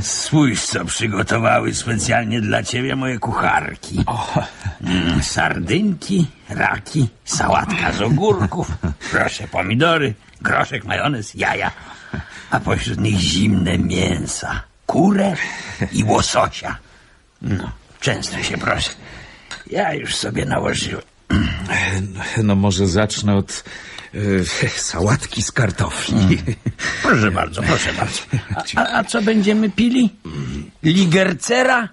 Spójrz, 0.01 0.63
co 0.63 0.85
przygotowały 0.85 1.75
specjalnie 1.75 2.41
dla 2.41 2.63
ciebie 2.63 2.97
moje 2.97 3.19
kucharki. 3.19 4.05
Mm, 4.85 5.23
Sardynki, 5.23 6.27
raki, 6.49 7.09
sałatka 7.25 7.93
z 7.93 8.03
ogórków, 8.03 8.71
proszę, 9.11 9.49
pomidory, 9.49 10.15
groszek, 10.41 10.85
majonez, 10.85 11.35
jaja, 11.35 11.71
a 12.53 12.61
pośród 12.61 13.01
nich 13.01 13.19
zimne 13.19 13.79
mięsa, 13.79 14.63
kurę 14.87 15.37
i 15.93 16.05
łososia. 16.05 16.77
No, 17.43 17.73
często 18.01 18.43
się 18.43 18.59
proszę. 18.59 18.91
Ja 19.71 19.95
już 19.95 20.15
sobie 20.15 20.45
nałożyłem. 20.45 21.03
No 22.43 22.55
może 22.57 22.87
zacznę 22.87 23.37
od 23.37 23.65
e, 24.15 24.69
sałatki 24.69 25.43
z 25.43 25.53
kartofli. 25.53 26.39
Proszę 27.03 27.31
bardzo, 27.31 27.63
proszę 27.63 27.93
bardzo. 27.93 28.21
A, 28.77 28.81
a, 28.81 28.99
a 28.99 29.05
co 29.05 29.23
będziemy 29.23 29.71
pili? 29.71 30.11
Ligercera? 30.83 31.89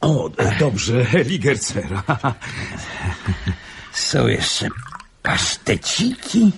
O, 0.00 0.30
dobrze, 0.58 1.06
ligercera. 1.24 2.02
Są 3.92 4.26
jeszcze 4.26 4.68
paszteciki 5.22 6.52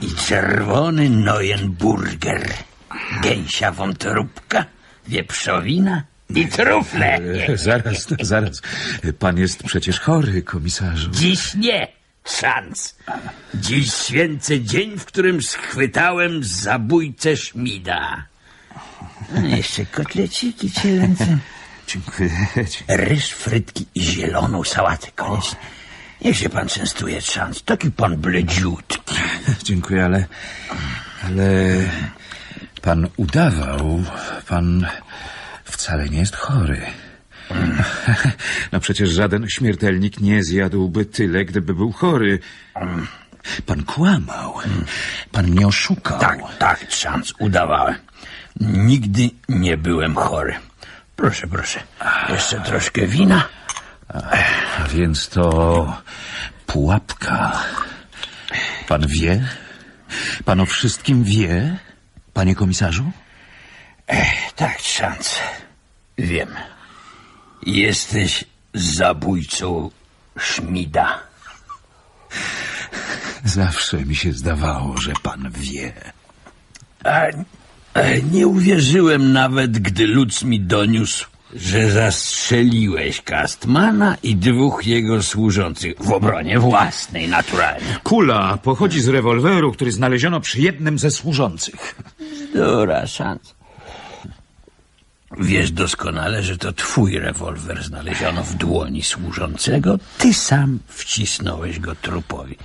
i 0.00 0.14
czerwony 0.26 1.10
Neuenburger. 1.10 2.54
Gęsia 3.22 3.72
wątróbka, 3.72 4.64
wieprzowina 5.08 6.02
i 6.34 6.46
trufle. 6.46 7.20
Zaraz, 7.54 8.06
zaraz. 8.20 8.62
Pan 9.18 9.38
jest 9.38 9.62
przecież 9.62 10.00
chory, 10.00 10.42
komisarzu. 10.42 11.10
Dziś 11.10 11.54
nie, 11.54 11.88
szans. 12.24 12.96
Dziś 13.54 13.94
święcę 13.94 14.60
dzień, 14.60 14.98
w 14.98 15.04
którym 15.04 15.42
schwytałem 15.42 16.44
zabójcę 16.44 17.36
Szmida. 17.36 18.26
No, 19.34 19.46
jeszcze 19.46 19.86
kotleciki 19.86 20.70
cielęce. 20.70 21.38
Dziękuję. 21.86 22.30
Ryż, 22.88 23.30
frytki 23.30 23.86
i 23.94 24.02
zieloną 24.02 24.64
sałatę 24.64 25.08
koniecznie. 25.16 25.58
Niech 26.24 26.36
się 26.36 26.48
pan 26.48 26.68
częstuje, 26.68 27.20
szans. 27.20 27.62
Taki 27.62 27.90
pan 27.90 28.16
bledziutki. 28.16 29.14
Dziękuję, 29.64 30.04
ale... 30.04 30.26
Ale... 31.24 31.44
Pan 32.84 33.08
udawał. 33.16 34.02
Pan 34.48 34.86
wcale 35.64 36.08
nie 36.08 36.18
jest 36.18 36.36
chory. 36.36 36.80
No 38.72 38.80
przecież 38.80 39.10
żaden 39.10 39.48
śmiertelnik 39.48 40.20
nie 40.20 40.44
zjadłby 40.44 41.04
tyle, 41.04 41.44
gdyby 41.44 41.74
był 41.74 41.92
chory. 41.92 42.38
Pan 43.66 43.84
kłamał. 43.84 44.54
Pan 45.32 45.46
mnie 45.46 45.66
oszukał. 45.66 46.18
Tak, 46.18 46.38
tak, 46.58 46.86
szans, 46.88 47.32
udawałem. 47.38 47.94
Nigdy 48.60 49.30
nie 49.48 49.76
byłem 49.76 50.14
chory. 50.14 50.54
Proszę, 51.16 51.46
proszę. 51.46 51.80
Jeszcze 52.28 52.60
troszkę 52.60 53.06
wina. 53.06 53.48
A 54.78 54.88
więc 54.88 55.28
to 55.28 56.02
pułapka. 56.66 57.52
Pan 58.88 59.06
wie? 59.06 59.48
Pan 60.44 60.60
o 60.60 60.66
wszystkim 60.66 61.24
wie, 61.24 61.78
panie 62.34 62.54
komisarzu? 62.54 63.10
Tak, 64.56 64.78
szans. 64.80 65.38
Wiem. 66.18 66.48
Jesteś 67.66 68.44
zabójcą 68.74 69.90
Szmida. 70.38 71.18
Zawsze 73.44 74.04
mi 74.04 74.16
się 74.16 74.32
zdawało, 74.32 74.96
że 74.96 75.12
pan 75.22 75.50
wie. 75.50 75.92
A, 77.04 77.20
a 77.94 78.00
nie 78.32 78.46
uwierzyłem 78.46 79.32
nawet, 79.32 79.78
gdy 79.78 80.06
Lutz 80.06 80.42
mi 80.42 80.60
doniósł, 80.60 81.26
że 81.54 81.90
zastrzeliłeś 81.90 83.22
Kastmana 83.22 84.16
i 84.22 84.36
dwóch 84.36 84.86
jego 84.86 85.22
służących 85.22 85.94
w 86.00 86.12
obronie 86.12 86.58
własnej, 86.58 87.28
naturalnie. 87.28 87.98
Kula 88.02 88.58
pochodzi 88.62 89.00
z 89.00 89.08
rewolweru, 89.08 89.72
który 89.72 89.92
znaleziono 89.92 90.40
przy 90.40 90.60
jednym 90.60 90.98
ze 90.98 91.10
służących. 91.10 91.94
Dobra, 92.54 93.06
szans. 93.06 93.54
Wiesz 95.40 95.70
doskonale, 95.70 96.42
że 96.42 96.58
to 96.58 96.72
twój 96.72 97.18
rewolwer 97.18 97.82
znaleziono 97.84 98.42
w 98.42 98.54
dłoni 98.54 99.02
służącego. 99.02 99.98
Ty 100.18 100.34
sam 100.34 100.78
wcisnąłeś 100.88 101.78
go 101.78 101.94
trupowi. 101.94 102.56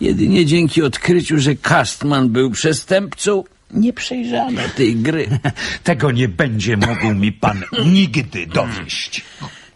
Jedynie 0.00 0.46
dzięki 0.46 0.82
odkryciu, 0.82 1.38
że 1.38 1.54
Kastman 1.54 2.28
był 2.28 2.50
przestępcą, 2.50 3.44
nie 3.70 3.92
przejrzano 3.92 4.60
tej 4.76 4.96
gry. 4.96 5.38
Tego 5.84 6.10
nie 6.10 6.28
będzie 6.28 6.76
mógł 6.76 7.14
mi 7.14 7.32
pan 7.32 7.62
nigdy 7.86 8.46
dowieść. 8.46 9.24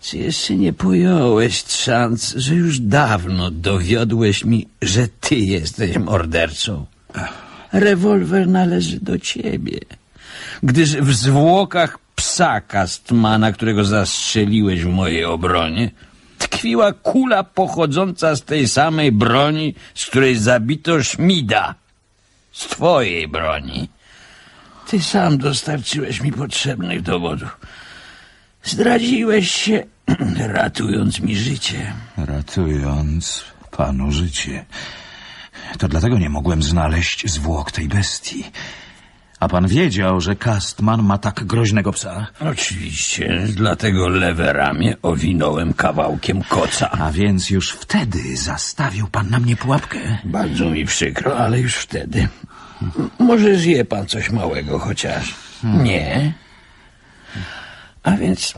Czy 0.00 0.18
jeszcze 0.18 0.54
nie 0.54 0.72
pojąłeś, 0.72 1.64
Trzans, 1.64 2.34
że 2.36 2.54
już 2.54 2.78
dawno 2.78 3.50
dowiodłeś 3.50 4.44
mi, 4.44 4.68
że 4.82 5.08
ty 5.20 5.36
jesteś 5.36 5.98
mordercą? 5.98 6.86
Rewolwer 7.72 8.48
należy 8.48 9.00
do 9.00 9.18
ciebie, 9.18 9.78
gdyż 10.62 10.96
w 10.96 11.14
zwłokach 11.14 11.98
psa 12.14 12.60
Kastmana, 12.60 13.52
którego 13.52 13.84
zastrzeliłeś 13.84 14.84
w 14.84 14.88
mojej 14.88 15.24
obronie, 15.24 15.90
tkwiła 16.38 16.92
kula 16.92 17.44
pochodząca 17.44 18.36
z 18.36 18.42
tej 18.42 18.68
samej 18.68 19.12
broni, 19.12 19.74
z 19.94 20.06
której 20.06 20.36
zabito 20.36 21.02
Szmida. 21.02 21.74
Z 22.52 22.66
twojej 22.66 23.28
broni. 23.28 23.88
Ty 24.88 25.02
sam 25.02 25.38
dostarczyłeś 25.38 26.20
mi 26.20 26.32
potrzebnych 26.32 27.02
dowodów. 27.02 27.60
Zdradziłeś 28.64 29.52
się, 29.52 29.84
ratując 30.58 31.20
mi 31.20 31.36
życie. 31.36 31.92
Ratując 32.16 33.44
panu 33.70 34.12
życie. 34.12 34.64
To 35.78 35.88
dlatego 35.88 36.18
nie 36.18 36.30
mogłem 36.30 36.62
znaleźć 36.62 37.30
zwłok 37.30 37.72
tej 37.72 37.88
bestii. 37.88 38.44
A 39.40 39.48
pan 39.48 39.68
wiedział, 39.68 40.20
że 40.20 40.36
Kastman 40.36 41.02
ma 41.02 41.18
tak 41.18 41.44
groźnego 41.44 41.92
psa? 41.92 42.26
Oczywiście, 42.40 43.44
dlatego 43.48 44.08
lewe 44.08 44.52
ramię 44.52 44.96
owinąłem 45.02 45.74
kawałkiem 45.74 46.42
koca. 46.42 46.90
A 46.90 47.10
więc 47.10 47.50
już 47.50 47.70
wtedy 47.72 48.36
zastawił 48.36 49.06
pan 49.06 49.30
na 49.30 49.38
mnie 49.38 49.56
pułapkę? 49.56 50.18
Bardzo 50.24 50.70
mi 50.70 50.84
przykro, 50.84 51.38
ale 51.38 51.60
już 51.60 51.74
wtedy. 51.74 52.28
Może 53.18 53.56
zje 53.56 53.84
pan 53.84 54.06
coś 54.06 54.30
małego 54.30 54.78
chociaż? 54.78 55.34
Nie. 55.64 56.32
A 58.02 58.10
więc 58.10 58.54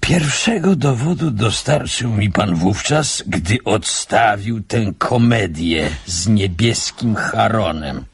pierwszego 0.00 0.76
dowodu 0.76 1.30
dostarczył 1.30 2.10
mi 2.10 2.30
pan 2.30 2.54
wówczas, 2.54 3.22
gdy 3.26 3.58
odstawił 3.64 4.62
tę 4.62 4.92
komedię 4.98 5.90
z 6.06 6.28
niebieskim 6.28 7.14
Haronem. 7.14 8.04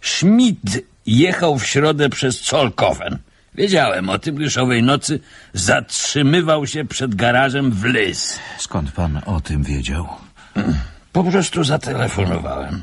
Schmidt 0.00 0.80
jechał 1.06 1.58
w 1.58 1.66
środę 1.66 2.08
przez 2.08 2.40
Colkofen. 2.40 3.18
Wiedziałem 3.54 4.10
o 4.10 4.18
tym, 4.18 4.34
gdyż 4.34 4.58
owej 4.58 4.82
nocy 4.82 5.20
zatrzymywał 5.52 6.66
się 6.66 6.84
przed 6.84 7.14
garażem 7.14 7.70
w 7.70 7.84
Lys. 7.84 8.38
Skąd 8.58 8.92
pan 8.92 9.20
o 9.26 9.40
tym 9.40 9.62
wiedział? 9.62 10.08
Po 11.12 11.24
prostu 11.24 11.64
zatelefonowałem. 11.64 12.82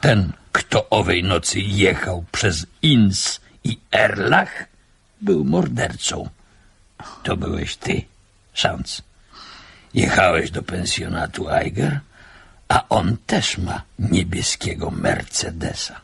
Ten, 0.00 0.32
kto 0.52 0.90
owej 0.90 1.24
nocy 1.24 1.60
jechał 1.60 2.24
przez 2.32 2.66
Inns 2.82 3.40
i 3.64 3.78
Erlach, 3.92 4.64
był 5.20 5.44
mordercą. 5.44 6.28
To 7.22 7.36
byłeś 7.36 7.76
ty, 7.76 8.02
Szanc. 8.54 9.02
Jechałeś 9.94 10.50
do 10.50 10.62
pensjonatu 10.62 11.50
Eiger, 11.50 12.00
a 12.68 12.88
on 12.88 13.16
też 13.26 13.58
ma 13.58 13.82
niebieskiego 13.98 14.90
Mercedesa. 14.90 16.00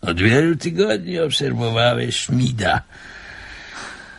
Od 0.00 0.20
wielu 0.20 0.56
tygodni 0.56 1.20
obserwowałeś 1.20 2.24
Schmida. 2.24 2.82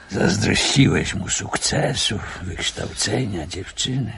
Zazdrościłeś 0.09 1.13
mu 1.13 1.29
sukcesów, 1.29 2.39
wykształcenia 2.43 3.47
dziewczyny. 3.47 4.13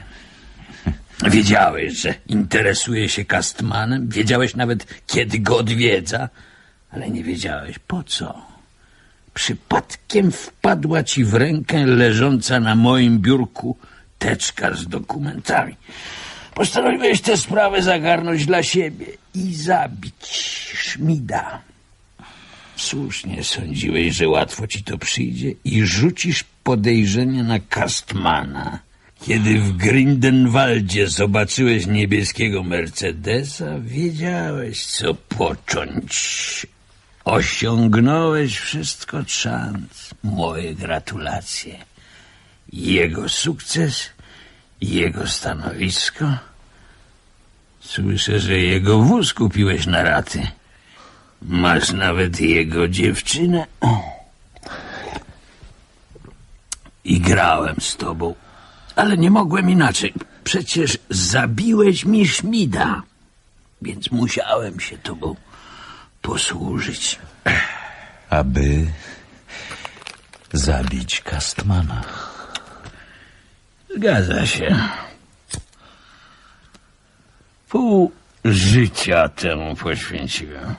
Wiedziałeś, 1.22 1.92
że 1.92 2.14
interesuje 2.26 3.08
się 3.08 3.24
Kastmanem, 3.24 4.08
wiedziałeś 4.08 4.54
nawet, 4.54 4.86
kiedy 5.06 5.38
go 5.38 5.56
odwiedza, 5.56 6.28
ale 6.90 7.10
nie 7.10 7.24
wiedziałeś 7.24 7.78
po 7.78 8.02
co. 8.02 8.55
Przypadkiem 9.36 10.32
wpadła 10.32 11.02
ci 11.02 11.24
w 11.24 11.34
rękę 11.34 11.86
leżąca 11.86 12.60
na 12.60 12.74
moim 12.74 13.18
biurku 13.18 13.76
teczka 14.18 14.74
z 14.74 14.88
dokumentami. 14.88 15.74
Postanowiłeś 16.54 17.20
tę 17.20 17.36
sprawę 17.36 17.82
zagarnąć 17.82 18.46
dla 18.46 18.62
siebie 18.62 19.06
i 19.34 19.54
zabić 19.54 20.26
Szmida. 20.74 21.60
Słusznie 22.76 23.44
sądziłeś, 23.44 24.14
że 24.14 24.28
łatwo 24.28 24.66
ci 24.66 24.84
to 24.84 24.98
przyjdzie 24.98 25.52
i 25.64 25.86
rzucisz 25.86 26.44
podejrzenie 26.64 27.42
na 27.42 27.58
Kastmana. 27.58 28.78
Kiedy 29.26 29.60
w 29.60 29.76
Grindenwaldzie 29.76 31.08
zobaczyłeś 31.08 31.86
niebieskiego 31.86 32.62
Mercedesa, 32.62 33.78
wiedziałeś, 33.80 34.86
co 34.86 35.14
począć. 35.14 36.66
Osiągnąłeś 37.26 38.58
wszystko 38.58 39.18
szans. 39.26 40.14
Moje 40.22 40.74
gratulacje. 40.74 41.78
Jego 42.72 43.28
sukces, 43.28 44.10
jego 44.80 45.26
stanowisko. 45.26 46.24
Słyszę, 47.80 48.40
że 48.40 48.58
jego 48.58 48.98
wóz 48.98 49.34
kupiłeś 49.34 49.86
na 49.86 50.02
raty. 50.02 50.46
Masz 51.42 51.92
nawet 51.92 52.40
jego 52.40 52.88
dziewczynę. 52.88 53.66
I 57.04 57.20
grałem 57.20 57.76
z 57.80 57.96
tobą, 57.96 58.34
ale 58.96 59.18
nie 59.18 59.30
mogłem 59.30 59.70
inaczej. 59.70 60.14
Przecież 60.44 60.98
zabiłeś 61.10 62.04
mi 62.04 62.28
Szmida, 62.28 63.02
więc 63.82 64.10
musiałem 64.10 64.80
się 64.80 64.98
tobą 64.98 65.36
posłużyć. 66.22 67.18
Aby 68.30 68.86
zabić 70.52 71.20
Kastmana. 71.20 72.04
Zgadza 73.96 74.46
się. 74.46 74.78
Pół 77.68 78.12
życia 78.44 79.28
temu 79.28 79.76
poświęciłem. 79.76 80.74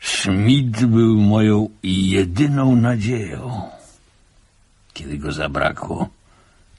Schmidt 0.00 0.84
był 0.84 1.16
moją 1.16 1.68
jedyną 1.82 2.76
nadzieją. 2.76 3.70
Kiedy 4.92 5.18
go 5.18 5.32
zabrakło, 5.32 6.08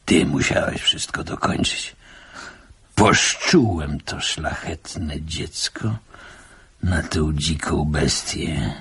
ty 0.05 0.25
musiałeś 0.25 0.81
wszystko 0.81 1.23
dokończyć. 1.23 1.95
Poszczułem 2.95 3.99
to 3.99 4.21
szlachetne 4.21 5.21
dziecko 5.21 5.95
na 6.83 7.03
tę 7.03 7.31
dziką 7.33 7.85
bestię. 7.85 8.73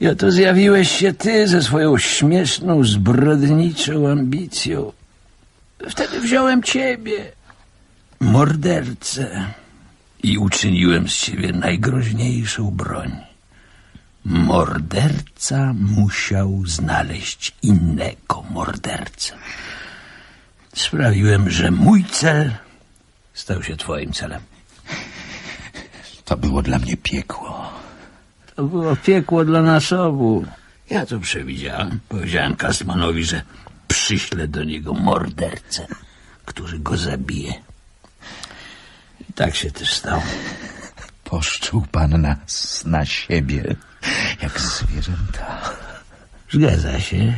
I 0.00 0.08
oto 0.08 0.30
zjawiłeś 0.30 0.90
się 0.90 1.12
ty 1.12 1.48
ze 1.48 1.62
swoją 1.62 1.98
śmieszną, 1.98 2.84
zbrodniczą 2.84 4.08
ambicją. 4.08 4.92
Wtedy 5.88 6.20
wziąłem 6.20 6.62
ciebie, 6.62 7.32
mordercę, 8.20 9.52
i 10.22 10.38
uczyniłem 10.38 11.08
z 11.08 11.16
ciebie 11.16 11.52
najgroźniejszą 11.52 12.70
broń. 12.70 13.16
Morderca 14.24 15.74
musiał 15.74 16.66
znaleźć 16.66 17.54
innego 17.62 18.42
mordercę. 18.50 19.34
Sprawiłem, 20.74 21.50
że 21.50 21.70
mój 21.70 22.04
cel 22.04 22.52
stał 23.34 23.62
się 23.62 23.76
twoim 23.76 24.12
celem. 24.12 24.40
To 26.32 26.36
było 26.36 26.62
dla 26.62 26.78
mnie 26.78 26.96
piekło. 26.96 27.72
To 28.56 28.64
było 28.64 28.96
piekło 28.96 29.44
dla 29.44 29.62
nas 29.62 29.92
obu. 29.92 30.44
Ja 30.90 31.06
to 31.06 31.20
przewidziałem. 31.20 32.00
Powiedziałem 32.08 32.56
Kastmanowi, 32.56 33.24
że 33.24 33.42
przyślę 33.88 34.48
do 34.48 34.64
niego 34.64 34.92
mordercę, 34.94 35.86
który 36.44 36.78
go 36.78 36.96
zabije. 36.96 37.52
I 39.20 39.32
tak 39.32 39.54
się 39.54 39.70
też 39.70 39.94
stało. 39.94 40.22
Poszczuł 41.24 41.84
pan 41.92 42.20
nas 42.20 42.82
na 42.86 43.06
siebie, 43.06 43.76
jak 44.42 44.60
zwierzęta. 44.60 45.70
Zgadza 46.50 47.00
się. 47.00 47.34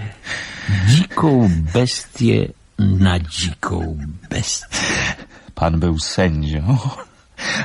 Dziką 0.88 1.50
bestię 1.72 2.48
na 2.78 3.20
dziką 3.20 3.98
bestię. 4.30 5.14
Pan 5.54 5.80
był 5.80 5.98
sędzią, 5.98 6.78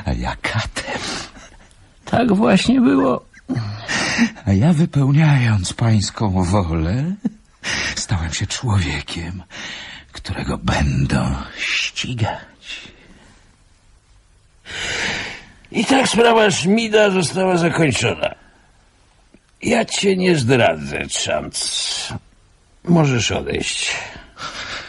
a 0.04 0.12
ja 0.12 0.36
katem. 0.42 1.00
Tak 2.04 2.32
właśnie 2.32 2.80
było. 2.80 3.24
A 4.46 4.52
ja 4.52 4.72
wypełniając 4.72 5.72
pańską 5.72 6.44
wolę, 6.44 7.14
stałem 7.96 8.32
się 8.32 8.46
człowiekiem, 8.46 9.42
którego 10.12 10.58
będą 10.58 11.34
ścigać. 11.58 12.90
I 15.72 15.84
tak 15.84 16.08
sprawa 16.08 16.50
Szmida 16.50 17.10
została 17.10 17.56
zakończona. 17.56 18.34
Ja 19.62 19.84
cię 19.84 20.16
nie 20.16 20.36
zdradzę, 20.36 21.06
Czant. 21.06 21.58
Możesz 22.84 23.30
odejść. 23.32 23.96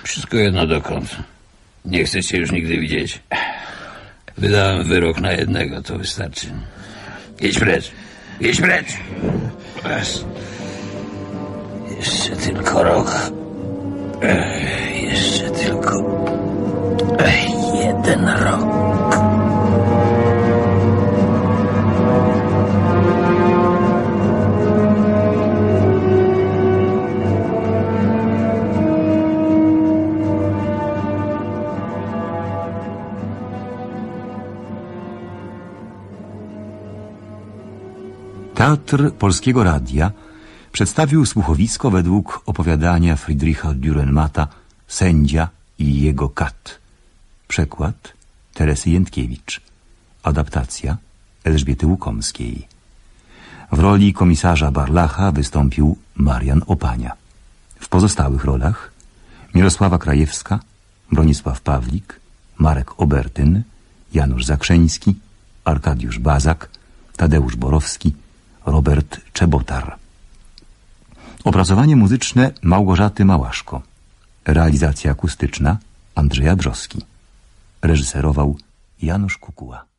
Wszystko 0.04 0.38
jedno 0.38 0.68
dokąd. 0.68 1.16
Nie 1.86 2.04
chcę 2.04 2.24
cię 2.24 2.38
już 2.38 2.52
nigdy 2.52 2.78
widzieć. 2.78 3.20
Wydałem 4.38 4.84
wyrok 4.84 5.22
na 5.22 5.32
jednego, 5.32 5.82
to 5.82 5.98
wystarczy. 5.98 6.48
Jedź 7.42 7.60
precz. 7.60 7.92
Jedź 8.42 8.62
precz. 8.62 8.88
Raz. 9.84 10.26
Jeszcze 11.98 12.36
tylko 12.36 12.84
rok. 12.84 13.16
Jeszcze 15.02 15.50
tylko 15.50 16.26
jeden 17.84 18.28
rok. 18.28 19.31
Teatr 38.62 39.12
Polskiego 39.14 39.64
Radia 39.64 40.12
przedstawił 40.72 41.26
słuchowisko 41.26 41.92
według 41.92 42.42
opowiadania 42.46 43.16
Friedricha 43.16 43.70
Dürrenmata 43.74 44.48
Sędzia 44.88 45.50
i 45.80 46.02
jego 46.02 46.30
kat. 46.30 46.80
Przekład 47.48 48.14
Teresy 48.54 48.90
Jędkiewicz. 48.90 49.62
Adaptacja 50.24 50.98
Elżbiety 51.44 51.86
Łukomskiej. 51.86 52.68
W 53.72 53.80
roli 53.80 54.14
komisarza 54.14 54.72
Barlacha 54.72 55.32
wystąpił 55.32 55.98
Marian 56.16 56.62
Opania. 56.68 57.12
W 57.80 57.90
pozostałych 57.90 58.46
rolach 58.46 58.92
Mirosława 59.56 59.98
Krajewska, 59.98 60.60
Bronisław 61.12 61.62
Pawlik, 61.62 62.20
Marek 62.58 63.02
Obertyn, 63.02 63.64
Janusz 64.14 64.46
Zakrzeński, 64.46 65.16
Arkadiusz 65.66 66.20
Bazak, 66.20 66.70
Tadeusz 67.18 67.56
Borowski, 67.56 68.14
Robert 68.66 69.22
Czebotar. 69.34 69.96
Opracowanie 71.44 71.96
muzyczne 71.96 72.52
Małgorzaty 72.62 73.26
Małaszko. 73.26 73.82
Realizacja 74.46 75.12
akustyczna 75.12 75.78
Andrzeja 76.16 76.56
Brzoski. 76.56 77.02
Reżyserował 77.82 78.58
Janusz 79.02 79.38
Kukuła. 79.38 79.91